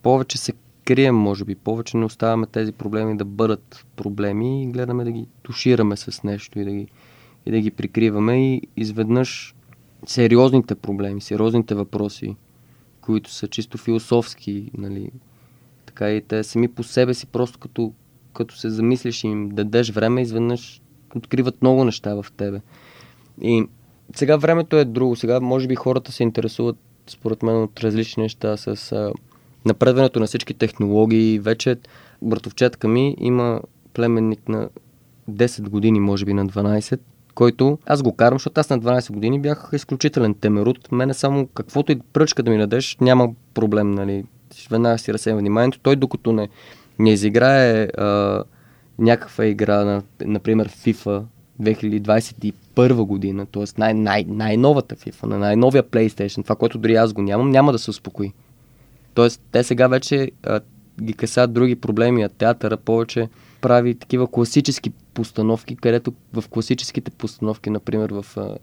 повече 0.03 0.39
се 0.39 0.53
крием, 0.85 1.17
може 1.17 1.45
би, 1.45 1.55
повече 1.55 1.97
не 1.97 2.05
оставяме 2.05 2.47
тези 2.47 2.73
проблеми 2.73 3.17
да 3.17 3.25
бъдат 3.25 3.87
проблеми 3.97 4.63
и 4.63 4.67
гледаме 4.67 5.05
да 5.05 5.13
ги 5.13 5.27
тушираме 5.43 5.97
с 5.97 6.23
нещо 6.23 6.59
и 6.59 6.65
да 6.65 6.71
ги, 6.71 6.89
и 7.47 7.51
да 7.51 7.61
ги 7.61 7.71
прикриваме 7.71 8.55
и 8.55 8.63
изведнъж 8.77 9.55
сериозните 10.07 10.75
проблеми, 10.75 11.21
сериозните 11.21 11.75
въпроси, 11.75 12.37
които 13.01 13.31
са 13.31 13.49
чисто 13.49 13.79
философски, 13.79 14.71
нали, 14.79 15.11
така 15.87 16.11
и 16.11 16.21
те 16.21 16.45
сами 16.45 16.69
по 16.69 16.83
себе 16.83 17.15
си, 17.15 17.27
просто 17.27 17.59
като, 17.59 17.93
като 18.33 18.57
се 18.57 18.71
замислиш 18.71 19.25
и 19.25 19.27
им 19.27 19.49
дадеш 19.49 19.91
време, 19.91 20.23
изведнъж 20.23 20.83
откриват 21.17 21.63
много 21.63 21.85
неща 21.85 22.15
в 22.15 22.27
тебе. 22.37 22.61
И 23.41 23.67
сега 24.15 24.37
времето 24.37 24.77
е 24.77 24.85
друго. 24.85 25.17
Сега 25.17 25.41
може 25.41 25.69
би 25.69 25.75
хората 25.75 26.13
се 26.13 26.23
интересуват, 26.23 26.77
според 27.07 27.43
мен, 27.43 27.63
от 27.63 27.81
различни 27.81 28.23
неща 28.23 28.57
с 28.57 28.93
а, 28.93 29.13
напредването 29.65 30.21
на 30.21 30.27
всички 30.27 30.55
технологии. 30.55 31.39
Вече 31.39 31.77
братовчетка 32.23 32.89
ми 32.89 33.17
има 33.21 33.61
племенник 33.95 34.49
на 34.49 34.69
10 35.31 35.69
години, 35.69 36.01
може 36.01 36.25
би 36.25 36.35
на 36.35 36.47
12, 36.47 37.01
който 37.35 37.79
аз 37.87 38.03
го 38.03 38.17
карам, 38.17 38.39
защото 38.39 38.61
аз 38.61 38.71
на 38.71 38.81
12 38.81 39.13
години 39.13 39.41
бях 39.41 39.71
изключителен 39.73 40.35
темерут. 40.35 40.93
Мене 40.93 41.15
само 41.15 41.47
каквото 41.47 41.93
и 41.93 42.01
пръчка 42.13 42.43
да 42.43 42.51
ми 42.51 42.59
дадеш, 42.59 42.97
няма 43.01 43.29
проблем, 43.55 43.91
нали. 43.91 44.25
Веднага 44.71 44.99
си 44.99 45.13
разсея 45.13 45.37
вниманието. 45.37 45.79
Той 45.83 45.97
докато 45.97 46.33
не, 46.33 46.49
не 46.99 47.13
изиграе 47.13 47.85
а, 47.85 48.45
някаква 48.99 49.47
игра, 49.47 49.85
на, 49.85 50.03
например 50.21 50.69
FIFA 50.69 51.23
2021 51.61 53.05
година, 53.05 53.47
т.е. 53.47 53.65
Най- 53.79 53.95
най- 53.95 54.25
най-новата 54.29 54.97
FIFA, 54.97 55.23
на 55.27 55.39
най-новия 55.39 55.83
PlayStation, 55.83 56.43
това, 56.43 56.57
което 56.57 56.79
дори 56.79 56.95
аз 56.95 57.13
го 57.13 57.23
нямам, 57.23 57.51
няма 57.51 57.73
да 57.73 57.79
се 57.79 57.91
успокои. 57.91 58.33
Тоест, 59.15 59.43
те 59.53 59.65
сега 59.65 59.89
вече 59.89 60.31
а, 60.43 60.61
ги 61.03 61.13
касат 61.13 61.53
други 61.53 61.77
проблеми, 61.77 62.23
а 62.23 62.29
театъра 62.29 62.77
повече 62.77 63.29
прави 63.61 63.95
такива 63.95 64.27
класически 64.27 64.91
постановки, 65.15 65.77
където 65.77 66.13
в 66.33 66.45
класическите 66.49 67.11
постановки, 67.11 67.71
например 67.71 68.11
в, 68.11 68.27
а, 68.37 68.57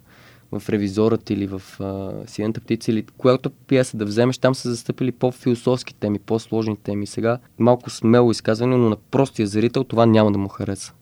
в 0.52 0.70
Ревизорът 0.70 1.30
или 1.30 1.48
в 1.48 1.62
а, 1.80 2.12
Сиената 2.28 2.62
птица 2.62 2.92
или 2.92 3.06
която 3.18 3.50
пиеса 3.50 3.98
да 3.98 4.06
вземеш, 4.06 4.38
там 4.38 4.56
са 4.56 4.70
застъпили 4.70 5.12
по-философски 5.12 5.96
теми, 5.96 6.20
по-сложни 6.20 6.78
теми. 6.78 7.08
Сега 7.08 7.38
малко 7.60 7.90
смело 7.90 8.32
изказване, 8.32 8.78
но 8.78 8.90
на 8.90 8.96
простия 8.96 9.48
зрител 9.48 9.84
това 9.84 10.06
няма 10.06 10.32
да 10.32 10.38
му 10.38 10.48
хареса. 10.48 10.94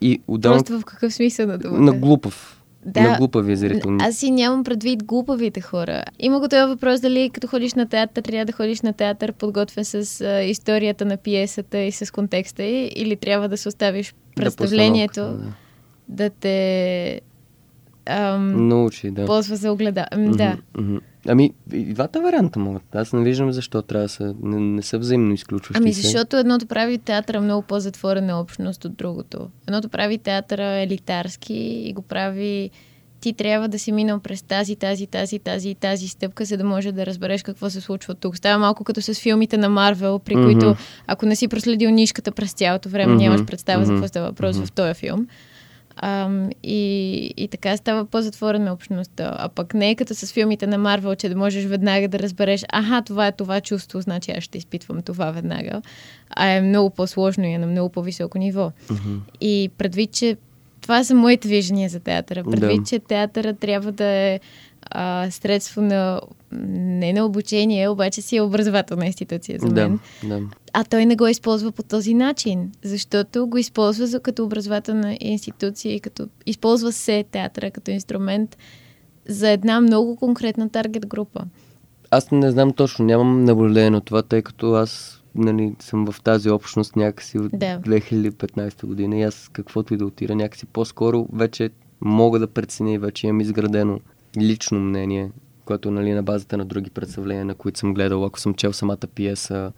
И 0.00 0.20
отделно... 0.28 0.56
Просто 0.56 0.80
в 0.80 0.84
какъв 0.84 1.14
смисъл 1.14 1.46
на 1.46 1.58
думата? 1.58 1.80
На 1.80 1.92
глупав. 1.92 2.54
Да, 2.86 3.02
на 3.02 3.16
глупави 3.18 3.56
зрител. 3.56 3.96
Аз 4.00 4.16
си 4.16 4.30
нямам 4.30 4.64
предвид 4.64 5.04
глупавите 5.04 5.60
хора. 5.60 6.02
Има 6.18 6.40
го 6.40 6.48
този 6.48 6.68
въпрос 6.68 7.00
дали 7.00 7.30
като 7.30 7.46
ходиш 7.46 7.74
на 7.74 7.88
театър, 7.88 8.22
трябва 8.22 8.44
да 8.44 8.52
ходиш 8.52 8.80
на 8.80 8.92
театър 8.92 9.32
подготвен 9.32 9.84
с 9.84 10.20
а, 10.20 10.42
историята 10.42 11.04
на 11.04 11.16
пиесата 11.16 11.78
и 11.78 11.92
с 11.92 12.12
контекста 12.12 12.62
й, 12.62 12.92
или 12.96 13.16
трябва 13.16 13.48
да 13.48 13.56
се 13.56 13.68
оставиш 13.68 14.14
представлението 14.36 15.20
да, 15.20 15.44
да 16.08 16.30
те 16.30 17.20
ам, 18.06 18.68
научи, 18.68 19.10
да. 19.10 19.26
ползва 19.26 19.56
за 19.56 19.72
огледа. 19.72 20.06
Mm-hmm, 20.12 20.36
да. 20.36 20.56
Mm-hmm. 20.76 21.00
Ами, 21.28 21.52
и 21.72 21.84
двата 21.84 22.20
варианта 22.20 22.58
могат. 22.58 22.94
Аз 22.94 23.12
не 23.12 23.24
виждам 23.24 23.52
защо 23.52 23.82
трябва 23.82 24.04
да 24.04 24.08
са, 24.08 24.34
не, 24.42 24.60
не 24.60 24.82
са 24.82 24.98
взаимно 24.98 25.34
изключващи 25.34 25.82
Ами, 25.82 25.92
защото 25.92 26.36
едното 26.36 26.66
прави 26.66 26.98
театъра 26.98 27.40
много 27.40 27.62
по-затворена 27.62 28.40
общност 28.40 28.84
от 28.84 28.96
другото. 28.96 29.48
Едното 29.68 29.88
прави 29.88 30.18
театъра 30.18 30.64
елитарски 30.64 31.54
и 31.54 31.92
го 31.92 32.02
прави 32.02 32.70
ти 33.20 33.32
трябва 33.32 33.68
да 33.68 33.78
си 33.78 33.92
минал 33.92 34.18
през 34.18 34.42
тази, 34.42 34.76
тази, 34.76 35.06
тази, 35.06 35.38
тази 35.38 35.68
и 35.68 35.74
тази 35.74 36.08
стъпка, 36.08 36.44
за 36.44 36.56
да 36.56 36.64
може 36.64 36.92
да 36.92 37.06
разбереш 37.06 37.42
какво 37.42 37.70
се 37.70 37.80
случва 37.80 38.14
тук. 38.14 38.36
Става 38.36 38.58
малко 38.58 38.84
като 38.84 39.02
с 39.02 39.14
филмите 39.14 39.56
на 39.56 39.68
Марвел, 39.68 40.18
при 40.18 40.34
mm-hmm. 40.34 40.44
които 40.44 40.76
ако 41.06 41.26
не 41.26 41.36
си 41.36 41.48
проследил 41.48 41.90
нишката 41.90 42.32
през 42.32 42.52
цялото 42.52 42.88
време, 42.88 43.12
mm-hmm. 43.12 43.18
нямаш 43.18 43.44
представа 43.44 43.82
mm-hmm. 43.82 43.86
за 43.86 43.92
какво 43.92 44.08
става 44.08 44.26
въпрос 44.26 44.56
mm-hmm. 44.56 44.66
в 44.66 44.72
този 44.72 44.94
филм. 44.94 45.26
Ам, 46.02 46.50
и, 46.62 47.34
и 47.36 47.48
така 47.48 47.76
става 47.76 48.04
по-затворена 48.04 48.72
общността. 48.72 49.36
А 49.38 49.48
пък 49.48 49.74
не 49.74 49.90
е 49.90 49.94
като 49.94 50.14
с 50.14 50.32
филмите 50.32 50.66
на 50.66 50.78
Марвел, 50.78 51.14
че 51.14 51.28
да 51.28 51.36
можеш 51.36 51.64
веднага 51.64 52.08
да 52.08 52.18
разбереш, 52.18 52.64
аха, 52.72 53.02
това 53.02 53.26
е 53.26 53.32
това 53.32 53.60
чувство, 53.60 54.00
значи 54.00 54.30
аз 54.30 54.44
ще 54.44 54.58
изпитвам 54.58 55.02
това 55.02 55.30
веднага. 55.30 55.82
А 56.30 56.46
е 56.46 56.60
много 56.60 56.90
по-сложно 56.90 57.44
и 57.44 57.52
е 57.52 57.58
на 57.58 57.66
много 57.66 57.88
по-високо 57.88 58.38
ниво. 58.38 58.72
Mm-hmm. 58.88 59.18
И 59.40 59.70
предвид, 59.78 60.12
че 60.12 60.36
това 60.80 61.04
са 61.04 61.14
моите 61.14 61.48
виждания 61.48 61.88
за 61.88 62.00
театъра. 62.00 62.44
Предвид, 62.44 62.82
да. 62.82 62.88
че 62.88 62.98
театъра 62.98 63.54
трябва 63.54 63.92
да 63.92 64.04
е 64.04 64.40
а, 64.82 65.30
средство 65.30 65.82
на 65.82 66.20
не 66.52 67.12
на 67.12 67.24
обучение, 67.24 67.88
обаче 67.88 68.22
си 68.22 68.36
е 68.36 68.42
образователна 68.42 69.06
институция 69.06 69.58
за 69.60 69.68
мен. 69.68 69.98
Да, 70.22 70.28
да. 70.28 70.46
А 70.72 70.84
той 70.84 71.06
не 71.06 71.16
го 71.16 71.26
използва 71.26 71.72
по 71.72 71.82
този 71.82 72.14
начин, 72.14 72.72
защото 72.82 73.46
го 73.46 73.58
използва 73.58 74.06
за, 74.06 74.20
като 74.20 74.44
образователна 74.44 75.16
институция 75.20 75.94
и 75.94 76.00
като 76.00 76.28
използва 76.46 76.92
се 76.92 77.24
театъра 77.30 77.70
като 77.70 77.90
инструмент 77.90 78.56
за 79.28 79.50
една 79.50 79.80
много 79.80 80.16
конкретна 80.16 80.68
таргет 80.68 81.06
група. 81.06 81.44
Аз 82.10 82.30
не 82.30 82.50
знам 82.50 82.72
точно, 82.72 83.04
нямам 83.04 83.44
наблюдение 83.44 83.90
на 83.90 84.00
това, 84.00 84.22
тъй 84.22 84.42
като 84.42 84.72
аз 84.72 85.22
нали, 85.34 85.74
съм 85.80 86.12
в 86.12 86.20
тази 86.22 86.50
общност 86.50 86.96
някакси 86.96 87.38
от 87.38 87.50
да. 87.52 87.80
2015 87.80 88.86
година 88.86 89.16
и 89.16 89.22
аз 89.22 89.50
каквото 89.52 89.94
и 89.94 89.96
да 89.96 90.06
отира 90.06 90.34
някакси 90.34 90.66
по-скоро 90.66 91.26
вече 91.32 91.70
мога 92.00 92.38
да 92.38 92.46
преценя 92.46 92.92
и 92.92 92.98
вече 92.98 93.26
имам 93.26 93.40
изградено 93.40 94.00
лично 94.40 94.80
мнение, 94.80 95.30
което 95.64 95.90
нали, 95.90 96.12
на 96.12 96.22
базата 96.22 96.56
на 96.56 96.64
други 96.64 96.90
представления, 96.90 97.44
на 97.44 97.54
които 97.54 97.78
съм 97.78 97.94
гледал, 97.94 98.24
ако 98.24 98.40
съм 98.40 98.54
чел 98.54 98.72
самата 98.72 99.06
пиеса, 99.14 99.72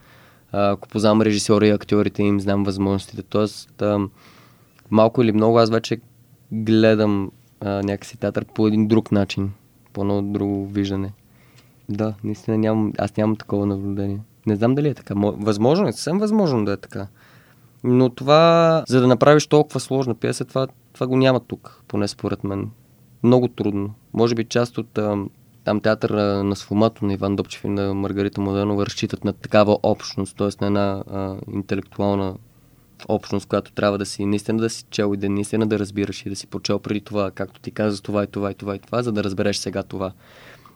ако 0.53 0.89
познавам 0.89 1.23
режисьора 1.23 1.67
и 1.67 1.71
актьорите 1.71 2.23
им, 2.23 2.41
знам 2.41 2.65
възможностите. 2.65 3.23
Тоест, 3.23 3.83
малко 4.91 5.23
или 5.23 5.33
много 5.33 5.59
аз 5.59 5.71
вече 5.71 6.01
гледам 6.53 7.31
а, 7.61 7.83
някакси 7.83 8.17
театър 8.17 8.45
по 8.45 8.67
един 8.67 8.89
друг 8.89 9.13
начин, 9.13 9.53
по 9.93 10.01
едно 10.01 10.23
друго 10.23 10.67
виждане. 10.67 11.13
Да, 11.89 12.15
наистина 12.25 12.59
нямам, 12.59 12.93
аз 12.99 13.17
нямам 13.17 13.37
такова 13.37 13.67
наблюдение. 13.67 14.21
Не 14.47 14.57
знам 14.57 14.75
дали 14.75 14.89
е 14.89 14.95
така. 14.95 15.15
Възможно 15.17 15.89
е, 15.89 15.93
съвсем 15.93 16.19
възможно 16.19 16.65
да 16.65 16.73
е 16.73 16.77
така. 16.77 17.07
Но 17.85 18.09
това, 18.09 18.85
за 18.89 19.01
да 19.01 19.07
направиш 19.07 19.47
толкова 19.47 19.81
сложна 19.81 20.15
пиеса, 20.15 20.45
това, 20.45 20.67
това 20.93 21.07
го 21.07 21.17
няма 21.17 21.41
тук, 21.41 21.83
поне 21.89 22.09
според 22.09 22.45
мен 22.45 22.71
много 23.23 23.49
трудно. 23.49 23.95
Може 24.13 24.35
би 24.35 24.45
част 24.45 24.79
от 24.79 24.99
там 25.65 25.81
театър 25.81 26.11
на 26.45 26.57
Сфомато, 26.57 27.05
на 27.05 27.13
Иван 27.13 27.37
Добчев 27.37 27.65
и 27.65 27.69
на 27.69 27.95
Маргарита 27.95 28.41
Моденова 28.41 28.87
разчитат 28.87 29.25
на 29.25 29.33
такава 29.33 29.79
общност, 29.83 30.37
т.е. 30.37 30.49
на 30.61 30.67
една 30.67 31.03
а, 31.11 31.37
интелектуална 31.53 32.35
общност, 33.09 33.49
която 33.49 33.73
трябва 33.73 33.99
да 33.99 34.07
си 34.07 34.27
наистина 34.27 34.59
да 34.59 34.71
си 34.71 34.85
чел 34.91 35.15
и 35.15 35.17
да 35.17 35.31
наистина 35.31 35.67
да 35.67 35.79
разбираш 35.79 36.27
и 36.27 36.31
да 36.31 36.37
си 36.37 36.47
почел 36.47 36.79
преди 36.79 37.01
това, 37.01 37.31
както 37.31 37.61
ти 37.61 37.71
каза, 37.71 38.03
това 38.03 38.25
и 38.25 38.27
това 38.27 38.51
и 38.51 38.55
това 38.55 38.77
и 38.77 38.79
това, 38.79 39.03
за 39.03 39.13
да 39.13 39.25
разбереш 39.25 39.57
сега 39.57 39.83
това. 39.83 40.13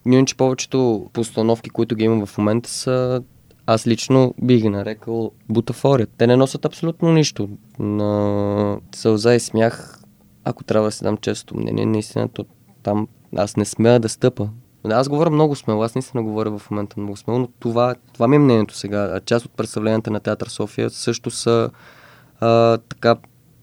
Иначе 0.07 0.37
повечето 0.37 1.11
постановки, 1.13 1.71
които 1.71 1.97
ги 1.97 2.05
имам 2.05 2.27
в 2.27 2.39
момента 2.39 2.71
са 2.71 3.23
аз 3.67 3.87
лично 3.87 4.35
бих 4.43 4.63
ги 4.63 4.69
нарекал 4.69 5.33
бутафория. 5.49 6.07
Те 6.19 6.27
не 6.27 6.37
носят 6.37 6.65
абсолютно 6.65 7.13
нищо. 7.13 7.49
На 7.79 8.79
сълза 8.95 9.35
и 9.35 9.41
смях 9.41 10.01
ако 10.45 10.65
трябва 10.65 10.89
да 10.89 10.93
си 10.93 11.05
дам 11.05 11.17
често 11.17 11.57
мнение, 11.57 11.87
наистина 11.87 12.29
то, 12.29 12.45
там 12.83 13.09
аз 13.37 13.57
не 13.57 13.65
смея 13.65 14.01
да 14.01 14.09
стъпа. 14.09 14.49
Аз 14.85 15.09
говоря 15.09 15.31
много 15.31 15.57
смело, 15.57 15.83
аз 15.83 15.95
наистина 15.95 16.23
говоря 16.23 16.59
в 16.59 16.71
момента 16.71 17.01
много 17.01 17.17
смело, 17.17 17.39
но 17.39 17.49
това, 17.61 17.95
това 18.13 18.29
ми 18.29 18.37
е 18.37 18.39
мнението 18.39 18.77
сега. 18.77 19.21
Част 19.27 19.47
от 19.47 19.53
представленията 19.53 20.11
на 20.11 20.21
Театър 20.21 20.47
София 20.47 20.91
също 20.91 21.31
са 21.31 21.71
а, 22.41 22.79
така 22.79 23.17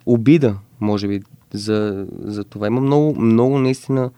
обида, 0.05 0.55
може 0.79 1.07
би, 1.07 1.21
за, 1.53 2.07
за 2.21 2.43
това. 2.43 2.67
Има 2.67 2.81
много, 2.81 3.21
много 3.21 3.59
наистина 3.59 4.09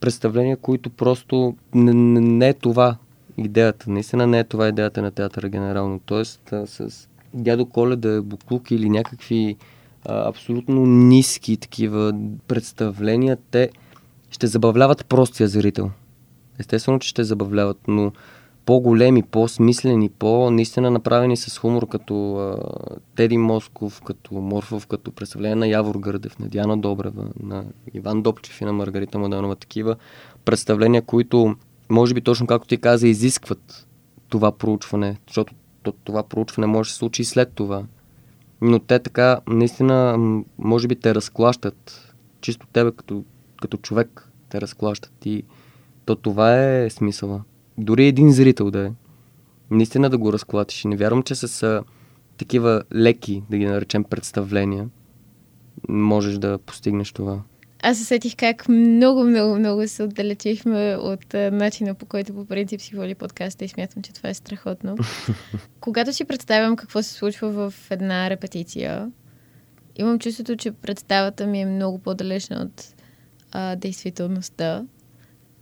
представления, 0.00 0.56
които 0.56 0.90
просто 0.90 1.56
не, 1.74 1.94
не, 1.94 2.20
не 2.20 2.48
е 2.48 2.54
това 2.54 2.96
идеята. 3.36 3.90
Наистина 3.90 4.26
не 4.26 4.38
е 4.38 4.44
това 4.44 4.68
идеята 4.68 5.02
на 5.02 5.10
театъра 5.10 5.48
генерално. 5.48 6.00
Тоест 6.06 6.52
а, 6.52 6.66
с 6.66 7.08
дядо 7.34 7.66
Коледа, 7.66 8.22
буклук 8.22 8.70
или 8.70 8.90
някакви 8.90 9.56
а, 10.04 10.28
абсолютно 10.28 10.86
ниски 10.86 11.56
такива 11.56 12.12
представления, 12.48 13.38
те 13.50 13.70
ще 14.30 14.46
забавляват 14.46 15.06
простия 15.06 15.48
зрител. 15.48 15.90
Естествено, 16.58 16.98
че 16.98 17.08
ще 17.08 17.24
забавляват, 17.24 17.78
но 17.88 18.12
по-големи, 18.66 19.22
по-смислени, 19.22 20.08
по-наистина 20.08 20.90
направени 20.90 21.36
с 21.36 21.58
хумор, 21.58 21.88
като 21.88 22.36
а, 22.36 22.56
Теди 23.16 23.38
Москов, 23.38 24.02
като 24.02 24.34
Морфов, 24.34 24.86
като 24.86 25.12
представление 25.12 25.56
на 25.56 25.66
Явор 25.66 25.96
Гърдев, 25.96 26.38
на 26.38 26.48
Диана 26.48 26.78
Добрева, 26.78 27.26
на 27.42 27.64
Иван 27.94 28.22
Добчев 28.22 28.60
и 28.60 28.64
на 28.64 28.72
Маргарита 28.72 29.18
Маданова. 29.18 29.56
Такива 29.56 29.96
представления, 30.44 31.02
които, 31.02 31.56
може 31.90 32.14
би 32.14 32.20
точно 32.20 32.46
както 32.46 32.68
ти 32.68 32.76
каза, 32.76 33.08
изискват 33.08 33.86
това 34.28 34.52
проучване, 34.52 35.16
защото 35.26 35.54
това 36.04 36.22
проучване 36.22 36.66
може 36.66 36.88
да 36.88 36.92
се 36.92 36.98
случи 36.98 37.22
и 37.22 37.24
след 37.24 37.52
това. 37.54 37.84
Но 38.62 38.78
те 38.78 38.98
така, 38.98 39.40
наистина, 39.48 40.18
може 40.58 40.88
би 40.88 40.96
те 40.96 41.14
разклащат. 41.14 42.08
Чисто 42.40 42.66
тебе 42.72 42.92
като, 42.92 43.24
като 43.62 43.76
човек 43.76 44.30
те 44.48 44.60
разклащат. 44.60 45.26
И 45.26 45.44
то 46.04 46.16
това 46.16 46.62
е 46.62 46.90
смисъла 46.90 47.42
дори 47.78 48.06
един 48.06 48.32
зрител 48.32 48.70
да 48.70 48.86
е, 48.86 48.92
наистина 49.70 50.10
да 50.10 50.18
го 50.18 50.32
разклатиш. 50.32 50.84
Не 50.84 50.96
вярвам, 50.96 51.22
че 51.22 51.34
с 51.34 51.82
такива 52.36 52.82
леки, 52.94 53.42
да 53.50 53.58
ги 53.58 53.66
наречем, 53.66 54.04
представления, 54.04 54.88
можеш 55.88 56.38
да 56.38 56.58
постигнеш 56.58 57.12
това. 57.12 57.42
Аз 57.84 58.00
усетих 58.00 58.36
как 58.36 58.68
много, 58.68 59.24
много, 59.24 59.58
много 59.58 59.88
се 59.88 60.02
отдалечихме 60.02 60.96
от 60.96 61.34
а, 61.34 61.50
начина 61.50 61.94
по 61.94 62.06
който 62.06 62.34
по 62.34 62.44
принцип 62.44 62.80
си 62.80 62.96
воли 62.96 63.14
подкаста 63.14 63.64
и 63.64 63.68
смятам, 63.68 64.02
че 64.02 64.12
това 64.12 64.28
е 64.28 64.34
страхотно. 64.34 64.96
Когато 65.80 66.12
си 66.12 66.24
представям 66.24 66.76
какво 66.76 67.02
се 67.02 67.12
случва 67.12 67.70
в 67.70 67.90
една 67.90 68.30
репетиция, 68.30 69.10
имам 69.96 70.18
чувството, 70.18 70.56
че 70.56 70.72
представата 70.72 71.46
ми 71.46 71.60
е 71.60 71.66
много 71.66 71.98
по-далечна 71.98 72.56
от 72.56 72.94
а, 73.52 73.76
действителността 73.76 74.84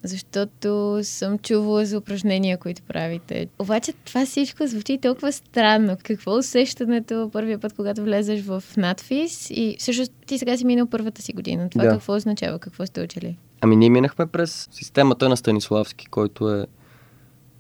защото 0.03 1.01
съм 1.03 1.39
чувала 1.39 1.87
за 1.87 1.99
упражнения, 1.99 2.59
които 2.59 2.83
правите. 2.83 3.49
Обаче 3.59 3.93
това 3.93 4.27
всичко 4.27 4.67
звучи 4.67 4.99
толкова 4.99 5.33
странно. 5.33 5.97
Какво 6.03 6.37
усещането 6.37 7.31
първия 7.33 7.59
път, 7.59 7.73
когато 7.73 8.03
влезеш 8.03 8.43
в 8.43 8.65
надфис 8.77 9.51
и 9.51 9.77
всъщност 9.79 10.13
ти 10.27 10.39
сега 10.39 10.57
си 10.57 10.65
минал 10.67 10.87
първата 10.87 11.23
си 11.23 11.33
година. 11.33 11.71
Това 11.71 11.85
да. 11.85 11.91
какво 11.91 12.15
означава? 12.15 12.59
Какво 12.59 12.87
сте 12.87 13.03
учили? 13.03 13.37
Ами 13.61 13.77
ние 13.77 13.91
минахме 13.91 14.27
през 14.27 14.69
системата 14.73 15.29
на 15.29 15.37
Станиславски, 15.37 16.07
който 16.07 16.55
е 16.55 16.67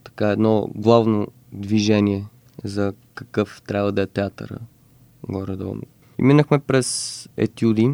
така 0.04 0.30
едно 0.30 0.68
главно 0.74 1.26
движение 1.52 2.26
за 2.64 2.92
какъв 3.14 3.62
трябва 3.66 3.92
да 3.92 4.02
е 4.02 4.06
театъра 4.06 4.58
горе-долу. 5.28 5.76
И 6.18 6.22
минахме 6.22 6.58
през 6.58 7.28
етюди, 7.36 7.90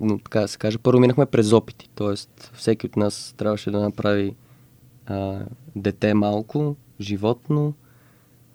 но 0.00 0.18
така 0.18 0.40
да 0.40 0.48
се 0.48 0.58
каже, 0.58 0.78
първо 0.78 1.00
минахме 1.00 1.26
през 1.26 1.52
опити. 1.52 1.88
Тоест, 1.94 2.50
всеки 2.54 2.86
от 2.86 2.96
нас 2.96 3.34
трябваше 3.36 3.70
да 3.70 3.80
направи 3.80 4.34
а, 5.06 5.40
дете 5.76 6.14
малко, 6.14 6.76
животно, 7.00 7.74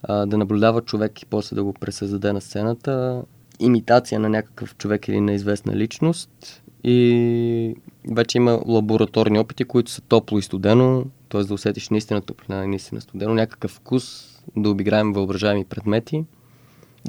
а, 0.03 0.25
да 0.25 0.37
наблюдава 0.37 0.81
човек 0.81 1.21
и 1.21 1.25
после 1.25 1.55
да 1.55 1.63
го 1.63 1.73
пресъздаде 1.73 2.33
на 2.33 2.41
сцената, 2.41 3.23
имитация 3.59 4.19
на 4.19 4.29
някакъв 4.29 4.75
човек 4.75 5.07
или 5.07 5.21
на 5.21 5.33
известна 5.33 5.75
личност 5.75 6.63
и 6.83 7.75
вече 8.11 8.37
има 8.37 8.61
лабораторни 8.65 9.39
опити, 9.39 9.63
които 9.63 9.91
са 9.91 10.01
топло 10.01 10.39
и 10.39 10.41
студено, 10.41 11.05
т.е. 11.29 11.43
да 11.43 11.53
усетиш 11.53 11.89
наистина 11.89 12.21
топлина 12.21 12.63
и 12.65 12.67
наистина 12.67 13.01
студено, 13.01 13.33
някакъв 13.33 13.71
вкус, 13.71 14.35
да 14.57 14.69
обиграем 14.69 15.13
въображаеми 15.13 15.65
предмети. 15.65 16.25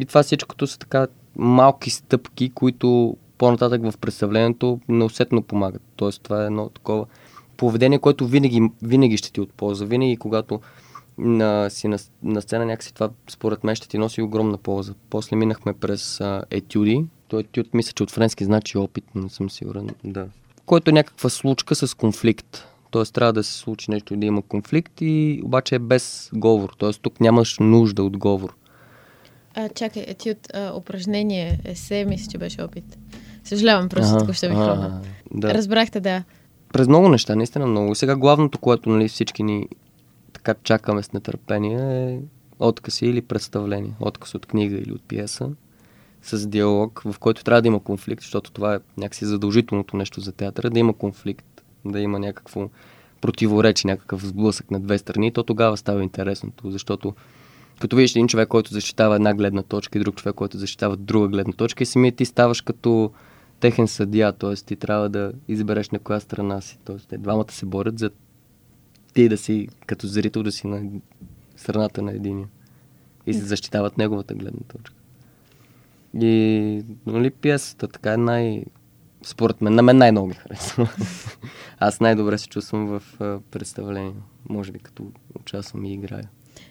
И 0.01 0.05
това 0.05 0.23
всичкото 0.23 0.67
са 0.67 0.79
така 0.79 1.07
малки 1.37 1.91
стъпки, 1.91 2.51
които 2.51 3.17
по-нататък 3.41 3.91
в 3.91 3.99
представлението 3.99 4.81
неусетно 4.89 5.43
помагат. 5.43 5.83
Тоест 5.97 6.23
това 6.23 6.43
е 6.43 6.47
едно 6.47 6.69
такова 6.69 7.07
поведение, 7.57 7.99
което 7.99 8.27
винаги, 8.27 8.71
винаги 8.83 9.17
ще 9.17 9.33
ти 9.33 9.41
отползва. 9.41 9.87
Винаги, 9.87 10.17
когато 10.17 10.61
на, 11.19 11.71
си 11.71 11.89
на, 11.89 11.99
на 12.23 12.43
сцена 12.43 12.67
някакси 12.67 12.95
това 12.95 13.11
според 13.31 13.65
мен 13.65 13.75
ще 13.75 13.89
ти 13.89 13.99
носи 13.99 14.23
огромна 14.23 14.59
полза. 14.59 14.95
После 15.11 15.37
минахме 15.37 15.73
през 15.73 16.21
а, 16.21 16.43
етюди. 16.51 17.05
То 17.29 17.39
етюд 17.39 17.75
мисля, 17.75 17.93
че 17.93 18.03
от 18.03 18.11
френски 18.11 18.45
значи 18.45 18.79
опит, 18.79 19.05
не 19.15 19.29
съм 19.29 19.51
сигурен. 19.51 19.91
Да. 20.05 20.27
Който 20.67 20.91
е 20.91 20.93
някаква 20.93 21.29
случка 21.29 21.75
с 21.75 21.97
конфликт. 21.97 22.67
Тоест 22.91 23.15
трябва 23.15 23.33
да 23.33 23.45
се 23.45 23.53
случи 23.53 23.91
нещо 23.91 24.15
и 24.15 24.17
да 24.17 24.27
има 24.27 24.43
конфликт 24.43 24.93
и 25.01 25.43
обаче 25.45 25.75
е 25.75 25.79
без 25.79 26.31
говор. 26.35 26.75
Тоест 26.79 27.03
тук 27.03 27.21
нямаш 27.21 27.57
нужда 27.61 28.03
от 28.03 28.17
говор. 28.17 28.55
А, 29.55 29.69
чакай, 29.69 30.05
етюд, 30.07 30.39
а, 30.55 30.77
упражнение, 30.77 31.61
есе, 31.65 32.05
мисля, 32.05 32.31
че 32.31 32.39
беше 32.39 32.63
опит. 32.63 32.99
Съжалявам, 33.51 33.89
просто 33.89 34.19
тук 34.19 34.35
ще 34.35 34.49
ми 34.49 34.55
хрумна. 34.55 35.01
Да. 35.35 35.55
Разбрахте, 35.55 36.01
да. 36.01 36.25
През 36.73 36.89
много 36.89 37.09
неща, 37.09 37.37
наистина 37.37 37.67
много. 37.67 37.95
Сега 37.95 38.17
главното, 38.17 38.59
което 38.59 38.91
нали, 38.91 39.09
всички 39.09 39.43
ни 39.43 39.69
така 40.33 40.55
чакаме 40.63 41.03
с 41.03 41.13
нетърпение 41.13 42.13
е 42.13 42.19
отказ 42.59 43.03
или 43.03 43.23
представление. 43.23 43.93
Отказ 44.01 44.35
от 44.35 44.47
книга 44.47 44.77
или 44.77 44.93
от 44.93 45.03
пиеса 45.03 45.51
с 46.23 46.47
диалог, 46.47 47.03
в 47.05 47.19
който 47.19 47.45
трябва 47.45 47.63
да 47.63 47.69
има 47.69 47.81
конфликт, 47.81 48.23
защото 48.23 48.51
това 48.51 48.75
е 48.75 48.79
някакси 48.97 49.25
задължителното 49.25 49.97
нещо 49.97 50.21
за 50.21 50.33
театъра, 50.33 50.71
да 50.71 50.79
има 50.79 50.93
конфликт, 50.93 51.63
да 51.85 52.01
има 52.01 52.19
някакво 52.19 52.69
противоречие, 53.21 53.91
някакъв 53.91 54.27
сблъсък 54.27 54.71
на 54.71 54.81
две 54.81 54.99
страни, 54.99 55.33
то 55.33 55.43
тогава 55.43 55.77
става 55.77 56.03
интересното, 56.03 56.71
защото 56.71 57.15
като 57.81 57.97
видиш 57.97 58.11
един 58.11 58.29
човек, 58.29 58.49
който 58.49 58.73
защитава 58.73 59.15
една 59.15 59.35
гледна 59.35 59.63
точка 59.63 59.99
и 59.99 60.03
друг 60.03 60.17
човек, 60.17 60.35
който 60.35 60.59
защитава 60.59 60.97
друга 60.97 61.29
гледна 61.29 61.53
точка 61.53 61.83
и 61.83 61.87
самият 61.87 62.17
ти 62.17 62.25
ставаш 62.25 62.61
като 62.61 63.11
техен 63.61 63.89
съдия, 63.89 64.33
т.е. 64.33 64.55
ти 64.55 64.77
трябва 64.77 65.09
да 65.09 65.33
избереш 65.49 65.91
на 65.91 65.99
коя 65.99 66.21
страна 66.21 66.61
си. 66.61 66.79
Т.е. 66.85 66.97
те 66.97 67.19
двамата 67.19 67.53
се 67.53 67.67
борят 67.67 67.99
за 67.99 68.11
ти 69.15 69.29
да 69.29 69.37
си, 69.37 69.69
като 69.87 70.07
зрител, 70.07 70.43
да 70.43 70.53
си 70.53 70.67
на 70.67 70.91
страната 71.57 72.03
на 72.03 72.13
единия. 72.13 72.49
И 73.27 73.35
се 73.35 73.41
защитават 73.41 73.99
неговата 73.99 74.35
гледна 74.35 74.61
точка. 74.69 74.97
И, 76.21 76.85
нали, 77.07 77.31
пиесата 77.31 77.89
така 77.89 78.13
е 78.13 78.17
най... 78.17 78.65
Според 79.23 79.61
мен, 79.61 79.75
на 79.75 79.83
мен 79.83 79.97
най-много 79.97 80.27
ми 80.27 80.35
харесва. 80.35 80.89
Аз 81.79 82.01
най-добре 82.01 82.39
се 82.39 82.49
чувствам 82.49 82.87
в 82.87 83.03
представление. 83.51 84.15
Може 84.49 84.73
би 84.73 84.79
като 84.79 85.13
участвам 85.41 85.85
и 85.85 85.93
играя. 85.93 86.29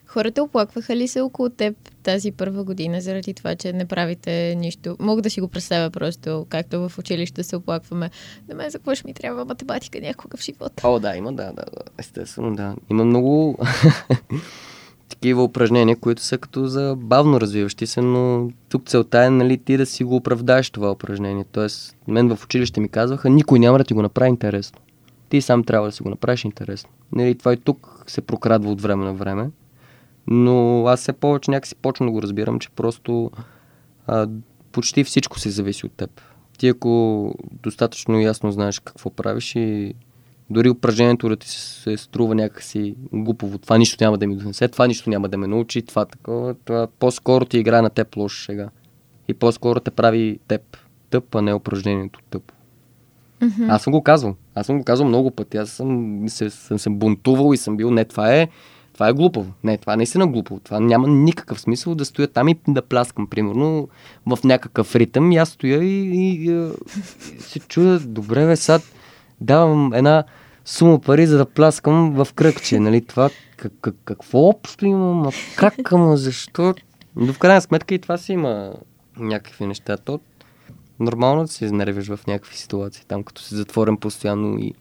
Хората 0.10 0.44
оплакваха 0.44 0.96
ли 0.96 1.08
се 1.08 1.22
около 1.22 1.50
теб 1.50 1.76
тази 2.04 2.32
първа 2.32 2.64
година, 2.64 3.02
заради 3.02 3.34
това, 3.34 3.56
че 3.56 3.74
не 3.74 3.86
правите 3.86 4.56
нищо? 4.56 4.98
Мога 5.00 5.22
да 5.22 5.30
си 5.30 5.42
го 5.42 5.48
представя 5.48 5.90
просто, 5.90 6.46
както 6.50 6.90
в 6.90 6.98
училище 6.98 7.44
се 7.44 7.56
оплакваме. 7.56 8.10
На 8.48 8.56
мен 8.56 8.70
за 8.70 8.78
какво 8.78 8.96
ще 8.96 9.08
ми 9.08 9.14
трябва 9.14 9.46
математика 9.46 10.00
някога 10.02 10.38
в 10.38 10.42
живота? 10.42 10.88
О, 10.88 11.00
да, 11.00 11.16
има, 11.16 11.34
да, 11.34 11.46
да, 11.46 11.54
да. 11.54 11.82
Естествено, 11.98 12.56
да. 12.56 12.76
Има 12.92 13.06
много 13.06 13.58
такива 15.10 15.44
упражнения, 15.44 15.96
които 15.96 16.22
са 16.22 16.38
като 16.38 16.68
за 16.68 16.96
бавно 16.98 17.42
развиващи 17.42 17.88
се, 17.88 18.02
но 18.02 18.52
тук 18.70 18.90
целта 18.90 19.24
е 19.24 19.30
нали, 19.30 19.58
ти 19.58 19.78
да 19.78 19.86
си 19.86 20.04
го 20.04 20.16
оправдаеш 20.16 20.70
това 20.70 20.92
упражнение. 20.92 21.46
Тоест, 21.52 21.96
мен 22.08 22.36
в 22.36 22.44
училище 22.44 22.80
ми 22.80 22.90
казваха, 22.90 23.30
никой 23.30 23.60
няма 23.60 23.78
да 23.78 23.84
ти 23.84 23.94
го 23.94 24.02
направи 24.02 24.30
интересно. 24.30 24.80
Ти 25.30 25.42
сам 25.42 25.64
трябва 25.64 25.88
да 25.88 25.92
си 25.92 26.04
го 26.04 26.10
направиш 26.10 26.46
интересно. 26.46 26.90
Нали, 27.12 27.36
това 27.36 27.54
и 27.54 27.58
тук 27.58 28.04
се 28.08 28.22
прокрадва 28.22 28.72
от 28.72 28.82
време 28.82 29.06
на 29.06 29.14
време. 29.14 29.50
Но 30.32 30.88
аз 30.88 31.00
все 31.00 31.14
повече 31.14 31.52
някакси 31.52 31.76
почвам 31.76 32.08
да 32.08 32.12
го 32.12 32.22
разбирам, 32.22 32.60
че 32.60 32.70
просто 32.70 33.32
а, 34.08 34.28
почти 34.72 35.04
всичко 35.04 35.40
се 35.40 35.50
зависи 35.50 35.86
от 35.86 35.92
теб. 35.92 36.22
Ти 36.58 36.68
ако 36.68 37.34
достатъчно 37.64 38.20
ясно 38.20 38.52
знаеш 38.52 38.80
какво 38.80 39.10
правиш 39.10 39.56
и 39.56 39.94
дори 40.50 40.70
упражнението 40.70 41.30
да 41.30 41.36
ти 41.36 41.50
се 41.50 41.98
струва 41.98 42.36
някакси 42.36 42.96
глупово, 43.14 43.58
това 43.58 43.78
нищо 43.78 44.04
няма 44.04 44.18
да 44.18 44.28
ми 44.28 44.36
донесе, 44.36 44.68
това 44.68 44.88
нищо 44.88 45.10
няма 45.10 45.30
да 45.30 45.38
ме 45.38 45.48
научи, 45.48 45.82
това 45.82 46.06
такова, 46.06 46.54
това 46.66 46.88
по-скоро 47.00 47.46
ти 47.46 47.58
играе 47.58 47.82
на 47.82 47.90
теб 47.90 48.16
лоша 48.16 48.44
шега. 48.44 48.70
И 49.28 49.34
по-скоро 49.34 49.80
те 49.80 49.92
прави 49.92 50.40
теб 50.48 50.78
тъп, 51.10 51.36
а 51.36 51.42
не 51.42 51.54
упражнението 51.54 52.20
тъпо. 52.30 52.54
Mm-hmm. 53.42 53.70
Аз 53.70 53.84
съм 53.84 53.92
го 53.92 54.04
казвал. 54.04 54.36
Аз 54.56 54.66
съм 54.66 54.78
го 54.78 54.84
казвал 54.84 55.08
много 55.08 55.32
пъти. 55.32 55.58
Аз 55.58 55.70
съм 55.70 56.24
се, 56.28 56.50
съм 56.50 56.80
се 56.80 56.90
бунтувал 56.90 57.54
и 57.54 57.58
съм 57.58 57.78
бил, 57.78 57.92
не, 57.92 58.06
това 58.06 58.36
е 58.36 58.48
това 59.00 59.10
е 59.10 59.14
глупаво. 59.14 59.52
Не, 59.64 59.78
това 59.78 59.94
е 59.94 59.98
наистина 59.98 60.28
глупаво. 60.28 60.60
Това 60.60 60.80
няма 60.80 61.08
никакъв 61.08 61.62
смисъл 61.62 61.96
да 61.96 62.06
стоя 62.06 62.28
там 62.28 62.48
и 62.48 62.60
да 62.68 62.82
пляскам, 62.82 63.28
примерно, 63.28 63.90
в 64.26 64.38
някакъв 64.44 64.96
ритъм. 64.96 65.32
И 65.32 65.38
аз 65.38 65.50
стоя 65.50 65.84
и, 65.84 65.88
и, 65.88 66.52
и, 66.52 66.70
и 67.38 67.42
се 67.42 67.60
чудя, 67.60 68.00
добре, 68.00 68.46
бе, 68.46 68.56
сега 68.56 68.80
давам 69.42 69.94
една 69.94 70.24
сума 70.66 71.00
пари, 71.00 71.28
за 71.28 71.38
да 71.38 71.46
пляскам 71.46 72.12
в 72.12 72.34
кръгче. 72.34 72.80
Нали? 72.80 73.06
Това 73.06 73.30
как, 73.58 73.74
как, 73.82 73.96
какво 74.06 74.40
общо 74.40 74.86
има, 74.86 75.14
ма 75.14 75.32
как, 75.56 75.92
ама 75.92 76.18
защо? 76.18 76.76
Но 77.16 77.34
в 77.34 77.40
крайна 77.40 77.62
сметка 77.62 77.96
и 77.96 78.00
това 78.00 78.18
си 78.18 78.34
има 78.34 78.74
някакви 79.18 79.66
неща. 79.66 79.98
То 79.98 80.20
нормално 81.00 81.42
да 81.42 81.48
се 81.48 81.66
изнервиш 81.66 82.08
в 82.08 82.20
някакви 82.28 82.58
ситуации, 82.58 83.06
там 83.08 83.24
като 83.24 83.42
си 83.42 83.56
затворен 83.56 83.98
постоянно 83.98 84.58
и 84.60 84.74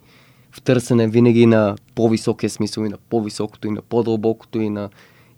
в 0.51 0.63
търсене 0.63 1.09
винаги 1.09 1.47
на 1.47 1.77
по-високия 1.95 2.51
смисъл 2.51 2.85
и 2.85 2.89
на 2.89 2.97
по-високото 3.11 3.69
и 3.69 3.71
на 3.71 3.83
по-дълбокото 3.83 4.61
и 4.61 4.71
на... 4.71 4.91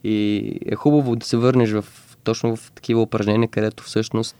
И 0.04 0.52
е 0.66 0.74
хубаво 0.74 1.16
да 1.16 1.26
се 1.26 1.36
върнеш 1.36 1.70
в, 1.70 1.84
точно 2.24 2.56
в 2.56 2.72
такива 2.74 3.02
упражнения, 3.02 3.48
където 3.48 3.84
всъщност 3.84 4.36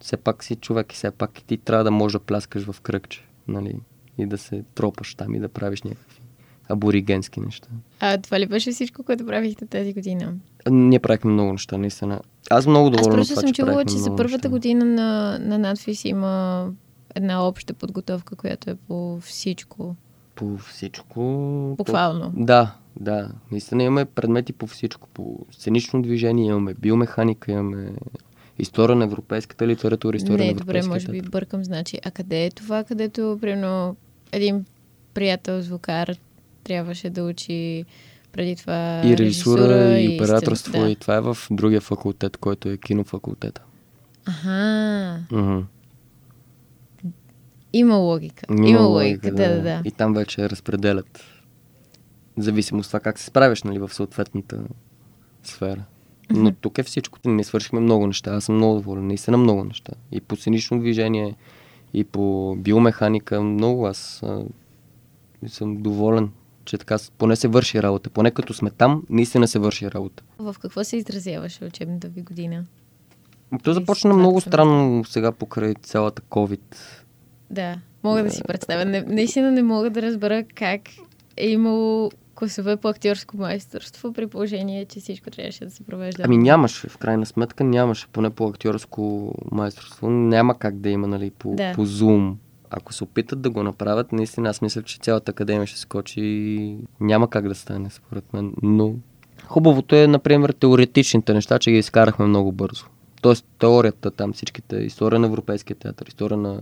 все 0.00 0.16
пак 0.16 0.44
си 0.44 0.56
човек 0.56 0.92
и 0.92 0.96
все 0.96 1.10
пак 1.10 1.38
и 1.38 1.44
ти 1.44 1.56
трябва 1.56 1.84
да 1.84 1.90
можеш 1.90 2.12
да 2.12 2.18
пляскаш 2.18 2.64
в 2.64 2.80
кръгче, 2.80 3.24
нали? 3.48 3.74
И 4.18 4.26
да 4.26 4.38
се 4.38 4.64
тропаш 4.74 5.14
там 5.14 5.34
и 5.34 5.40
да 5.40 5.48
правиш 5.48 5.82
някакви 5.82 6.22
аборигенски 6.68 7.40
неща. 7.40 7.68
А 8.00 8.18
това 8.18 8.40
ли 8.40 8.46
беше 8.46 8.72
всичко, 8.72 9.02
което 9.02 9.26
правихте 9.26 9.66
тази 9.66 9.92
година? 9.92 10.34
Ние 10.70 10.98
правихме 10.98 11.32
много 11.32 11.52
неща, 11.52 11.78
наистина. 11.78 12.20
Аз 12.50 12.66
много 12.66 12.90
доволен 12.90 13.20
Аз 13.20 13.28
просто 13.28 13.40
съм 13.40 13.52
чувала, 13.52 13.84
че 13.84 13.96
за 13.96 14.16
първата 14.16 14.36
неща. 14.36 14.48
година 14.48 14.84
на, 14.84 15.38
на 15.38 15.58
надфис 15.58 16.04
има 16.04 16.66
една 17.14 17.46
обща 17.48 17.74
подготовка, 17.74 18.36
която 18.36 18.70
е 18.70 18.74
по 18.74 19.20
всичко. 19.20 19.96
По 20.34 20.56
всичко. 20.56 21.20
Буквално. 21.78 22.32
По... 22.32 22.44
Да, 22.44 22.74
да. 23.00 23.30
Наистина 23.50 23.82
имаме 23.82 24.04
предмети 24.04 24.52
по 24.52 24.66
всичко. 24.66 25.08
По 25.08 25.38
сценично 25.50 26.02
движение 26.02 26.46
имаме 26.46 26.74
биомеханика, 26.74 27.52
имаме 27.52 27.92
история 28.58 28.96
на 28.96 29.04
европейската 29.04 29.66
литература, 29.66 30.16
история 30.16 30.38
Не, 30.38 30.44
на 30.44 30.50
европейската 30.50 30.98
добре, 30.98 31.10
може 31.10 31.22
би 31.22 31.30
бъркам, 31.30 31.64
значи. 31.64 31.98
А 32.04 32.10
къде 32.10 32.44
е 32.44 32.50
това, 32.50 32.84
където, 32.84 33.38
примерно, 33.40 33.96
един 34.32 34.64
приятел 35.14 35.60
звукар 35.60 36.16
трябваше 36.64 37.10
да 37.10 37.24
учи 37.24 37.84
преди 38.32 38.56
това 38.56 39.02
и 39.04 39.16
режисура, 39.16 39.98
и, 39.98 40.04
и 40.04 40.16
операторство, 40.16 40.72
да. 40.72 40.90
и 40.90 40.96
това 40.96 41.16
е 41.16 41.20
в 41.20 41.36
другия 41.50 41.80
факултет, 41.80 42.36
който 42.36 42.68
е 42.68 42.76
кинофакултета. 42.76 43.62
Ага. 44.26 45.18
Uh-huh. 45.30 45.64
Има 47.72 47.96
логика. 47.96 48.46
Има, 48.50 48.68
Има 48.68 48.80
логика, 48.80 49.30
да, 49.34 49.48
да, 49.48 49.62
да. 49.62 49.82
И 49.84 49.90
там 49.90 50.14
вече 50.14 50.50
разпределят. 50.50 51.20
Зависимост 52.38 52.86
от 52.86 52.90
това 52.90 53.00
как 53.00 53.18
се 53.18 53.26
справяш, 53.26 53.62
нали, 53.62 53.78
в 53.78 53.94
съответната 53.94 54.60
сфера. 55.42 55.84
Но 56.30 56.52
тук 56.52 56.78
е 56.78 56.82
всичко. 56.82 57.18
Ние 57.24 57.44
свършихме 57.44 57.80
много 57.80 58.06
неща. 58.06 58.34
Аз 58.34 58.44
съм 58.44 58.56
много 58.56 58.74
доволен. 58.74 59.06
Наистина 59.06 59.36
много 59.36 59.64
неща. 59.64 59.92
И 60.12 60.20
по 60.20 60.36
сценично 60.36 60.80
движение, 60.80 61.34
и 61.94 62.04
по 62.04 62.56
биомеханика. 62.58 63.42
Много 63.42 63.86
аз 63.86 64.22
а, 64.22 64.44
съм 65.48 65.76
доволен 65.76 66.30
че 66.64 66.78
така 66.78 66.96
поне 67.18 67.36
се 67.36 67.48
върши 67.48 67.82
работа. 67.82 68.10
Поне 68.10 68.30
като 68.30 68.54
сме 68.54 68.70
там, 68.70 69.02
наистина 69.10 69.48
се 69.48 69.58
върши 69.58 69.90
работа. 69.90 70.22
В 70.38 70.56
какво 70.62 70.84
се 70.84 70.96
изразяваше 70.96 71.64
учебната 71.64 72.08
ви 72.08 72.22
година? 72.22 72.64
То 73.62 73.72
започна 73.72 74.14
много 74.14 74.40
странно 74.40 75.04
сега 75.04 75.32
покрай 75.32 75.74
цялата 75.82 76.22
COVID. 76.22 76.76
Да, 77.52 77.76
мога 78.02 78.22
да 78.22 78.30
си 78.30 78.42
представя. 78.48 78.84
Не, 78.84 79.02
наистина 79.02 79.52
не 79.52 79.62
мога 79.62 79.90
да 79.90 80.02
разбера 80.02 80.44
как 80.54 80.80
е 81.36 81.48
имало 81.48 82.10
класове 82.34 82.76
по 82.76 82.88
актьорско 82.88 83.36
майсторство, 83.36 84.12
при 84.12 84.26
положение, 84.26 84.84
че 84.84 85.00
всичко 85.00 85.30
трябваше 85.30 85.64
да 85.64 85.70
се 85.70 85.82
провежда. 85.82 86.22
Ами 86.26 86.38
нямаше, 86.38 86.88
в 86.88 86.98
крайна 86.98 87.26
сметка 87.26 87.64
нямаше, 87.64 88.06
поне 88.12 88.30
по 88.30 88.46
актьорско 88.46 89.34
майсторство. 89.52 90.10
Няма 90.10 90.58
как 90.58 90.78
да 90.78 90.90
има, 90.90 91.06
нали, 91.06 91.30
по, 91.30 91.54
да. 91.54 91.72
по 91.74 91.86
Zoom 91.86 92.34
ако 92.74 92.92
се 92.92 93.04
опитат 93.04 93.40
да 93.40 93.50
го 93.50 93.62
направят, 93.62 94.12
наистина 94.12 94.48
аз 94.48 94.62
мисля, 94.62 94.82
че 94.82 94.98
цялата 94.98 95.30
академия 95.30 95.66
ще 95.66 95.78
скочи 95.78 96.20
и 96.20 96.76
няма 97.00 97.30
как 97.30 97.48
да 97.48 97.54
стане, 97.54 97.90
според 97.90 98.32
мен. 98.32 98.54
Но 98.62 98.94
хубавото 99.46 99.96
е, 99.96 100.06
например, 100.06 100.50
теоретичните 100.50 101.34
неща, 101.34 101.58
че 101.58 101.70
ги 101.70 101.78
изкарахме 101.78 102.26
много 102.26 102.52
бързо. 102.52 102.84
Тоест 103.20 103.46
теорията 103.58 104.10
там, 104.10 104.32
всичките, 104.32 104.76
история 104.76 105.18
на 105.18 105.26
европейския 105.26 105.76
театър, 105.76 106.06
история 106.06 106.36
на 106.36 106.60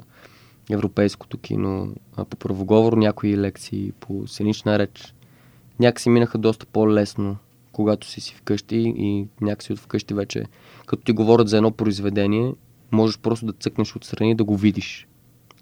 европейското 0.70 1.38
кино, 1.38 1.94
а 2.16 2.24
по 2.24 2.36
правоговор 2.36 2.92
някои 2.92 3.36
лекции, 3.36 3.92
по 4.00 4.26
сценична 4.26 4.78
реч, 4.78 5.14
някакси 5.80 6.10
минаха 6.10 6.38
доста 6.38 6.66
по-лесно, 6.66 7.36
когато 7.72 8.06
си 8.06 8.20
си 8.20 8.34
вкъщи 8.34 8.94
и 8.96 9.26
някакси 9.40 9.72
от 9.72 9.78
вкъщи 9.78 10.14
вече, 10.14 10.44
като 10.86 11.02
ти 11.02 11.12
говорят 11.12 11.48
за 11.48 11.56
едно 11.56 11.70
произведение, 11.70 12.54
можеш 12.92 13.18
просто 13.18 13.46
да 13.46 13.52
цъкнеш 13.52 13.96
отстрани 13.96 14.30
и 14.30 14.34
да 14.34 14.44
го 14.44 14.56
видиш 14.56 15.06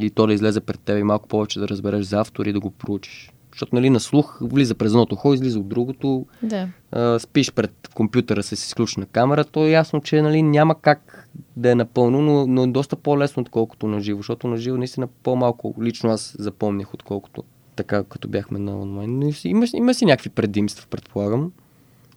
и 0.00 0.11
то 0.11 0.26
да 0.26 0.32
излезе 0.34 0.61
пред 0.61 0.80
теб 0.80 0.98
и 0.98 1.02
малко 1.02 1.28
повече 1.28 1.61
да 1.61 1.68
разбереш 1.68 2.04
за 2.04 2.20
автор 2.20 2.46
и 2.46 2.52
да 2.52 2.61
го 2.61 2.70
проучиш. 2.70 3.32
Защото 3.59 3.74
нали, 3.74 3.90
на 3.90 4.00
слух 4.00 4.38
влиза 4.40 4.74
през 4.74 4.92
едното 4.92 5.16
хо, 5.16 5.34
излиза 5.34 5.59
от 5.59 5.68
другото, 5.68 6.26
да. 6.42 6.68
а, 6.92 7.18
спиш 7.18 7.52
пред 7.52 7.88
компютъра 7.94 8.42
с 8.42 8.52
изключена 8.52 9.06
камера, 9.06 9.44
то 9.44 9.64
е 9.66 9.70
ясно, 9.70 10.00
че 10.00 10.22
нали, 10.22 10.42
няма 10.42 10.74
как 10.74 11.28
да 11.56 11.70
е 11.70 11.74
напълно, 11.74 12.22
но, 12.22 12.46
но 12.46 12.62
е 12.62 12.66
доста 12.66 12.96
по-лесно, 12.96 13.40
отколкото 13.40 13.86
на 13.86 14.00
живо, 14.00 14.18
защото 14.18 14.48
на 14.48 14.56
живо 14.56 14.76
наистина 14.76 15.09
по-малко 15.22 15.74
лично 15.82 16.11
аз 16.11 16.36
запомних, 16.38 16.94
отколкото 16.94 17.44
така, 17.76 18.04
като 18.04 18.28
бяхме 18.28 18.59
на 18.59 18.80
онлайн. 18.80 19.18
Но 19.18 19.32
има, 19.44 19.66
има 19.74 19.94
си 19.94 20.04
някакви 20.04 20.30
предимства, 20.30 20.86
предполагам, 20.90 21.52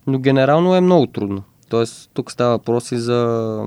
но 0.08 0.20
генерално 0.20 0.76
е 0.76 0.82
много 0.82 1.08
трудно. 1.08 1.44
Тоест, 1.70 2.10
тук 2.14 2.32
става 2.32 2.52
въпроси 2.52 2.98
за 2.98 3.66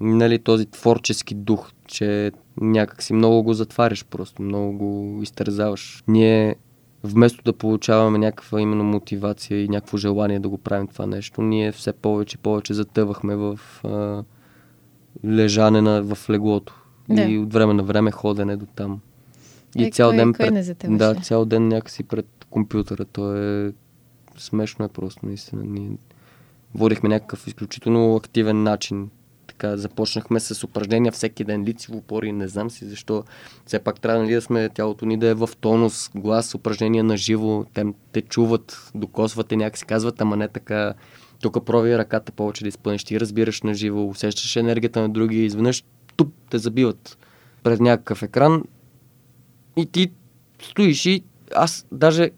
нали, 0.00 0.38
този 0.38 0.66
творчески 0.66 1.34
дух, 1.34 1.70
че 1.86 2.32
някак 2.60 3.02
си 3.02 3.12
много 3.12 3.42
го 3.42 3.54
затваряш 3.54 4.04
просто, 4.04 4.42
много 4.42 4.72
го 4.72 5.22
изтързаваш. 5.22 6.04
Ние 6.08 6.56
вместо 7.04 7.44
да 7.44 7.52
получаваме 7.52 8.18
някаква 8.18 8.60
именно 8.60 8.84
мотивация 8.84 9.64
и 9.64 9.68
някакво 9.68 9.96
желание 9.96 10.40
да 10.40 10.48
го 10.48 10.58
правим 10.58 10.86
това 10.86 11.06
нещо, 11.06 11.42
ние 11.42 11.72
все 11.72 11.92
повече 11.92 12.34
и 12.34 12.42
повече 12.42 12.74
затъвахме 12.74 13.36
в 13.36 13.60
а, 13.84 14.24
лежане 15.24 15.80
на, 15.80 16.02
в 16.02 16.30
леглото. 16.30 16.74
Да. 17.08 17.22
И 17.22 17.38
от 17.38 17.52
време 17.52 17.74
на 17.74 17.82
време 17.82 18.10
ходене 18.10 18.56
до 18.56 18.66
там. 18.66 19.00
И 19.76 19.84
е, 19.84 19.90
цял 19.90 20.10
кой, 20.10 20.16
ден 20.16 20.34
кой 20.34 20.48
пред, 20.48 20.96
да, 20.96 21.14
цял 21.14 21.44
ден 21.44 21.68
някакси 21.68 22.02
пред 22.02 22.26
компютъра. 22.50 23.04
То 23.04 23.36
е 23.36 23.72
смешно 24.38 24.84
е 24.84 24.88
просто, 24.88 25.26
наистина. 25.26 25.64
Ние 25.64 25.90
водихме 26.74 27.08
някакъв 27.08 27.46
изключително 27.46 28.16
активен 28.16 28.62
начин 28.62 29.10
така 29.58 29.76
започнахме 29.76 30.40
с 30.40 30.64
упражнения 30.64 31.12
всеки 31.12 31.44
ден, 31.44 31.64
лицево 31.64 31.98
опори, 31.98 32.32
не 32.32 32.48
знам 32.48 32.70
си 32.70 32.84
защо. 32.84 33.24
Все 33.66 33.78
пак 33.78 34.00
трябва 34.00 34.22
нали, 34.22 34.34
да 34.34 34.42
сме 34.42 34.68
тялото 34.68 35.06
ни 35.06 35.18
да 35.18 35.26
е 35.26 35.34
в 35.34 35.50
тонус, 35.60 36.10
глас, 36.14 36.54
упражнения 36.54 37.04
на 37.04 37.16
живо, 37.16 37.64
те, 37.74 37.84
те 38.12 38.22
чуват, 38.22 38.90
докосвате 38.94 39.56
някакси, 39.56 39.84
казват, 39.84 40.20
ама 40.20 40.36
не 40.36 40.48
така. 40.48 40.94
Тук 41.40 41.64
прови 41.66 41.98
ръката 41.98 42.32
повече 42.32 42.64
да 42.64 42.68
изпълниш, 42.68 43.04
ти 43.04 43.20
разбираш 43.20 43.62
на 43.62 43.74
живо, 43.74 44.08
усещаш 44.08 44.56
енергията 44.56 45.00
на 45.00 45.08
други, 45.08 45.44
изведнъж 45.44 45.84
туп 46.16 46.34
те 46.50 46.58
забиват 46.58 47.18
пред 47.62 47.80
някакъв 47.80 48.22
екран 48.22 48.62
и 49.76 49.86
ти 49.86 50.10
стоиш 50.62 51.06
и 51.06 51.24
аз 51.54 51.86
даже 51.92 52.30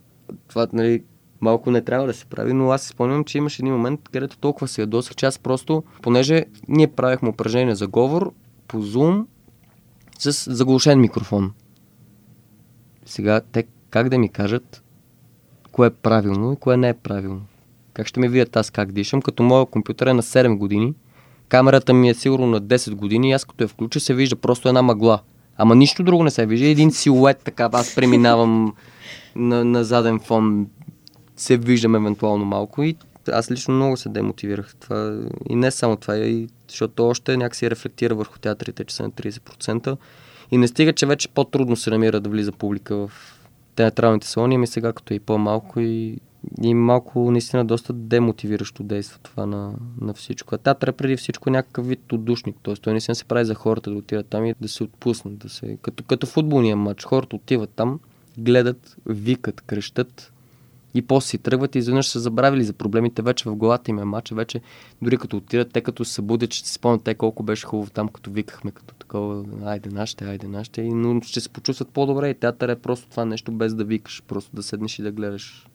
това, 0.49 0.67
нали, 0.73 1.03
малко 1.41 1.71
не 1.71 1.83
трябва 1.83 2.07
да 2.07 2.15
се 2.15 2.25
прави, 2.25 2.53
но 2.53 2.71
аз 2.71 2.83
си 2.83 2.89
спомням, 2.89 3.25
че 3.25 3.39
имаше 3.39 3.63
един 3.63 3.73
момент, 3.73 4.01
където 4.13 4.39
толкова 4.39 4.69
се 4.69 4.81
ядосах, 4.81 5.17
че 5.17 5.27
аз 5.27 5.39
просто, 5.39 5.83
понеже 6.03 6.45
ние 6.69 6.87
правихме 6.87 7.29
упражнение 7.29 7.75
за 7.75 7.87
говор 7.87 8.33
по 8.69 8.83
Zoom 8.83 9.25
с 10.19 10.55
заглушен 10.55 11.01
микрофон. 11.01 11.53
Сега 13.07 13.41
те 13.53 13.65
как 13.91 14.09
да 14.09 14.19
ми 14.19 14.29
кажат 14.29 14.83
кое 15.73 15.87
е 15.87 15.91
правилно 15.91 16.53
и 16.53 16.57
кое 16.57 16.77
не 16.77 16.89
е 16.89 16.95
правилно. 16.95 17.43
Как 17.93 18.07
ще 18.07 18.21
ми 18.21 18.29
видят 18.29 18.57
аз 18.57 18.71
как 18.71 18.93
дишам, 18.93 19.23
като 19.23 19.43
моят 19.43 19.71
компютър 19.71 20.07
е 20.07 20.13
на 20.13 20.23
7 20.23 20.57
години, 20.57 20.95
камерата 21.49 21.95
ми 21.95 22.09
е 22.09 22.15
сигурно 22.15 22.47
на 22.47 22.63
10 22.63 22.95
години 22.95 23.31
и 23.31 23.33
аз 23.33 23.45
като 23.45 23.65
я 23.65 23.69
включа 23.69 24.01
се 24.01 24.15
вижда 24.15 24.37
просто 24.37 24.69
една 24.69 24.83
мъгла. 24.83 25.21
Ама 25.57 25.75
нищо 25.75 26.03
друго 26.03 26.25
не 26.25 26.31
се 26.31 26.47
вижда, 26.47 26.67
един 26.67 26.91
силует 26.91 27.39
така, 27.45 27.69
аз 27.73 27.95
преминавам 27.95 28.75
на, 29.37 29.65
на 29.65 29.85
заден 29.85 30.21
фон 30.21 30.67
се 31.39 31.57
виждам 31.57 31.95
евентуално 31.95 32.45
малко 32.45 32.83
и 32.83 32.97
аз 33.33 33.51
лично 33.51 33.75
много 33.75 33.97
се 33.97 34.09
демотивирах. 34.09 34.75
Това, 34.81 35.21
и 35.49 35.55
не 35.55 35.71
само 35.71 35.97
това, 35.97 36.17
и, 36.17 36.49
защото 36.69 37.09
още 37.09 37.37
някакси 37.37 37.71
рефлектира 37.71 38.15
върху 38.15 38.39
театрите, 38.39 38.85
че 38.85 38.95
са 38.95 39.03
на 39.03 39.11
30%. 39.11 39.97
И 40.51 40.59
не 40.59 40.69
стига, 40.69 40.93
че 40.93 41.07
вече 41.07 41.29
по-трудно 41.29 41.77
се 41.77 41.91
намира 41.91 42.21
да 42.21 42.31
влиза 42.31 42.53
публика 42.53 42.97
в 42.97 43.11
театралните 43.77 44.27
салони, 44.27 44.55
ами 44.55 44.67
сега 44.67 44.93
като 44.93 45.15
е 45.15 45.17
и 45.17 45.21
по-малко 45.21 45.81
и, 45.81 46.19
и 46.63 46.75
малко 46.75 47.31
наистина 47.31 47.65
доста 47.65 47.93
демотивиращо 47.93 48.83
действа 48.83 49.19
това 49.23 49.47
на, 49.47 49.73
на 50.01 50.15
всичко. 50.15 50.55
А 50.55 50.59
театър 50.59 50.89
е 50.89 50.93
преди 50.93 51.17
всичко 51.17 51.51
някакъв 51.51 51.87
вид 51.87 52.13
отдушник, 52.13 52.57
т.е. 52.63 52.75
той 52.75 52.93
наистина 52.93 53.15
се 53.15 53.25
прави 53.25 53.45
за 53.45 53.55
хората 53.55 53.91
да 53.91 53.97
отидат 53.97 54.27
там 54.27 54.45
и 54.47 54.55
да 54.61 54.69
се 54.69 54.85
отпуснат, 54.85 55.39
да 55.39 55.49
се, 55.49 55.79
като, 55.83 56.05
като 56.05 56.27
футболния 56.27 56.77
матч. 56.77 57.05
Хората 57.05 57.37
отиват 57.37 57.71
там, 57.71 58.01
гледат, 58.39 58.97
викат, 59.07 59.61
крещат, 59.61 60.33
И 60.95 61.03
после 61.03 61.29
си 61.29 61.39
тръгват 61.39 61.75
и 61.75 61.79
изведнъж 61.79 62.09
са 62.09 62.21
забравили 62.21 62.65
за 62.65 62.73
проблемите 62.73 63.23
вече 63.23 63.49
в 63.49 63.57
главата 63.57 63.91
им 63.91 63.99
е 63.99 64.05
мача, 64.05 64.35
вече 64.35 64.61
дори 65.03 65.17
като 65.17 65.37
отидат, 65.37 65.73
те 65.73 65.81
като 65.81 66.05
се 66.05 66.13
събудят, 66.13 66.55
ще 66.55 66.69
си 66.69 66.75
спомнят 66.75 67.03
те 67.03 67.15
колко 67.15 67.43
беше 67.43 67.67
хубаво 67.67 67.91
там, 67.91 68.09
като 68.09 68.31
викахме, 68.31 68.71
като 68.71 68.95
такова, 68.95 69.45
айде 69.65 69.91
нашите, 69.91 70.25
айде 70.25 70.49
нашите, 70.49 70.83
и, 70.83 70.89
но 70.89 71.21
ще 71.21 71.41
се 71.41 71.49
почувстват 71.49 71.89
по-добре 71.89 72.31
и 72.31 72.35
театър 72.35 72.69
е 72.69 72.77
просто 72.77 73.09
това 73.09 73.25
нещо 73.25 73.53
без 73.53 73.75
да 73.75 73.85
викаш, 73.85 74.23
просто 74.29 74.57
да 74.57 74.63
седнеш 74.63 74.99
и 74.99 75.03
да 75.03 75.13
гледаш. 75.13 75.67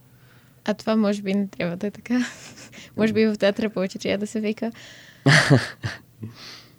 А 0.65 0.73
това 0.73 0.95
може 0.95 1.21
би 1.21 1.33
не 1.33 1.47
трябва 1.47 1.77
да 1.77 1.87
е 1.87 1.91
така. 1.91 2.25
може 2.97 3.13
би 3.13 3.25
в 3.25 3.37
театъра 3.37 3.69
повече 3.69 3.99
трябва 3.99 4.17
да 4.17 4.27
се 4.27 4.39
вика. 4.39 4.71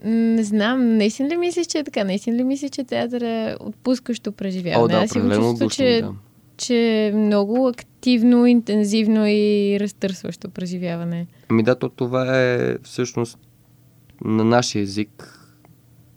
Не 0.04 0.44
знам, 0.44 0.96
наистина 0.96 1.28
ли 1.28 1.36
мислиш, 1.36 1.66
че 1.66 1.78
е 1.78 1.84
така? 1.84 2.04
Наистина 2.04 2.36
ли 2.36 2.44
мислиш, 2.44 2.70
че 2.70 2.84
театър 2.84 3.20
е 3.20 3.56
отпускащо 3.60 4.32
преживяване? 4.32 4.84
О, 4.84 4.88
да, 4.88 5.04
Аз 5.04 5.10
си 5.10 5.20
го 5.20 5.30
чувствам, 5.30 5.70
че, 5.70 6.00
да. 6.02 6.12
Че 6.56 7.12
много 7.14 7.68
активно, 7.68 8.46
интензивно 8.46 9.26
и 9.26 9.76
разтърсващо 9.80 10.50
преживяване. 10.50 11.26
Ами 11.48 11.62
да, 11.62 11.74
то 11.74 11.88
това 11.88 12.38
е 12.38 12.78
всъщност 12.82 13.38
на 14.24 14.44
нашия 14.44 14.82
език, 14.82 15.40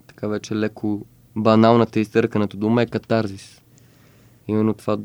така 0.06 0.28
вече 0.28 0.56
леко 0.56 1.06
баналната 1.36 2.00
изтърканата 2.00 2.56
дума 2.56 2.82
е 2.82 2.86
катарзис. 2.86 3.62
Именно 4.48 4.74
това 4.74 4.98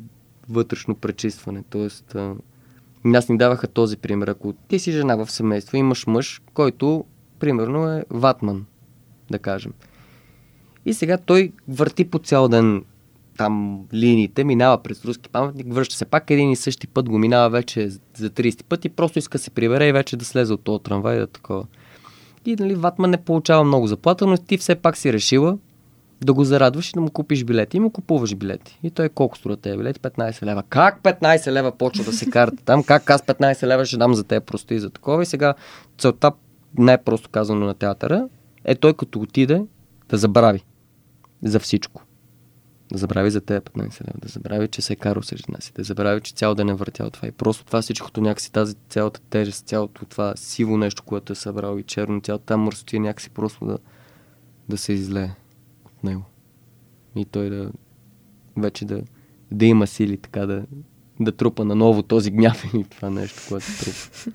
вътрешно 0.49 0.95
пречистване. 0.95 1.63
Тоест, 1.69 2.15
а, 2.15 2.35
нас 3.05 3.29
ни 3.29 3.37
даваха 3.37 3.67
този 3.67 3.97
пример. 3.97 4.27
Ако 4.27 4.53
ти 4.53 4.79
си 4.79 4.91
жена 4.91 5.15
в 5.15 5.31
семейство, 5.31 5.77
имаш 5.77 6.07
мъж, 6.07 6.41
който, 6.53 7.05
примерно, 7.39 7.89
е 7.89 8.05
ватман, 8.09 8.65
да 9.31 9.39
кажем. 9.39 9.73
И 10.85 10.93
сега 10.93 11.17
той 11.17 11.51
върти 11.67 12.05
по 12.05 12.19
цял 12.19 12.47
ден 12.47 12.83
там 13.37 13.85
линиите, 13.93 14.43
минава 14.43 14.83
през 14.83 15.05
руски 15.05 15.29
паметник, 15.29 15.73
връща 15.73 15.95
се 15.95 16.05
пак 16.05 16.29
един 16.29 16.51
и 16.51 16.55
същи 16.55 16.87
път, 16.87 17.09
го 17.09 17.17
минава 17.17 17.49
вече 17.49 17.89
за 18.17 18.29
30 18.29 18.63
пъти, 18.63 18.89
просто 18.89 19.19
иска 19.19 19.37
да 19.37 19.43
се 19.43 19.49
прибере 19.49 19.87
и 19.87 19.91
вече 19.91 20.17
да 20.17 20.25
слезе 20.25 20.53
от 20.53 20.63
този 20.63 20.83
трамвай 20.83 21.19
да 21.19 21.27
такова. 21.27 21.65
И 22.45 22.55
нали, 22.55 22.75
Ватман 22.75 23.09
не 23.09 23.17
получава 23.17 23.63
много 23.63 23.87
заплата, 23.87 24.27
но 24.27 24.37
ти 24.37 24.57
все 24.57 24.75
пак 24.75 24.97
си 24.97 25.13
решила 25.13 25.57
да 26.21 26.33
го 26.33 26.43
зарадваш 26.43 26.89
и 26.89 26.93
да 26.93 27.01
му 27.01 27.11
купиш 27.11 27.43
билети. 27.43 27.77
И 27.77 27.79
му 27.79 27.89
купуваш 27.89 28.35
билети. 28.35 28.79
И 28.83 28.91
той 28.91 29.09
колко 29.09 29.37
струва 29.37 29.57
тези 29.57 29.77
билети? 29.77 29.99
15 29.99 30.43
лева. 30.43 30.63
Как 30.69 31.01
15 31.03 31.51
лева 31.51 31.71
почва 31.77 32.03
да 32.03 32.13
се 32.13 32.29
карта 32.29 32.63
там? 32.65 32.83
Как 32.83 33.09
аз 33.09 33.21
15 33.21 33.67
лева 33.67 33.85
ще 33.85 33.97
дам 33.97 34.13
за 34.13 34.23
те 34.23 34.39
просто 34.39 34.73
и 34.73 34.79
за 34.79 34.89
такова? 34.89 35.23
И 35.23 35.25
сега 35.25 35.53
целта, 35.97 36.31
най-просто 36.77 37.29
казано 37.29 37.65
на 37.65 37.73
театъра, 37.73 38.27
е 38.65 38.75
той 38.75 38.93
като 38.93 39.19
отиде 39.19 39.65
да 40.09 40.17
забрави 40.17 40.63
за 41.43 41.59
всичко. 41.59 42.03
Да 42.93 42.99
забрави 42.99 43.31
за 43.31 43.41
тези 43.41 43.59
15 43.59 44.01
лева, 44.01 44.13
да 44.21 44.27
забрави, 44.27 44.67
че 44.67 44.81
се 44.81 44.93
е 44.93 44.95
карал 44.95 45.23
с 45.23 45.35
жена 45.35 45.57
си, 45.59 45.73
да 45.75 45.83
забрави, 45.83 46.21
че 46.21 46.33
цял 46.33 46.55
ден 46.55 46.69
е 46.69 46.73
въртял 46.73 47.09
това. 47.09 47.27
И 47.27 47.31
просто 47.31 47.65
това 47.65 47.81
всичкото 47.81 48.21
някакси, 48.21 48.51
тази 48.51 48.75
цялата 48.89 49.21
тежест, 49.21 49.67
цялото 49.67 50.05
това 50.05 50.33
сиво 50.35 50.77
нещо, 50.77 51.03
което 51.03 51.33
е 51.33 51.35
събрал 51.35 51.77
и 51.77 51.83
черно, 51.83 52.21
цялата 52.21 52.45
там 52.45 52.61
мърсотия 52.61 53.01
някакси 53.01 53.29
просто 53.29 53.65
да, 53.65 53.77
да 54.69 54.77
се 54.77 54.93
излее 54.93 55.29
от 55.85 56.03
него. 56.03 56.23
И 57.15 57.25
той 57.25 57.49
да 57.49 57.71
вече 58.57 58.85
да, 58.85 59.01
да 59.51 59.65
има 59.65 59.87
сили 59.87 60.17
така 60.17 60.45
да, 60.45 60.65
да 61.19 61.31
трупа 61.31 61.65
наново 61.65 62.03
този 62.03 62.31
гняв 62.31 62.63
и 62.73 62.83
това 62.83 63.09
нещо, 63.09 63.41
което 63.49 63.65
трупа. 63.79 64.31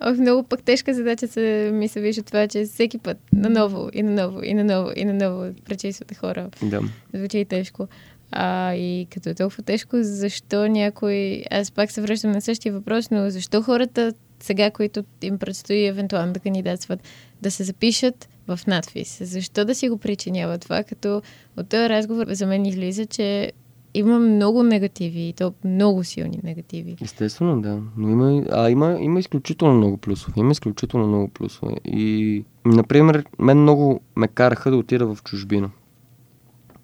Ох, 0.00 0.16
много 0.16 0.42
пък 0.42 0.62
тежка 0.62 0.94
задача 0.94 1.28
се 1.28 1.70
ми 1.74 1.88
се 1.88 2.00
вижда 2.00 2.22
това, 2.22 2.48
че 2.48 2.64
всеки 2.64 2.98
път 2.98 3.16
наново 3.32 3.88
и 3.92 4.02
наново 4.02 4.42
и 4.42 4.54
наново 4.54 4.90
и 4.96 5.04
наново 5.04 5.54
пречиствате 5.64 6.14
хора. 6.14 6.50
Да. 6.62 6.80
Звучи 7.14 7.44
тежко. 7.44 7.88
А, 8.30 8.74
и 8.74 9.06
като 9.10 9.28
е 9.28 9.34
толкова 9.34 9.62
тежко, 9.62 9.96
защо 10.00 10.66
някой... 10.66 11.44
Аз 11.50 11.70
пак 11.70 11.90
се 11.90 12.00
връщам 12.00 12.32
на 12.32 12.40
същия 12.40 12.72
въпрос, 12.72 13.10
но 13.10 13.30
защо 13.30 13.62
хората 13.62 14.12
сега, 14.40 14.70
които 14.70 15.04
им 15.22 15.38
предстои 15.38 15.86
евентуално 15.86 16.32
да 16.32 16.40
кандидатстват, 16.40 17.00
да 17.42 17.50
се 17.50 17.64
запишат 17.64 18.28
в 18.48 18.60
надфис? 18.66 19.18
Защо 19.22 19.64
да 19.64 19.74
си 19.74 19.88
го 19.88 19.98
причинява 19.98 20.58
това, 20.58 20.82
като 20.82 21.22
от 21.56 21.68
този 21.68 21.88
разговор 21.88 22.26
за 22.30 22.46
мен 22.46 22.66
излиза, 22.66 23.06
че 23.06 23.52
има 23.94 24.18
много 24.18 24.62
негативи, 24.62 25.20
и 25.20 25.32
то 25.32 25.52
много 25.64 26.04
силни 26.04 26.40
негативи. 26.44 26.96
Естествено, 27.00 27.62
да. 27.62 27.80
Но 27.96 28.08
има, 28.10 28.44
а, 28.50 28.70
има, 28.70 28.98
има 29.00 29.20
изключително 29.20 29.74
много 29.74 29.96
плюсове. 29.96 30.32
Има 30.36 30.52
изключително 30.52 31.06
много 31.06 31.28
плюсове. 31.28 31.74
И, 31.84 32.44
например, 32.66 33.24
мен 33.38 33.62
много 33.62 34.00
ме 34.16 34.28
караха 34.28 34.70
да 34.70 34.76
отида 34.76 35.14
в 35.14 35.22
чужбина. 35.22 35.70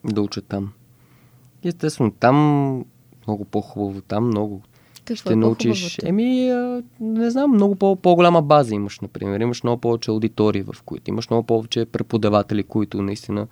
Да 0.04 0.22
уча 0.22 0.42
там. 0.42 0.72
Естествено, 1.64 2.10
там 2.10 2.36
много 3.26 3.44
по-хубаво. 3.44 4.00
Там 4.00 4.26
много 4.26 4.62
Какво 5.04 5.14
ще 5.14 5.32
е 5.32 5.36
научиш. 5.36 5.98
Еми, 6.04 6.50
а, 6.50 6.82
не 7.00 7.30
знам, 7.30 7.50
много 7.50 7.74
по- 7.74 7.96
по-голяма 7.96 8.42
база 8.42 8.74
имаш, 8.74 9.00
например. 9.00 9.40
Имаш 9.40 9.62
много 9.62 9.80
повече 9.80 10.10
аудитории, 10.10 10.62
в 10.62 10.82
които 10.84 11.10
имаш 11.10 11.30
много 11.30 11.46
повече 11.46 11.84
преподаватели, 11.84 12.62
които 12.62 13.02
наистина 13.02 13.46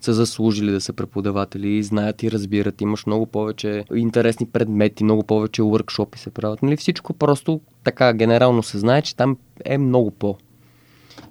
са 0.00 0.14
заслужили 0.14 0.70
да 0.70 0.80
са 0.80 0.92
преподаватели 0.92 1.82
знаят 1.82 2.22
и 2.22 2.30
разбират. 2.30 2.80
Имаш 2.80 3.06
много 3.06 3.26
повече 3.26 3.84
интересни 3.94 4.46
предмети, 4.46 5.04
много 5.04 5.22
повече 5.22 5.62
workshopи 5.62 6.16
се 6.16 6.30
правят. 6.30 6.62
Нали? 6.62 6.76
Всичко 6.76 7.12
просто 7.12 7.60
така 7.84 8.12
генерално 8.12 8.62
се 8.62 8.78
знае, 8.78 9.02
че 9.02 9.16
там 9.16 9.36
е 9.64 9.78
много 9.78 10.10
по. 10.10 10.36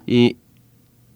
И 0.08 0.36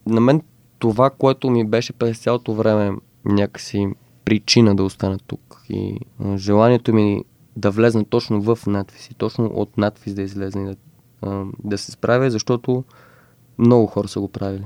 на 0.05 0.21
мен 0.21 0.41
това, 0.79 1.09
което 1.09 1.49
ми 1.49 1.65
беше 1.65 1.93
през 1.93 2.19
цялото 2.19 2.53
време 2.53 2.97
някакси 3.25 3.87
причина 4.25 4.75
да 4.75 4.83
остана 4.83 5.19
тук 5.27 5.63
и 5.69 5.99
желанието 6.35 6.93
ми 6.93 7.23
да 7.55 7.71
влезна 7.71 8.05
точно 8.05 8.41
в 8.41 8.59
надвис 8.67 9.07
и 9.07 9.13
точно 9.13 9.45
от 9.45 9.77
надвис 9.77 10.13
да 10.13 10.21
излезна 10.21 10.61
и 10.61 10.75
да, 11.25 11.45
да 11.63 11.77
се 11.77 11.91
справя, 11.91 12.31
защото 12.31 12.83
много 13.57 13.87
хора 13.87 14.07
са 14.07 14.19
го 14.19 14.27
правили. 14.27 14.65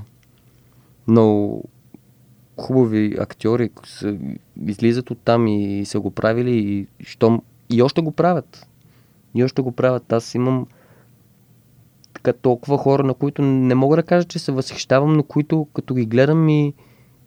Много 1.08 1.64
хубави 2.56 3.16
актьори 3.18 3.70
са, 3.86 4.16
излизат 4.66 5.10
от 5.10 5.18
там 5.18 5.46
и, 5.46 5.84
са 5.86 6.00
го 6.00 6.10
правили 6.10 6.56
и, 6.56 6.86
щом, 7.04 7.42
и 7.70 7.82
още 7.82 8.00
го 8.00 8.12
правят. 8.12 8.68
И 9.34 9.44
още 9.44 9.62
го 9.62 9.72
правят. 9.72 10.12
Аз 10.12 10.34
имам 10.34 10.66
така 12.14 12.32
толкова 12.32 12.78
хора, 12.78 13.02
на 13.02 13.14
които 13.14 13.42
не 13.42 13.74
мога 13.74 13.96
да 13.96 14.02
кажа, 14.02 14.26
че 14.26 14.38
се 14.38 14.52
възхищавам, 14.52 15.12
но 15.12 15.22
които 15.22 15.66
като 15.74 15.94
ги 15.94 16.06
гледам 16.06 16.48
и, 16.48 16.74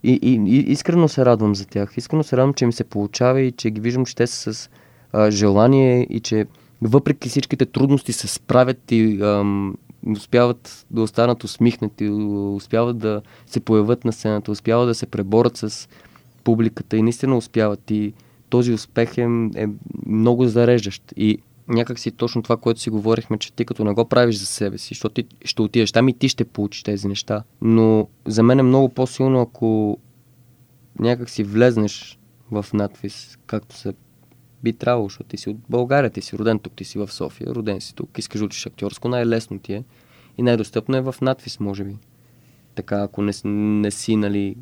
и, 0.04 0.20
и, 0.22 0.34
и 0.48 0.72
искрено 0.72 1.08
се 1.08 1.26
радвам 1.26 1.56
за 1.56 1.68
тях. 1.68 1.94
Искрено 1.98 2.24
се 2.24 2.38
радвам, 2.38 2.54
че 2.54 2.66
им 2.66 2.74
се 2.74 2.84
получава 2.84 3.42
и 3.42 3.52
че 3.52 3.70
ги 3.70 3.82
виждам, 3.82 4.06
че 4.06 4.16
те 4.16 4.28
са 4.28 4.54
с 4.54 4.70
а, 5.14 5.32
желание 5.32 6.08
и 6.10 6.20
че 6.20 6.46
въпреки 6.82 7.30
всичките 7.30 7.66
трудности 7.66 8.14
се 8.14 8.28
справят 8.28 8.92
и 8.92 9.22
ам, 9.22 9.76
успяват 10.12 10.86
да 10.92 11.02
останат 11.02 11.44
усмихнати, 11.44 12.10
успяват 12.56 12.98
да 12.98 13.22
се 13.46 13.60
появят 13.60 14.06
на 14.06 14.14
сцената, 14.14 14.52
успяват 14.52 14.88
да 14.88 14.96
се 14.96 15.06
преборят 15.06 15.58
с 15.58 15.90
публиката 16.44 16.98
и 16.98 17.02
наистина 17.02 17.38
успяват. 17.38 17.92
И 17.92 18.14
този 18.50 18.74
успех 18.74 19.18
е, 19.18 19.22
е 19.56 19.68
много 20.06 20.46
зареждащ. 20.46 21.14
И 21.16 21.38
някак 21.68 22.00
си 22.00 22.12
точно 22.12 22.44
това, 22.44 22.58
което 22.58 22.80
си 22.80 22.90
говорихме, 22.90 23.38
че 23.38 23.54
ти 23.54 23.66
като 23.66 23.84
не 23.84 23.94
го 23.94 24.06
правиш 24.06 24.36
за 24.36 24.46
себе 24.46 24.78
си, 24.78 24.88
защото 24.94 25.14
ти 25.14 25.28
ще 25.46 25.62
отидеш 25.62 25.92
там 25.92 26.10
и 26.10 26.14
ти 26.14 26.30
ще 26.30 26.46
получиш 26.46 26.84
тези 26.84 27.08
неща. 27.08 27.44
Но 27.62 28.08
за 28.26 28.44
мен 28.44 28.60
е 28.60 28.64
много 28.64 28.90
по-силно, 28.90 29.42
ако 29.42 29.98
някак 31.00 31.30
си 31.30 31.44
влезнеш 31.44 32.20
в 32.52 32.66
надвис, 32.74 33.38
както 33.46 33.76
се 33.76 33.94
би 34.64 34.74
трябвало, 34.74 35.10
защото 35.10 35.30
ти 35.30 35.38
си 35.38 35.50
от 35.50 35.58
България, 35.70 36.10
ти 36.10 36.22
си 36.22 36.38
роден 36.38 36.60
тук, 36.60 36.74
ти 36.74 36.84
си 36.84 37.00
в 37.00 37.12
София, 37.12 37.48
роден 37.48 37.82
си 37.82 37.96
тук, 37.96 38.18
искаш 38.18 38.42
учиш 38.42 38.66
актьорско, 38.66 39.08
най-лесно 39.08 39.60
ти 39.60 39.74
е 39.74 39.84
и 40.38 40.42
най-достъпно 40.42 40.98
е 40.98 41.02
в 41.02 41.16
надвис, 41.22 41.60
може 41.60 41.84
би. 41.84 41.96
Така, 42.76 43.02
ако 43.02 43.22
не, 43.22 43.32
не 43.82 43.92
си, 43.92 44.16
нали, 44.16 44.56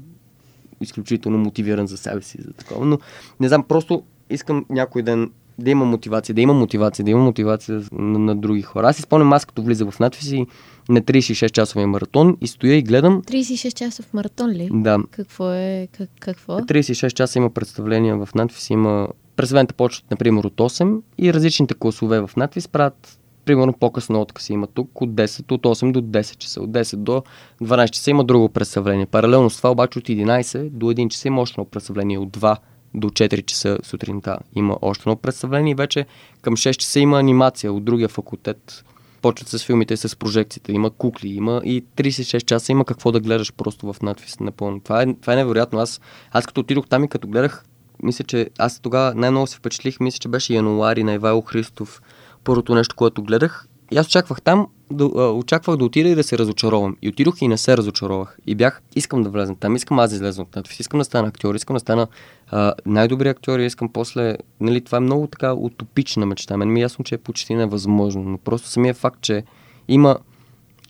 изключително 0.82 1.38
мотивиран 1.38 1.88
за 1.88 1.98
себе 1.98 2.22
си, 2.22 2.42
за 2.42 2.54
такова. 2.54 2.86
Но, 2.86 3.00
не 3.40 3.48
знам, 3.48 3.64
просто 3.64 4.04
искам 4.30 4.66
някой 4.70 5.02
ден 5.02 5.32
да 5.60 5.72
има 5.72 5.86
мотивация, 5.86 6.36
да 6.36 6.42
има 6.42 6.54
мотивация, 6.54 7.06
да 7.06 7.12
има 7.12 7.24
мотивация 7.24 7.84
на, 7.92 8.20
на 8.20 8.36
други 8.36 8.62
хора. 8.62 8.88
Аз 8.88 8.96
си 8.96 9.02
спомням, 9.02 9.34
аз 9.34 9.46
като 9.46 9.64
влиза 9.64 9.92
в 9.92 10.00
надвис 10.00 10.32
и 10.32 10.46
на 10.90 11.02
36-часовия 11.02 11.86
маратон 11.86 12.38
и 12.42 12.48
стоя 12.48 12.76
и 12.76 12.82
гледам. 12.82 13.22
36 13.22 13.74
часов 13.74 14.14
маратон 14.14 14.50
ли? 14.50 14.70
Да, 14.72 15.00
Какво 15.12 15.52
е? 15.52 15.88
Как, 15.92 16.10
какво? 16.20 16.60
36 16.60 17.14
часа 17.14 17.40
има 17.40 17.50
представления 17.50 18.26
в 18.26 18.36
надвис, 18.36 18.70
има 18.70 19.08
представленията 19.38 19.74
почват, 19.74 20.12
например, 20.12 20.44
от 20.44 20.56
8 20.56 21.02
и 21.18 21.34
различните 21.34 21.74
класове 21.74 22.20
в 22.20 22.30
надвис 22.38 22.68
правят 22.68 23.20
примерно 23.48 23.74
по-късно 23.74 24.22
отказ 24.22 24.50
има 24.50 24.68
тук 24.68 25.02
от 25.02 25.10
10, 25.10 25.52
от 25.52 25.64
8 25.64 25.92
до 25.92 26.02
10 26.02 26.38
часа. 26.38 26.62
От 26.62 26.70
10 26.72 26.96
до 26.96 27.24
12 27.62 27.90
часа 27.90 28.12
има 28.12 28.24
друго 28.24 28.50
представление. 28.50 29.06
Паралелно 29.06 29.50
с 29.50 29.58
това 29.58 29.72
обаче 29.72 30.00
от 30.00 30.06
11 30.06 30.70
до 30.70 30.86
1 30.86 31.10
часа 31.10 31.28
има 31.28 31.42
още 31.42 31.54
едно 31.54 31.66
представление. 31.66 32.18
От 32.18 32.30
2 32.30 32.58
до 32.94 33.10
4 33.10 33.46
часа 33.46 33.78
сутринта 33.84 34.38
има 34.56 34.78
още 34.82 35.02
едно 35.02 35.16
представление 35.16 35.72
и 35.72 35.76
вече 35.76 36.06
към 36.42 36.58
6 36.58 36.78
часа 36.78 37.00
има 37.00 37.20
анимация 37.20 37.74
от 37.74 37.86
другия 37.86 38.10
факултет. 38.10 38.86
Почват 39.22 39.50
с 39.50 39.66
филмите 39.66 39.98
с 39.98 40.16
прожекциите. 40.16 40.72
Има 40.72 40.90
кукли, 40.90 41.30
има 41.30 41.62
и 41.66 41.86
36 41.96 42.46
часа 42.46 42.72
има 42.72 42.86
какво 42.86 43.12
да 43.12 43.20
гледаш 43.20 43.54
просто 43.54 43.94
в 43.94 44.02
надвис 44.02 44.40
напълно. 44.40 44.80
Това 44.80 45.02
е, 45.02 45.14
това 45.22 45.34
е 45.34 45.36
невероятно. 45.36 45.80
Аз, 45.80 46.02
аз 46.32 46.46
като 46.46 46.62
отидох 46.62 46.88
там 46.88 47.04
и 47.04 47.08
като 47.08 47.28
гледах, 47.28 47.66
мисля, 48.04 48.26
че 48.26 48.50
аз 48.58 48.80
тогава 48.80 49.16
най-много 49.16 49.48
се 49.48 49.58
впечатлих, 49.58 50.00
мисля, 50.00 50.20
че 50.20 50.28
беше 50.28 50.54
януари 50.54 51.04
на 51.04 51.14
Ивайло 51.14 51.42
Христов 51.42 52.02
първото 52.44 52.76
нещо, 52.76 52.96
което 52.96 53.24
гледах. 53.24 53.68
И 53.92 53.98
аз 53.98 54.08
очаквах 54.08 54.42
там, 54.42 54.68
да, 54.92 55.06
очаквах 55.32 55.78
да 55.78 55.86
отида 55.86 56.10
и 56.10 56.16
да 56.16 56.24
се 56.24 56.38
разочаровам. 56.38 56.98
И 57.02 57.10
отидох 57.10 57.42
и 57.42 57.48
не 57.48 57.58
се 57.58 57.78
разочаровах. 57.78 58.38
И 58.48 58.56
бях, 58.56 58.82
искам 58.96 59.24
да 59.24 59.30
влезна 59.30 59.56
там, 59.56 59.76
искам 59.76 60.00
аз 60.00 60.10
да 60.10 60.16
излезна 60.16 60.44
от 60.44 60.56
надпис, 60.56 60.80
искам 60.80 60.98
да 60.98 61.04
стана 61.04 61.28
актьор, 61.28 61.56
искам 61.56 61.74
да 61.74 61.80
стана 61.80 62.08
а, 62.48 62.74
най-добрият 62.86 63.38
актьор 63.38 63.60
и 63.60 63.66
искам 63.66 63.90
после, 63.90 64.38
нали, 64.60 64.82
това 64.82 64.98
е 64.98 65.02
много 65.02 65.28
така 65.28 65.54
утопична 65.54 66.26
мечта. 66.26 66.58
Мен 66.58 66.74
ми 66.74 66.80
е 66.80 66.82
ясно, 66.82 67.06
че 67.06 67.16
е 67.16 67.18
почти 67.18 67.56
невъзможно, 67.56 68.24
но 68.24 68.38
просто 68.38 68.68
самия 68.68 68.94
факт, 68.94 69.22
че 69.22 69.44
има 69.88 70.18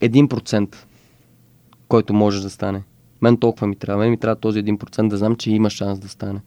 1%, 0.00 0.76
който 1.88 2.12
може 2.12 2.42
да 2.42 2.50
стане. 2.50 2.82
Мен 3.22 3.36
толкова 3.36 3.66
ми 3.66 3.76
трябва. 3.76 4.02
Мен 4.02 4.10
ми 4.10 4.18
трябва 4.18 4.36
този 4.36 4.64
1% 4.64 5.08
да 5.08 5.16
знам, 5.16 5.36
че 5.36 5.50
има 5.50 5.70
шанс 5.70 5.98
да 5.98 6.08
стане. 6.08 6.40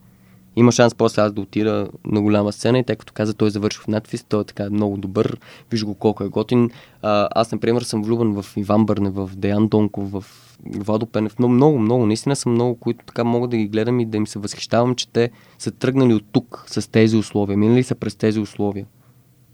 Има 0.56 0.72
шанс 0.72 0.94
после 0.94 1.22
аз 1.22 1.32
да 1.32 1.40
отида 1.40 1.88
на 2.04 2.20
голяма 2.20 2.52
сцена 2.52 2.78
и 2.78 2.84
тъй 2.84 2.96
като 2.96 3.12
каза, 3.12 3.34
той 3.34 3.50
завърши 3.50 3.78
в 3.78 3.86
надпис, 3.86 4.24
той 4.24 4.40
е 4.40 4.44
така 4.44 4.70
много 4.70 4.96
добър, 4.96 5.38
виж 5.70 5.84
го 5.84 5.94
колко 5.94 6.24
е 6.24 6.28
готин. 6.28 6.70
А, 7.02 7.28
аз, 7.34 7.52
например, 7.52 7.82
съм 7.82 8.02
влюбен 8.02 8.42
в 8.42 8.56
Иван 8.56 8.86
Бърне, 8.86 9.10
в 9.10 9.30
Деян 9.36 9.68
Донков, 9.68 10.10
в 10.10 10.24
Владо 10.66 11.06
Пенев. 11.06 11.38
Много, 11.38 11.54
много, 11.54 11.78
много. 11.78 12.06
Наистина 12.06 12.36
съм 12.36 12.52
много, 12.52 12.74
които 12.74 13.04
така 13.06 13.24
мога 13.24 13.48
да 13.48 13.56
ги 13.56 13.68
гледам 13.68 14.00
и 14.00 14.06
да 14.06 14.16
им 14.16 14.26
се 14.26 14.38
възхищавам, 14.38 14.94
че 14.94 15.08
те 15.08 15.30
са 15.58 15.70
тръгнали 15.70 16.14
от 16.14 16.24
тук 16.32 16.64
с 16.66 16.90
тези 16.90 17.16
условия, 17.16 17.58
минали 17.58 17.82
са 17.82 17.94
през 17.94 18.14
тези 18.14 18.40
условия. 18.40 18.86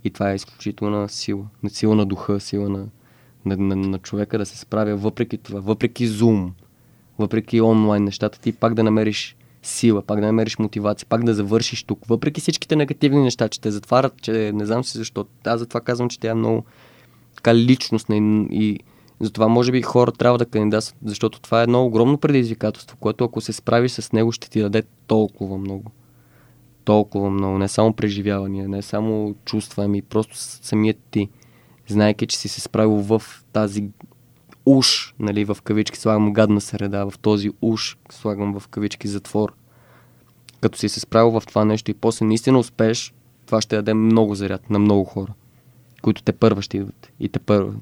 И 0.04 0.10
това 0.10 0.32
е 0.32 0.34
изключителна 0.34 1.08
сила. 1.08 1.44
Сила 1.68 1.94
на 1.94 2.06
духа, 2.06 2.40
сила 2.40 2.68
на, 2.68 2.86
на, 3.44 3.56
на, 3.56 3.76
на 3.76 3.98
човека 3.98 4.38
да 4.38 4.46
се 4.46 4.58
справя 4.58 4.96
въпреки 4.96 5.38
това, 5.38 5.60
въпреки 5.60 6.08
Zoom, 6.08 6.50
въпреки 7.18 7.60
онлайн 7.60 8.04
нещата, 8.04 8.40
ти 8.40 8.52
пак 8.52 8.74
да 8.74 8.82
намериш 8.82 9.36
сила, 9.62 10.02
пак 10.02 10.20
да 10.20 10.26
намериш 10.26 10.58
мотивация, 10.58 11.06
пак 11.08 11.24
да 11.24 11.34
завършиш 11.34 11.82
тук. 11.82 12.06
Въпреки 12.06 12.40
всичките 12.40 12.76
негативни 12.76 13.22
неща, 13.22 13.48
че 13.48 13.60
те 13.60 13.70
затварят, 13.70 14.22
че 14.22 14.52
не 14.54 14.66
знам 14.66 14.84
си 14.84 14.98
защо. 14.98 15.26
Аз 15.44 15.60
затова 15.60 15.80
казвам, 15.80 16.08
че 16.08 16.20
тя 16.20 16.30
е 16.30 16.34
много 16.34 16.64
така 17.36 17.54
личностна 17.54 18.16
и, 18.16 18.46
и 18.50 18.80
затова 19.20 19.48
може 19.48 19.72
би 19.72 19.82
хора 19.82 20.12
трябва 20.12 20.38
да 20.38 20.46
кандидатстват, 20.46 20.98
защото 21.04 21.40
това 21.40 21.60
е 21.60 21.62
едно 21.62 21.84
огромно 21.84 22.18
предизвикателство, 22.18 22.96
което 22.96 23.24
ако 23.24 23.40
се 23.40 23.52
справиш 23.52 23.92
с 23.92 24.12
него, 24.12 24.32
ще 24.32 24.50
ти 24.50 24.60
даде 24.60 24.82
толкова 25.06 25.58
много. 25.58 25.90
Толкова 26.84 27.30
много. 27.30 27.58
Не 27.58 27.68
само 27.68 27.92
преживявания, 27.92 28.68
не 28.68 28.82
само 28.82 29.34
чувства, 29.44 29.84
ами 29.84 30.02
просто 30.02 30.36
самият 30.36 30.98
ти. 31.10 31.28
Знайки, 31.88 32.26
че 32.26 32.38
си 32.38 32.48
се 32.48 32.60
справил 32.60 32.96
в 32.96 33.22
тази 33.52 33.88
уж, 34.68 35.14
нали, 35.18 35.44
в 35.44 35.56
кавички 35.64 35.98
слагам 35.98 36.32
гадна 36.32 36.60
среда, 36.60 37.10
в 37.10 37.18
този 37.18 37.50
уж 37.60 37.96
слагам 38.10 38.60
в 38.60 38.68
кавички 38.68 39.08
затвор. 39.08 39.52
Като 40.60 40.78
си 40.78 40.88
се 40.88 41.00
справил 41.00 41.40
в 41.40 41.42
това 41.46 41.64
нещо 41.64 41.90
и 41.90 41.94
после 41.94 42.26
наистина 42.26 42.58
успееш, 42.58 43.14
това 43.46 43.60
ще 43.60 43.76
даде 43.76 43.94
много 43.94 44.34
заряд 44.34 44.70
на 44.70 44.78
много 44.78 45.04
хора, 45.04 45.32
които 46.02 46.22
те 46.22 46.32
първа 46.32 46.62
ще 46.62 46.76
идват 46.76 47.12
и 47.20 47.28
те 47.28 47.38
първа 47.38 47.74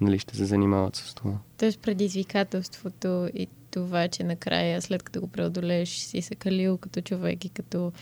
нали, 0.00 0.18
ще 0.18 0.36
се 0.36 0.44
занимават 0.44 0.96
с 0.96 1.14
това. 1.14 1.38
Тоест 1.58 1.80
предизвикателството 1.80 3.28
и 3.34 3.48
това, 3.70 4.08
че 4.08 4.24
накрая, 4.24 4.82
след 4.82 5.02
като 5.02 5.20
го 5.20 5.26
преодолееш, 5.26 5.88
си 5.88 6.22
се 6.22 6.34
калил 6.34 6.78
като 6.78 7.00
човек 7.00 7.44
и 7.44 7.48
като 7.48 7.92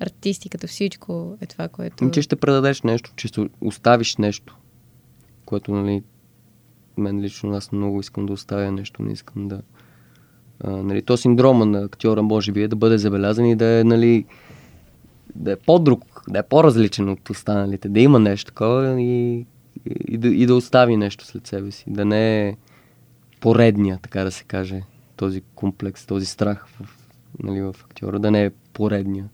артист 0.00 0.46
и 0.46 0.48
като 0.48 0.66
всичко 0.66 1.38
е 1.40 1.46
това, 1.46 1.68
което... 1.68 2.10
Че 2.10 2.22
ще 2.22 2.36
предадеш 2.36 2.82
нещо, 2.82 3.12
че 3.16 3.28
ще 3.28 3.48
оставиш 3.60 4.16
нещо, 4.16 4.56
което, 5.44 5.72
нали, 5.72 6.02
мен 6.98 7.20
лично 7.20 7.52
аз 7.52 7.72
много 7.72 8.00
искам 8.00 8.26
да 8.26 8.32
оставя 8.32 8.72
нещо, 8.72 9.02
не 9.02 9.12
искам 9.12 9.48
да... 9.48 9.62
А, 10.60 10.70
нали, 10.70 11.02
то 11.02 11.16
синдрома 11.16 11.66
на 11.66 11.78
актьора 11.78 12.22
може 12.22 12.52
би 12.52 12.62
е 12.62 12.68
да 12.68 12.76
бъде 12.76 12.98
забелязан 12.98 13.46
и 13.46 13.56
да 13.56 13.66
е, 13.66 13.84
нали, 13.84 14.24
да 15.34 15.52
е 15.52 15.56
по-друг, 15.56 16.22
да 16.28 16.38
е 16.38 16.42
по-различен 16.42 17.08
от 17.08 17.30
останалите, 17.30 17.88
да 17.88 18.00
има 18.00 18.18
нещо 18.18 18.46
такова 18.46 19.00
и, 19.00 19.46
и, 20.08 20.18
да, 20.18 20.28
и 20.28 20.46
да 20.46 20.54
остави 20.54 20.96
нещо 20.96 21.24
след 21.24 21.46
себе 21.46 21.70
си, 21.70 21.84
да 21.88 22.04
не 22.04 22.48
е 22.48 22.56
поредния, 23.40 23.98
така 24.02 24.24
да 24.24 24.30
се 24.30 24.44
каже, 24.44 24.82
този 25.16 25.42
комплекс, 25.54 26.06
този 26.06 26.26
страх 26.26 26.66
в, 26.66 26.98
нали, 27.42 27.60
в 27.60 27.76
актьора, 27.84 28.18
да 28.18 28.30
не 28.30 28.44
е 28.44 28.50
поредния. 28.50 29.28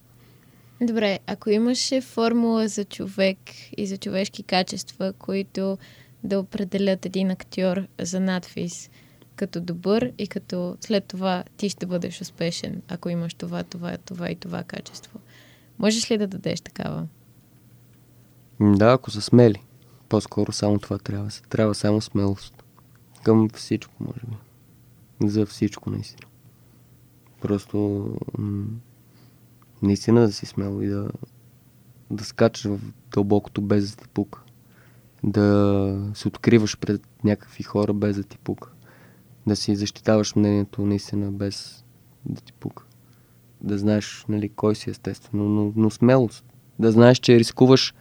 Добре, 0.81 1.19
ако 1.27 1.51
имаше 1.51 2.01
формула 2.01 2.69
за 2.69 2.85
човек 2.85 3.39
и 3.77 3.87
за 3.87 3.97
човешки 3.97 4.43
качества, 4.43 5.13
които 5.13 5.79
да 6.25 6.41
определят 6.41 7.07
един 7.07 7.31
актьор 7.31 7.87
за 8.01 8.20
надфис 8.20 8.91
като 9.37 9.61
добър 9.61 10.12
и 10.18 10.27
като 10.27 10.77
след 10.81 11.05
това 11.05 11.45
ти 11.57 11.68
ще 11.68 11.87
бъдеш 11.87 12.20
успешен, 12.20 12.83
ако 12.89 13.09
имаш 13.09 13.35
това, 13.35 13.62
това, 13.62 13.97
това 13.97 14.31
и 14.31 14.37
това 14.37 14.62
качество. 14.62 15.20
Можеш 15.79 16.11
ли 16.11 16.18
да 16.18 16.27
дадеш 16.27 16.61
такава? 16.61 17.07
Да, 18.61 18.93
ако 18.93 19.11
са 19.11 19.23
смели. 19.23 19.62
По-скоро 20.09 20.53
само 20.53 20.79
това 20.79 20.99
трябва. 20.99 21.31
Трябва 21.49 21.75
само 21.75 22.01
смелост. 22.01 22.62
Към 23.23 23.49
всичко, 23.49 23.95
може 24.01 24.20
би. 24.20 24.37
За 25.29 25.47
всичко, 25.47 25.91
наистина. 25.91 26.29
Просто 27.41 28.09
наистина 29.83 30.20
да 30.20 30.33
си 30.33 30.47
смел 30.47 30.83
и 30.83 30.87
да, 30.87 31.11
да 32.11 32.25
скачаш 32.25 32.64
в 32.64 32.81
дълбокото 33.14 33.62
без 33.62 33.97
да 33.97 34.09
пука 34.09 34.43
да 35.23 36.11
се 36.14 36.29
откриваш 36.29 36.79
пред 36.79 37.03
някакви 37.25 37.62
хора 37.62 37.93
без 37.93 38.16
да 38.16 38.23
ти 38.23 38.39
пука. 38.39 38.70
Да 39.47 39.57
си 39.57 39.77
защитаваш 39.77 40.37
мнението 40.37 40.87
наистина 40.87 41.33
без 41.33 41.85
да 42.27 42.41
ти 42.41 42.53
пука. 42.53 42.85
Да 43.61 43.79
знаеш 43.79 44.25
нали, 44.29 44.49
кой 44.49 44.75
си 44.75 44.91
естествено, 44.91 45.45
но, 45.45 45.73
но 45.77 45.91
смелост. 45.91 46.45
Да 46.79 46.93
знаеш, 46.93 47.18
че 47.18 47.39
рискуваш 47.39 47.95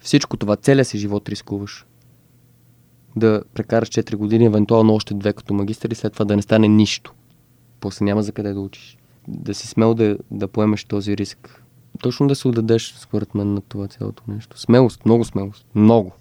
всичко 0.00 0.36
това, 0.36 0.56
целият 0.56 0.88
си 0.88 0.98
живот 0.98 1.28
рискуваш. 1.28 1.86
Да 3.16 3.42
прекараш 3.54 3.88
4 3.88 4.16
години, 4.16 4.44
евентуално 4.44 4.94
още 4.94 5.14
две 5.14 5.32
като 5.32 5.54
магистър 5.54 5.90
и 5.90 5.94
след 5.94 6.12
това 6.12 6.24
да 6.24 6.36
не 6.36 6.42
стане 6.42 6.68
нищо. 6.68 7.14
После 7.80 8.04
няма 8.04 8.22
за 8.22 8.32
къде 8.32 8.52
да 8.52 8.60
учиш. 8.60 8.98
Да 9.28 9.54
си 9.54 9.66
смел 9.66 9.94
да, 9.94 10.18
да 10.30 10.48
поемеш 10.48 10.84
този 10.84 11.16
риск. 11.16 11.62
Точно 12.02 12.26
да 12.26 12.34
се 12.34 12.48
отдадеш, 12.48 12.94
според 12.98 13.34
мен, 13.34 13.54
на 13.54 13.60
това 13.60 13.88
цялото 13.88 14.22
нещо. 14.28 14.60
Смелост, 14.60 15.04
много 15.04 15.24
смелост. 15.24 15.66
Много. 15.74 16.12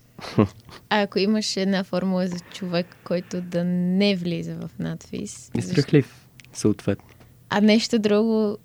А 0.89 1.01
ако 1.01 1.19
имаш 1.19 1.57
една 1.57 1.83
формула 1.83 2.27
за 2.27 2.39
човек, 2.39 2.87
който 3.03 3.41
да 3.41 3.63
не 3.63 4.15
влиза 4.15 4.55
в 4.55 4.69
надфис? 4.79 5.51
И 5.57 5.61
страхлив, 5.61 6.27
съответно. 6.53 7.05
А 7.49 7.61
нещо 7.61 7.99
друго... 7.99 8.57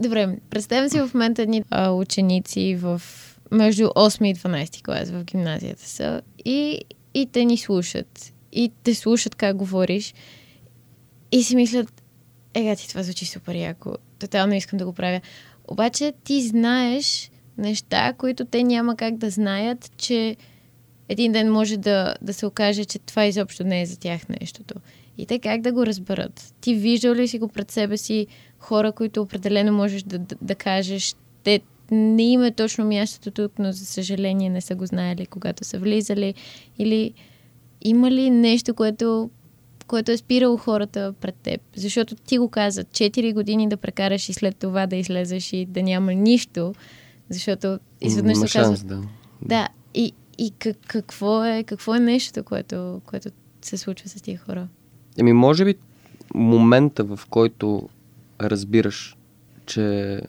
Добре, 0.00 0.38
представям 0.50 0.88
си 0.88 1.00
в 1.00 1.10
момента 1.14 1.42
едни 1.42 1.62
а, 1.70 1.90
ученици 1.90 2.76
в 2.80 3.02
между 3.50 3.84
8 3.84 4.26
и 4.26 4.34
12 4.34 4.84
клас 4.84 5.10
в 5.10 5.24
гимназията 5.24 5.88
са 5.88 6.22
и, 6.44 6.80
и 7.14 7.26
те 7.26 7.44
ни 7.44 7.58
слушат. 7.58 8.32
И 8.52 8.72
те 8.82 8.94
слушат 8.94 9.34
как 9.34 9.56
говориш 9.56 10.14
и 11.32 11.42
си 11.42 11.56
мислят, 11.56 12.02
ега 12.54 12.76
ти 12.76 12.88
това 12.88 13.02
звучи 13.02 13.26
супер 13.26 13.54
яко, 13.54 13.94
тотално 14.18 14.54
искам 14.54 14.78
да 14.78 14.84
го 14.84 14.92
правя. 14.92 15.20
Обаче 15.68 16.12
ти 16.24 16.42
знаеш 16.42 17.30
неща, 17.58 18.12
които 18.12 18.44
те 18.44 18.64
няма 18.64 18.96
как 18.96 19.16
да 19.16 19.30
знаят, 19.30 19.90
че 19.96 20.36
един 21.08 21.32
ден 21.32 21.52
може 21.52 21.76
да, 21.76 22.14
да 22.22 22.34
се 22.34 22.46
окаже, 22.46 22.84
че 22.84 22.98
това 22.98 23.24
изобщо 23.24 23.64
не 23.64 23.82
е 23.82 23.86
за 23.86 23.98
тях 23.98 24.28
нещото. 24.28 24.74
И 25.18 25.26
те 25.26 25.38
как 25.38 25.60
да 25.60 25.72
го 25.72 25.86
разберат? 25.86 26.54
Ти 26.60 26.74
виждал 26.74 27.14
ли 27.14 27.28
си 27.28 27.38
го 27.38 27.48
пред 27.48 27.70
себе 27.70 27.96
си 27.96 28.26
хора, 28.58 28.92
които 28.92 29.22
определено 29.22 29.72
можеш 29.72 30.02
да, 30.02 30.18
да, 30.18 30.36
да 30.42 30.54
кажеш, 30.54 31.14
те 31.44 31.60
не 31.90 32.22
има 32.22 32.50
точно 32.50 32.84
мястото 32.84 33.30
тук, 33.30 33.58
но 33.58 33.72
за 33.72 33.86
съжаление 33.86 34.50
не 34.50 34.60
са 34.60 34.74
го 34.74 34.86
знаели, 34.86 35.26
когато 35.26 35.64
са 35.64 35.78
влизали? 35.78 36.34
Или 36.78 37.12
има 37.82 38.10
ли 38.10 38.30
нещо, 38.30 38.74
което, 38.74 39.30
което 39.86 40.12
е 40.12 40.16
спирало 40.16 40.56
хората 40.56 41.14
пред 41.20 41.34
теб? 41.34 41.60
Защото 41.76 42.14
ти 42.14 42.38
го 42.38 42.48
каза, 42.48 42.84
4 42.84 43.34
години 43.34 43.68
да 43.68 43.76
прекараш 43.76 44.28
и 44.28 44.32
след 44.32 44.56
това 44.56 44.86
да 44.86 44.96
излезеш 44.96 45.52
и 45.52 45.66
да 45.66 45.82
няма 45.82 46.14
нищо, 46.14 46.74
защото 47.30 47.78
изведнъж 48.00 48.38
се 48.38 48.58
казва... 48.58 48.86
Да. 48.86 49.02
да, 49.42 49.68
и, 49.94 50.12
и 50.38 50.52
как, 50.58 50.76
какво, 50.86 51.44
е, 51.44 51.64
какво 51.64 51.94
е 51.94 52.00
нещото, 52.00 52.44
което, 52.44 53.00
което 53.04 53.28
се 53.62 53.76
случва 53.76 54.08
с 54.08 54.22
тия 54.22 54.38
хора? 54.38 54.68
Еми, 55.18 55.32
може 55.32 55.64
би 55.64 55.74
момента, 56.34 57.04
в 57.04 57.20
който 57.30 57.88
разбираш, 58.40 59.16
че, 59.66 60.20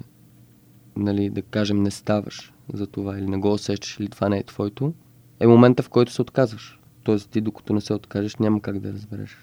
нали, 0.95 1.29
да 1.29 1.41
кажем, 1.41 1.83
не 1.83 1.91
ставаш 1.91 2.53
за 2.73 2.87
това 2.87 3.17
или 3.17 3.27
не 3.27 3.37
го 3.37 3.53
усещаш 3.53 3.99
или 3.99 4.07
това 4.07 4.29
не 4.29 4.37
е 4.37 4.43
твоето, 4.43 4.93
е 5.39 5.47
момента, 5.47 5.83
в 5.83 5.89
който 5.89 6.11
се 6.11 6.21
отказваш. 6.21 6.79
Тоест 7.03 7.29
ти 7.29 7.41
докато 7.41 7.73
не 7.73 7.81
се 7.81 7.93
откажеш, 7.93 8.35
няма 8.35 8.61
как 8.61 8.79
да 8.79 8.93
разбереш. 8.93 9.37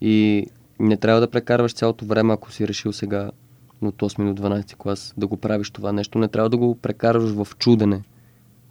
И 0.00 0.46
не 0.80 0.96
трябва 0.96 1.20
да 1.20 1.30
прекарваш 1.30 1.74
цялото 1.74 2.04
време, 2.04 2.32
ако 2.32 2.52
си 2.52 2.68
решил 2.68 2.92
сега 2.92 3.30
от 3.80 4.02
8 4.02 4.34
до 4.34 4.42
12 4.42 4.76
клас 4.76 5.14
да 5.16 5.26
го 5.26 5.36
правиш 5.36 5.70
това 5.70 5.92
нещо, 5.92 6.18
не 6.18 6.28
трябва 6.28 6.50
да 6.50 6.56
го 6.56 6.74
прекарваш 6.74 7.30
в 7.30 7.48
чудене 7.58 8.02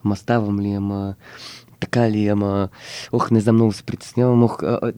ама 0.06 0.16
ставам 0.16 0.60
ли, 0.60 0.72
ама 0.72 1.16
така 1.80 2.12
ли, 2.12 2.28
ама 2.28 2.70
ох, 3.12 3.32
не 3.32 3.40
знам, 3.40 3.56
много 3.56 3.72
се 3.72 3.84
притеснявам, 3.84 4.44
ох, 4.44 4.64
а, 4.64 4.92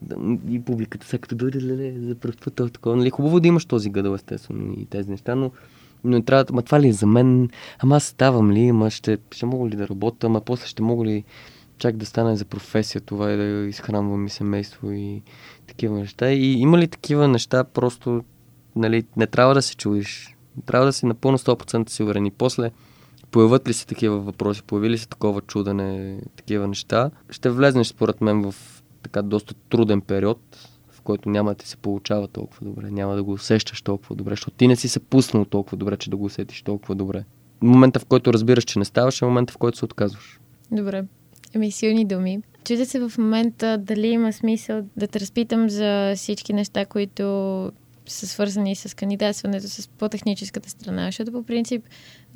и 0.48 0.60
публиката 0.60 1.06
сега 1.06 1.20
като 1.20 1.34
дойде, 1.34 1.62
леле, 1.62 2.00
за 2.00 2.14
първ 2.14 2.34
път, 2.44 2.72
такова, 2.72 2.96
нали, 2.96 3.10
хубаво 3.10 3.40
да 3.40 3.48
имаш 3.48 3.64
този 3.64 3.90
гъдъл, 3.90 4.14
естествено, 4.14 4.74
и 4.78 4.86
тези 4.86 5.10
неща, 5.10 5.34
но 5.34 5.50
Но 6.04 6.22
трябва, 6.22 6.54
ма 6.54 6.62
това 6.62 6.80
ли 6.80 6.88
е 6.88 6.92
за 6.92 7.06
мен, 7.06 7.48
ама 7.78 7.96
аз 7.96 8.04
ставам 8.04 8.52
ли, 8.52 8.68
ама 8.68 8.90
ще, 8.90 9.18
ще 9.30 9.46
мога 9.46 9.70
ли 9.70 9.76
да 9.76 9.88
работя, 9.88 10.26
ама 10.26 10.40
после 10.40 10.66
ще 10.66 10.82
мога 10.82 11.04
ли 11.04 11.24
чак 11.78 11.96
да 11.96 12.06
стане 12.06 12.36
за 12.36 12.44
професия 12.44 13.00
това 13.00 13.32
и 13.32 13.36
да 13.36 13.68
изхранвам 13.68 14.22
ми 14.22 14.30
семейство 14.30 14.92
и 14.92 15.22
такива 15.66 15.98
неща. 15.98 16.32
И 16.32 16.52
има 16.52 16.78
ли 16.78 16.88
такива 16.88 17.28
неща, 17.28 17.64
просто 17.64 18.24
нали, 18.76 19.04
не 19.16 19.26
трябва 19.26 19.54
да 19.54 19.62
се 19.62 19.76
чудиш. 19.76 20.36
Трябва 20.66 20.86
да 20.86 20.92
си 20.92 21.06
напълно 21.06 21.38
100% 21.38 21.88
сигурен. 21.88 22.26
И 22.26 22.30
после 22.30 22.70
появят 23.36 23.68
ли 23.68 23.72
се 23.72 23.86
такива 23.86 24.18
въпроси, 24.18 24.62
появи 24.62 24.90
ли 24.90 24.98
се 24.98 25.08
такова 25.08 25.40
чудене, 25.40 26.18
такива 26.36 26.68
неща, 26.68 27.10
ще 27.30 27.50
влезнеш 27.50 27.86
според 27.86 28.20
мен 28.20 28.42
в 28.42 28.54
така 29.02 29.22
доста 29.22 29.54
труден 29.54 30.00
период, 30.00 30.40
в 30.90 31.00
който 31.00 31.28
няма 31.28 31.50
да 31.50 31.54
ти 31.54 31.68
се 31.68 31.76
получава 31.76 32.28
толкова 32.28 32.66
добре, 32.66 32.90
няма 32.90 33.16
да 33.16 33.22
го 33.22 33.32
усещаш 33.32 33.82
толкова 33.82 34.16
добре, 34.16 34.32
защото 34.32 34.56
ти 34.56 34.68
не 34.68 34.76
си 34.76 34.88
се 34.88 35.00
пуснал 35.00 35.44
толкова 35.44 35.76
добре, 35.76 35.96
че 35.96 36.10
да 36.10 36.16
го 36.16 36.24
усетиш 36.24 36.62
толкова 36.62 36.94
добре. 36.94 37.24
Момента, 37.60 38.00
в 38.00 38.06
който 38.06 38.32
разбираш, 38.32 38.64
че 38.64 38.78
не 38.78 38.84
ставаш, 38.84 39.22
е 39.22 39.24
момента, 39.24 39.52
в 39.52 39.58
който 39.58 39.78
се 39.78 39.84
отказваш. 39.84 40.40
Добре. 40.72 41.04
Еми, 41.54 41.70
силни 41.70 42.04
думи. 42.04 42.42
Чудя 42.64 42.86
се 42.86 43.08
в 43.08 43.12
момента 43.18 43.78
дали 43.78 44.06
има 44.06 44.32
смисъл 44.32 44.82
да 44.96 45.06
те 45.06 45.20
разпитам 45.20 45.70
за 45.70 46.12
всички 46.16 46.52
неща, 46.52 46.86
които 46.86 47.72
са 48.06 48.26
свързани 48.26 48.76
с 48.76 48.96
кандидатстването, 48.96 49.68
с 49.68 49.88
по-техническата 49.88 50.70
страна, 50.70 51.06
защото 51.06 51.32
по 51.32 51.42
принцип 51.42 51.84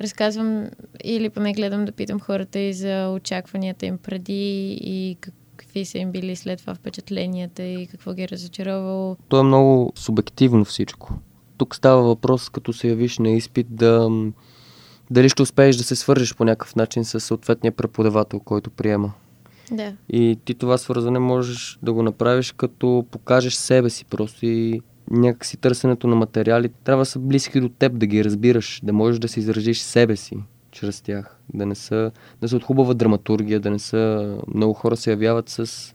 разказвам 0.01 0.69
или 1.03 1.29
поне 1.29 1.53
гледам 1.53 1.85
да 1.85 1.91
питам 1.91 2.19
хората 2.19 2.59
и 2.59 2.73
за 2.73 3.09
очакванията 3.09 3.85
им 3.85 3.97
преди 3.97 4.77
и 4.81 5.17
какви 5.55 5.85
са 5.85 5.97
им 5.97 6.11
били 6.11 6.35
след 6.35 6.59
това 6.59 6.75
впечатленията 6.75 7.63
и 7.63 7.87
какво 7.87 8.13
ги 8.13 8.21
е 8.21 8.27
разочаровало. 8.27 9.17
То 9.29 9.39
е 9.39 9.43
много 9.43 9.93
субективно 9.95 10.65
всичко. 10.65 11.13
Тук 11.57 11.75
става 11.75 12.01
въпрос, 12.03 12.49
като 12.49 12.73
се 12.73 12.87
явиш 12.87 13.19
на 13.19 13.29
изпит, 13.29 13.67
да 13.69 14.09
дали 15.11 15.29
ще 15.29 15.41
успееш 15.41 15.75
да 15.75 15.83
се 15.83 15.95
свържеш 15.95 16.35
по 16.35 16.45
някакъв 16.45 16.75
начин 16.75 17.05
с 17.05 17.19
съответния 17.19 17.71
преподавател, 17.71 18.39
който 18.39 18.69
приема. 18.69 19.13
Да. 19.71 19.93
И 20.09 20.37
ти 20.45 20.53
това 20.53 20.77
свързане 20.77 21.19
можеш 21.19 21.79
да 21.83 21.93
го 21.93 22.03
направиш, 22.03 22.51
като 22.51 23.05
покажеш 23.11 23.53
себе 23.53 23.89
си 23.89 24.05
просто 24.05 24.45
и 24.45 24.81
някакси 25.11 25.57
търсенето 25.57 26.07
на 26.07 26.15
материали 26.15 26.69
трябва 26.83 27.01
да 27.01 27.05
са 27.05 27.19
близки 27.19 27.61
до 27.61 27.69
теб, 27.69 27.97
да 27.97 28.05
ги 28.05 28.23
разбираш, 28.23 28.81
да 28.83 28.93
можеш 28.93 29.19
да 29.19 29.27
се 29.27 29.39
изразиш 29.39 29.79
себе 29.79 30.15
си 30.15 30.37
чрез 30.71 31.01
тях, 31.01 31.39
да 31.53 31.65
не 31.65 31.75
са, 31.75 32.11
да 32.41 32.49
са 32.49 32.55
от 32.55 32.63
хубава 32.63 32.93
драматургия, 32.93 33.59
да 33.59 33.69
не 33.69 33.79
са, 33.79 34.37
много 34.55 34.73
хора 34.73 34.97
се 34.97 35.09
явяват 35.09 35.49
с 35.49 35.93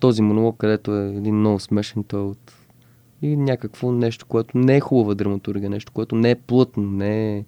този 0.00 0.22
монолог, 0.22 0.56
където 0.56 0.96
е 0.96 1.08
един 1.08 1.34
много 1.34 1.60
смешен 1.60 2.04
той 2.04 2.20
от 2.20 2.52
и 3.22 3.36
някакво 3.36 3.92
нещо, 3.92 4.26
което 4.26 4.58
не 4.58 4.76
е 4.76 4.80
хубава 4.80 5.14
драматургия, 5.14 5.70
нещо, 5.70 5.92
което 5.92 6.14
не 6.14 6.30
е 6.30 6.34
плътно, 6.34 6.82
не 6.82 7.36
е, 7.36 7.44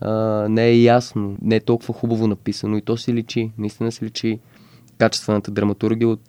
а, 0.00 0.10
не 0.48 0.66
е 0.66 0.82
ясно, 0.82 1.36
не 1.42 1.56
е 1.56 1.60
толкова 1.60 1.94
хубаво 1.94 2.26
написано 2.26 2.76
и 2.76 2.82
то 2.82 2.96
си 2.96 3.14
личи, 3.14 3.50
наистина 3.58 3.92
си 3.92 4.04
личи 4.04 4.40
качествената 4.98 5.50
драматургия 5.50 6.08
от 6.08 6.20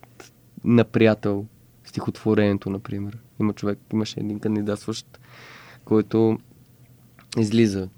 на 0.64 0.84
приятел, 0.84 1.46
стихотворението, 1.94 2.70
например. 2.70 3.18
Има 3.40 3.54
човек, 3.54 3.80
имаше 3.94 4.20
един 4.20 4.40
кандидатстващ, 4.40 5.20
който 5.86 6.38
излиза 7.38 7.90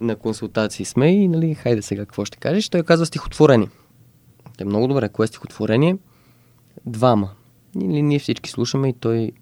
на 0.00 0.16
консултации 0.16 0.84
с 0.84 0.96
мен 0.96 1.22
и, 1.22 1.28
нали, 1.28 1.54
хайде 1.54 1.82
сега, 1.82 2.02
какво 2.02 2.24
ще 2.24 2.38
кажеш? 2.38 2.68
Той 2.68 2.82
казва 2.82 3.06
стихотворение. 3.06 3.68
Е 4.60 4.64
много 4.64 4.88
добре. 4.88 5.08
Кое 5.08 5.24
е 5.24 5.26
стихотворение? 5.26 5.98
Двама. 6.86 7.30
Или 7.80 8.02
ние 8.02 8.18
всички 8.18 8.50
слушаме 8.50 8.88
и 8.88 8.92
той, 8.92 9.32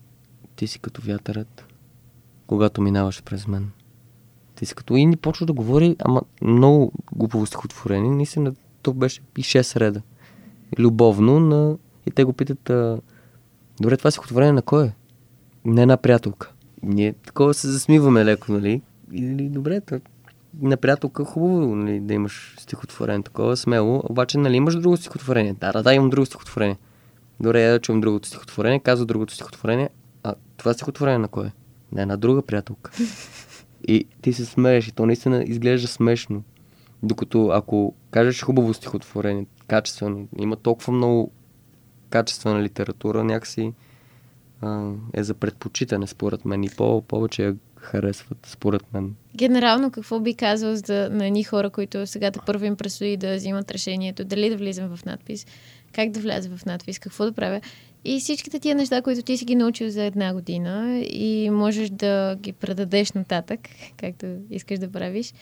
ти 0.56 0.66
си 0.66 0.78
като 0.78 1.02
вятърът, 1.02 1.66
когато 2.46 2.82
минаваш 2.82 3.22
през 3.22 3.46
мен. 3.46 3.70
Ти 4.54 4.66
си 4.66 4.74
като 4.74 4.96
и 4.96 5.06
ни 5.06 5.16
почва 5.16 5.46
да 5.46 5.52
говори, 5.52 5.96
ама 5.98 6.22
много 6.42 6.92
глупаво 7.12 7.46
стихотворение. 7.46 8.10
Наистина, 8.10 8.54
то 8.82 8.92
беше 8.92 9.20
и 9.38 9.42
6 9.42 9.80
реда. 9.80 10.02
Любовно 10.78 11.40
на... 11.40 11.76
И 12.06 12.10
те 12.10 12.24
го 12.24 12.32
питат, 12.32 12.70
а... 12.70 13.00
добре, 13.82 13.96
това 13.96 14.10
стихотворение 14.10 14.52
на 14.52 14.62
кой 14.62 14.86
е? 14.86 14.92
Не 15.64 15.86
на 15.86 15.96
приятелка. 15.96 16.52
Ние 16.82 17.12
такова 17.12 17.54
се 17.54 17.68
засмиваме 17.68 18.24
леко, 18.24 18.52
нали? 18.52 18.82
Или 19.12 19.48
добре, 19.48 19.80
на 20.60 20.76
приятелка 20.76 21.24
хубаво 21.24 21.76
нали, 21.76 22.00
да 22.00 22.14
имаш 22.14 22.54
стихотворение 22.58 23.22
такова, 23.22 23.56
смело, 23.56 24.02
обаче 24.04 24.38
нали 24.38 24.56
имаш 24.56 24.76
друго 24.76 24.96
стихотворение. 24.96 25.54
Да, 25.60 25.72
да, 25.72 25.82
да, 25.82 25.94
имам 25.94 26.10
друго 26.10 26.26
стихотворение. 26.26 26.76
Добре, 27.40 27.62
я 27.62 27.72
да 27.72 27.80
чувам 27.80 28.00
другото 28.00 28.28
стихотворение, 28.28 28.80
казва 28.80 29.06
другото 29.06 29.34
стихотворение, 29.34 29.90
а 30.22 30.34
това 30.56 30.72
стихотворение 30.74 31.18
на 31.18 31.28
кое? 31.28 31.52
Не, 31.92 32.06
на 32.06 32.16
друга 32.16 32.42
приятелка. 32.42 32.90
И 33.88 34.04
ти 34.22 34.32
се 34.32 34.44
смееш 34.44 34.88
и 34.88 34.92
то 34.92 35.06
наистина 35.06 35.44
изглежда 35.46 35.88
смешно. 35.88 36.42
Докато 37.02 37.48
ако 37.48 37.94
кажеш 38.10 38.42
хубаво 38.42 38.74
стихотворение, 38.74 39.46
качествено, 39.66 40.28
има 40.38 40.56
толкова 40.56 40.92
много 40.92 41.32
качествена 42.12 42.62
литература, 42.62 43.24
някакси 43.24 43.72
а, 44.60 44.90
е 45.14 45.22
за 45.22 45.34
предпочитане, 45.34 46.06
според 46.06 46.44
мен. 46.44 46.64
И 46.64 46.70
по- 46.70 47.02
повече 47.02 47.42
я 47.44 47.56
харесват, 47.76 48.38
според 48.46 48.92
мен. 48.94 49.14
Генерално, 49.36 49.90
какво 49.90 50.20
би 50.20 50.34
казал 50.34 50.76
за, 50.76 51.08
на 51.12 51.26
едни 51.26 51.44
хора, 51.44 51.70
които 51.70 52.06
сега 52.06 52.30
да 52.30 52.40
първо 52.46 52.64
им 52.64 52.76
предстои 52.76 53.16
да 53.16 53.36
взимат 53.36 53.70
решението, 53.70 54.24
дали 54.24 54.50
да 54.50 54.56
влизам 54.56 54.96
в 54.96 55.04
надпис, 55.04 55.46
как 55.92 56.10
да 56.10 56.20
вляза 56.20 56.56
в 56.56 56.66
надпис, 56.66 56.98
какво 56.98 57.24
да 57.24 57.32
правя. 57.32 57.60
И 58.04 58.20
всичките 58.20 58.60
тия 58.60 58.74
неща, 58.74 59.02
които 59.02 59.22
ти 59.22 59.36
си 59.36 59.44
ги 59.44 59.54
научил 59.54 59.90
за 59.90 60.02
една 60.02 60.34
година 60.34 60.98
и 60.98 61.50
можеш 61.50 61.90
да 61.90 62.36
ги 62.36 62.52
предадеш 62.52 63.12
нататък, 63.12 63.60
както 63.96 64.26
искаш 64.50 64.78
да 64.78 64.92
правиш. 64.92 65.34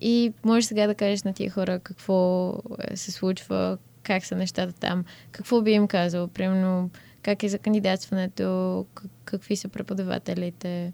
И 0.00 0.32
можеш 0.44 0.64
сега 0.64 0.86
да 0.86 0.94
кажеш 0.94 1.22
на 1.22 1.32
тия 1.32 1.50
хора 1.50 1.78
какво 1.78 2.52
е, 2.78 2.96
се 2.96 3.12
случва, 3.12 3.78
как 4.02 4.24
са 4.24 4.36
нещата 4.36 4.72
там, 4.72 5.04
какво 5.32 5.62
би 5.62 5.70
им 5.70 5.88
казал, 5.88 6.28
примерно 6.28 6.90
как 7.22 7.42
е 7.42 7.48
за 7.48 7.58
кандидатстването, 7.58 8.86
какви 9.24 9.56
са 9.56 9.68
преподавателите. 9.68 10.92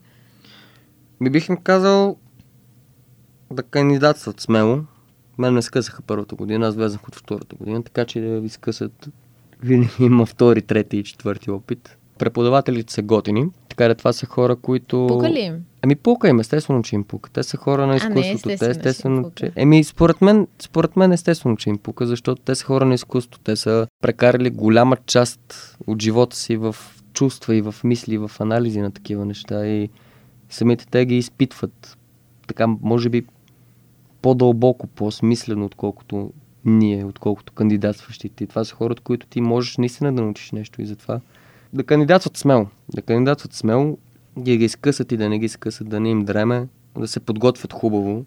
Ми 1.20 1.30
бих 1.30 1.48
им 1.48 1.56
казал 1.56 2.16
да 3.52 3.62
кандидатстват 3.62 4.40
смело. 4.40 4.80
Мен 5.38 5.54
не 5.54 5.62
скъсаха 5.62 6.02
първата 6.02 6.34
година, 6.34 6.66
аз 6.66 6.74
влезнах 6.74 7.08
от 7.08 7.14
втората 7.14 7.56
година, 7.56 7.82
така 7.82 8.04
че 8.04 8.20
да 8.20 8.40
ви 8.40 8.48
скъсат 8.48 9.08
винаги 9.62 10.04
има 10.04 10.26
втори, 10.26 10.62
трети 10.62 10.96
и 10.96 11.04
четвърти 11.04 11.50
опит. 11.50 11.96
Преподавателите 12.18 12.92
са 12.92 13.02
готини, 13.02 13.46
така 13.68 13.88
да 13.88 13.94
това 13.94 14.12
са 14.12 14.26
хора, 14.26 14.56
които... 14.56 15.06
Пука 15.08 15.30
ли 15.30 15.40
им? 15.40 15.64
Ами 15.82 15.96
пука 15.96 16.28
им, 16.28 16.40
естествено, 16.40 16.82
че 16.82 16.94
им 16.94 17.04
пука. 17.04 17.30
Те 17.30 17.42
са 17.42 17.56
хора 17.56 17.86
на 17.86 17.96
изкуството. 17.96 18.18
А, 18.18 18.22
не, 18.22 18.32
естествено, 18.32 18.58
те 18.58 18.70
естествено, 18.70 19.30
че... 19.34 19.52
Еми, 19.56 19.84
според 19.84 20.20
мен, 20.20 20.46
според 20.58 20.96
мен 20.96 21.12
естествено, 21.12 21.56
че 21.56 21.70
им 21.70 21.78
пука, 21.78 22.06
защото 22.06 22.42
те 22.42 22.54
са 22.54 22.64
хора 22.64 22.84
на 22.84 22.94
изкуството. 22.94 23.40
Те 23.44 23.56
са 23.56 23.86
прекарали 24.02 24.50
голяма 24.50 24.96
част 25.06 25.76
от 25.86 26.02
живота 26.02 26.36
си 26.36 26.56
в 26.56 26.76
чувства 27.12 27.56
и 27.56 27.62
в 27.62 27.74
мисли, 27.84 28.18
в 28.18 28.30
анализи 28.40 28.80
на 28.80 28.90
такива 28.90 29.24
неща 29.24 29.66
и 29.66 29.88
самите 30.50 30.86
те 30.86 31.06
ги 31.06 31.16
изпитват 31.16 31.98
така, 32.48 32.66
може 32.66 33.08
би, 33.08 33.26
по-дълбоко, 34.22 34.86
по-смислено, 34.86 35.64
отколкото 35.64 36.32
ние, 36.64 37.04
отколкото 37.04 37.52
кандидатстващите. 37.52 38.44
И 38.44 38.46
това 38.46 38.64
са 38.64 38.74
хората, 38.74 39.02
които 39.02 39.26
ти 39.26 39.40
можеш 39.40 39.76
наистина 39.76 40.14
да 40.14 40.22
научиш 40.22 40.52
нещо 40.52 40.82
и 40.82 40.86
затова 40.86 41.20
да 41.72 41.84
кандидатстват 41.84 42.36
смело. 42.36 42.66
Да 42.94 43.02
кандидатстват 43.02 43.52
смело, 43.52 43.98
да 44.38 44.56
ги 44.56 44.64
изкъсат 44.64 45.12
и 45.12 45.16
да 45.16 45.28
не 45.28 45.38
ги 45.38 45.46
изкъсат, 45.46 45.88
да 45.88 46.00
не 46.00 46.10
им 46.10 46.24
дреме, 46.24 46.68
да 46.98 47.08
се 47.08 47.20
подготвят 47.20 47.72
хубаво 47.72 48.24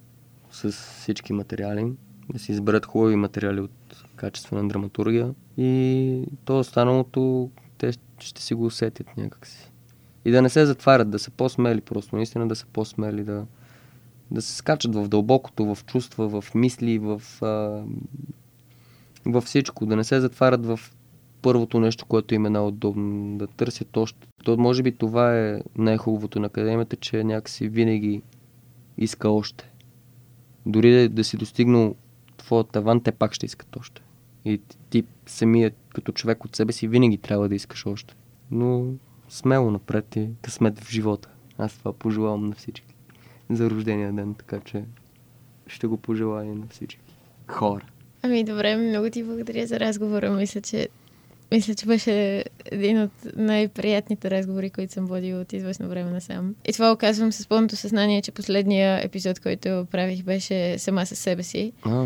с 0.51 0.71
всички 0.71 1.33
материали, 1.33 1.93
да 2.33 2.39
си 2.39 2.51
изберат 2.51 2.85
хубави 2.85 3.15
материали 3.15 3.59
от 3.59 4.05
качествена 4.15 4.67
драматургия 4.67 5.33
и 5.57 6.23
то 6.45 6.59
останалото 6.59 7.49
те 7.77 7.91
ще 8.19 8.41
си 8.41 8.53
го 8.53 8.65
усетят 8.65 9.17
някакси. 9.17 9.71
И 10.25 10.31
да 10.31 10.41
не 10.41 10.49
се 10.49 10.65
затварят, 10.65 11.09
да 11.09 11.19
са 11.19 11.31
по-смели 11.31 11.81
просто, 11.81 12.15
наистина 12.15 12.47
да 12.47 12.55
са 12.55 12.65
по-смели, 12.73 13.23
да, 13.23 13.45
да 14.31 14.41
се 14.41 14.55
скачат 14.55 14.95
в 14.95 15.07
дълбокото, 15.07 15.75
в 15.75 15.85
чувства, 15.85 16.41
в 16.41 16.55
мисли, 16.55 16.99
в, 16.99 17.21
а, 17.41 17.83
в 19.25 19.41
всичко, 19.41 19.85
да 19.85 19.95
не 19.95 20.03
се 20.03 20.19
затварят 20.19 20.65
в 20.65 20.79
първото 21.41 21.79
нещо, 21.79 22.05
което 22.05 22.35
им 22.35 22.45
е 22.45 22.49
най-удобно, 22.49 23.37
да 23.37 23.47
търсят 23.47 23.97
още. 23.97 24.27
То, 24.43 24.57
може 24.57 24.83
би 24.83 24.91
това 24.91 25.39
е 25.39 25.61
най-хубавото 25.77 26.39
на 26.39 26.47
академията, 26.47 26.95
че 26.95 27.23
някакси 27.23 27.67
винаги 27.67 28.21
иска 28.97 29.29
още. 29.29 29.71
Дори 30.65 30.91
да, 30.91 31.09
да 31.09 31.23
си 31.23 31.37
достигнал 31.37 31.95
твоя 32.37 32.63
таван, 32.63 33.01
те 33.01 33.11
пак 33.11 33.33
ще 33.33 33.45
искат 33.45 33.75
още. 33.75 34.01
И 34.45 34.61
ти 34.89 35.03
самият 35.25 35.73
като 35.93 36.11
човек 36.11 36.45
от 36.45 36.55
себе 36.55 36.73
си 36.73 36.87
винаги 36.87 37.17
трябва 37.17 37.49
да 37.49 37.55
искаш 37.55 37.85
още. 37.85 38.15
Но 38.51 38.85
смело 39.29 39.71
напред 39.71 40.15
и 40.15 40.29
късмет 40.41 40.79
в 40.79 40.91
живота. 40.91 41.29
Аз 41.57 41.77
това 41.77 41.93
пожелавам 41.93 42.45
на 42.45 42.55
всички 42.55 42.95
за 43.49 43.69
рождения 43.69 44.13
ден, 44.13 44.33
така 44.33 44.59
че 44.59 44.83
ще 45.67 45.87
го 45.87 45.97
пожелая 45.97 46.55
на 46.55 46.67
всички 46.67 47.01
хора. 47.47 47.85
Ами 48.21 48.43
добре, 48.43 48.77
много 48.77 49.09
ти 49.09 49.23
благодаря 49.23 49.67
за 49.67 49.79
разговора. 49.79 50.31
Мисля, 50.31 50.61
че 50.61 50.89
Мисля, 51.51 51.75
че 51.75 51.85
беше 51.85 52.43
един 52.65 53.01
от 53.01 53.11
най-приятните 53.35 54.31
разговори, 54.31 54.69
които 54.69 54.93
съм 54.93 55.05
водила 55.05 55.41
от 55.41 55.53
известно 55.53 55.89
време 55.89 56.11
насам. 56.11 56.55
И 56.69 56.73
това 56.73 56.91
оказвам 56.91 57.31
с 57.31 57.47
пълното 57.47 57.75
съзнание, 57.75 58.21
че 58.21 58.31
последния 58.31 59.05
епизод, 59.05 59.39
който 59.39 59.87
правих, 59.91 60.23
беше 60.23 60.79
сама 60.79 61.05
със 61.05 61.19
себе 61.19 61.43
си. 61.43 61.73
А, 61.81 62.05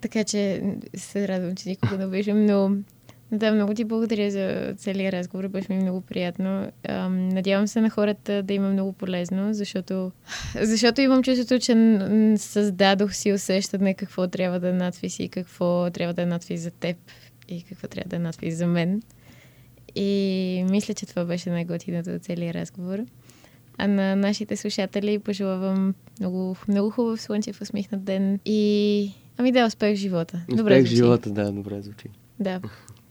Така 0.00 0.24
че 0.24 0.62
се 0.96 1.28
радвам, 1.28 1.56
че 1.56 1.68
никога 1.68 1.98
не 1.98 2.06
обиждам, 2.06 2.46
но 2.46 2.70
да, 3.32 3.52
много 3.52 3.74
ти 3.74 3.84
благодаря 3.84 4.30
за 4.30 4.74
целият 4.76 5.14
разговор, 5.14 5.48
беше 5.48 5.72
ми 5.72 5.78
много 5.78 6.00
приятно. 6.00 6.70
Ам, 6.88 7.28
надявам 7.28 7.68
се 7.68 7.80
на 7.80 7.90
хората 7.90 8.42
да 8.42 8.54
има 8.54 8.68
много 8.68 8.92
полезно, 8.92 9.54
защото, 9.54 10.12
защото 10.60 11.00
имам 11.00 11.22
чувството, 11.22 11.58
че 11.58 11.98
създадох 12.36 13.14
си 13.14 13.32
усещане 13.32 13.94
какво 13.94 14.26
трябва 14.26 14.60
да 14.60 14.68
е 14.68 14.72
надвис 14.72 15.18
и 15.18 15.28
какво 15.28 15.90
трябва 15.90 16.14
да 16.14 16.22
е 16.22 16.26
надвис 16.26 16.60
за 16.60 16.70
теб 16.70 16.96
и 17.48 17.62
какво 17.62 17.88
трябва 17.88 18.08
да 18.08 18.16
е 18.16 18.18
надвис 18.18 18.56
за 18.56 18.66
мен. 18.66 19.02
И 19.94 20.64
мисля, 20.70 20.94
че 20.94 21.06
това 21.06 21.24
беше 21.24 21.50
най-готиното 21.50 22.10
от 22.10 22.22
целият 22.22 22.56
разговор. 22.56 22.98
А 23.78 23.86
на 23.86 24.16
нашите 24.16 24.56
слушатели 24.56 25.18
пожелавам 25.18 25.94
много, 26.20 26.56
много 26.68 26.90
хубав 26.90 27.20
слънчев 27.20 27.60
усмихнат 27.60 28.04
ден 28.04 28.40
и 28.44 29.12
ами 29.38 29.52
да, 29.52 29.66
успех 29.66 29.96
в 29.96 30.00
живота. 30.00 30.40
успех 30.52 30.84
в 30.84 30.86
звучи. 30.86 30.96
живота, 30.96 31.30
да, 31.30 31.52
добре 31.52 31.82
звучи. 31.82 32.08
Да. 32.40 32.60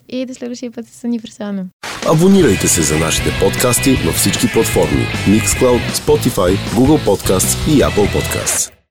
И 0.09 0.25
до 0.25 0.33
следващия 0.33 0.71
път 0.71 0.87
с 0.87 1.03
универсално. 1.03 1.67
Абонирайте 2.07 2.67
се 2.67 2.81
за 2.81 2.99
нашите 2.99 3.29
подкасти 3.39 3.89
на 4.05 4.11
всички 4.11 4.47
платформи 4.53 5.05
Mixcloud, 5.27 5.91
Spotify, 5.91 6.55
Google 6.55 7.05
Podcasts 7.05 7.73
и 7.75 7.79
Apple 7.79 8.15
Podcasts. 8.15 8.82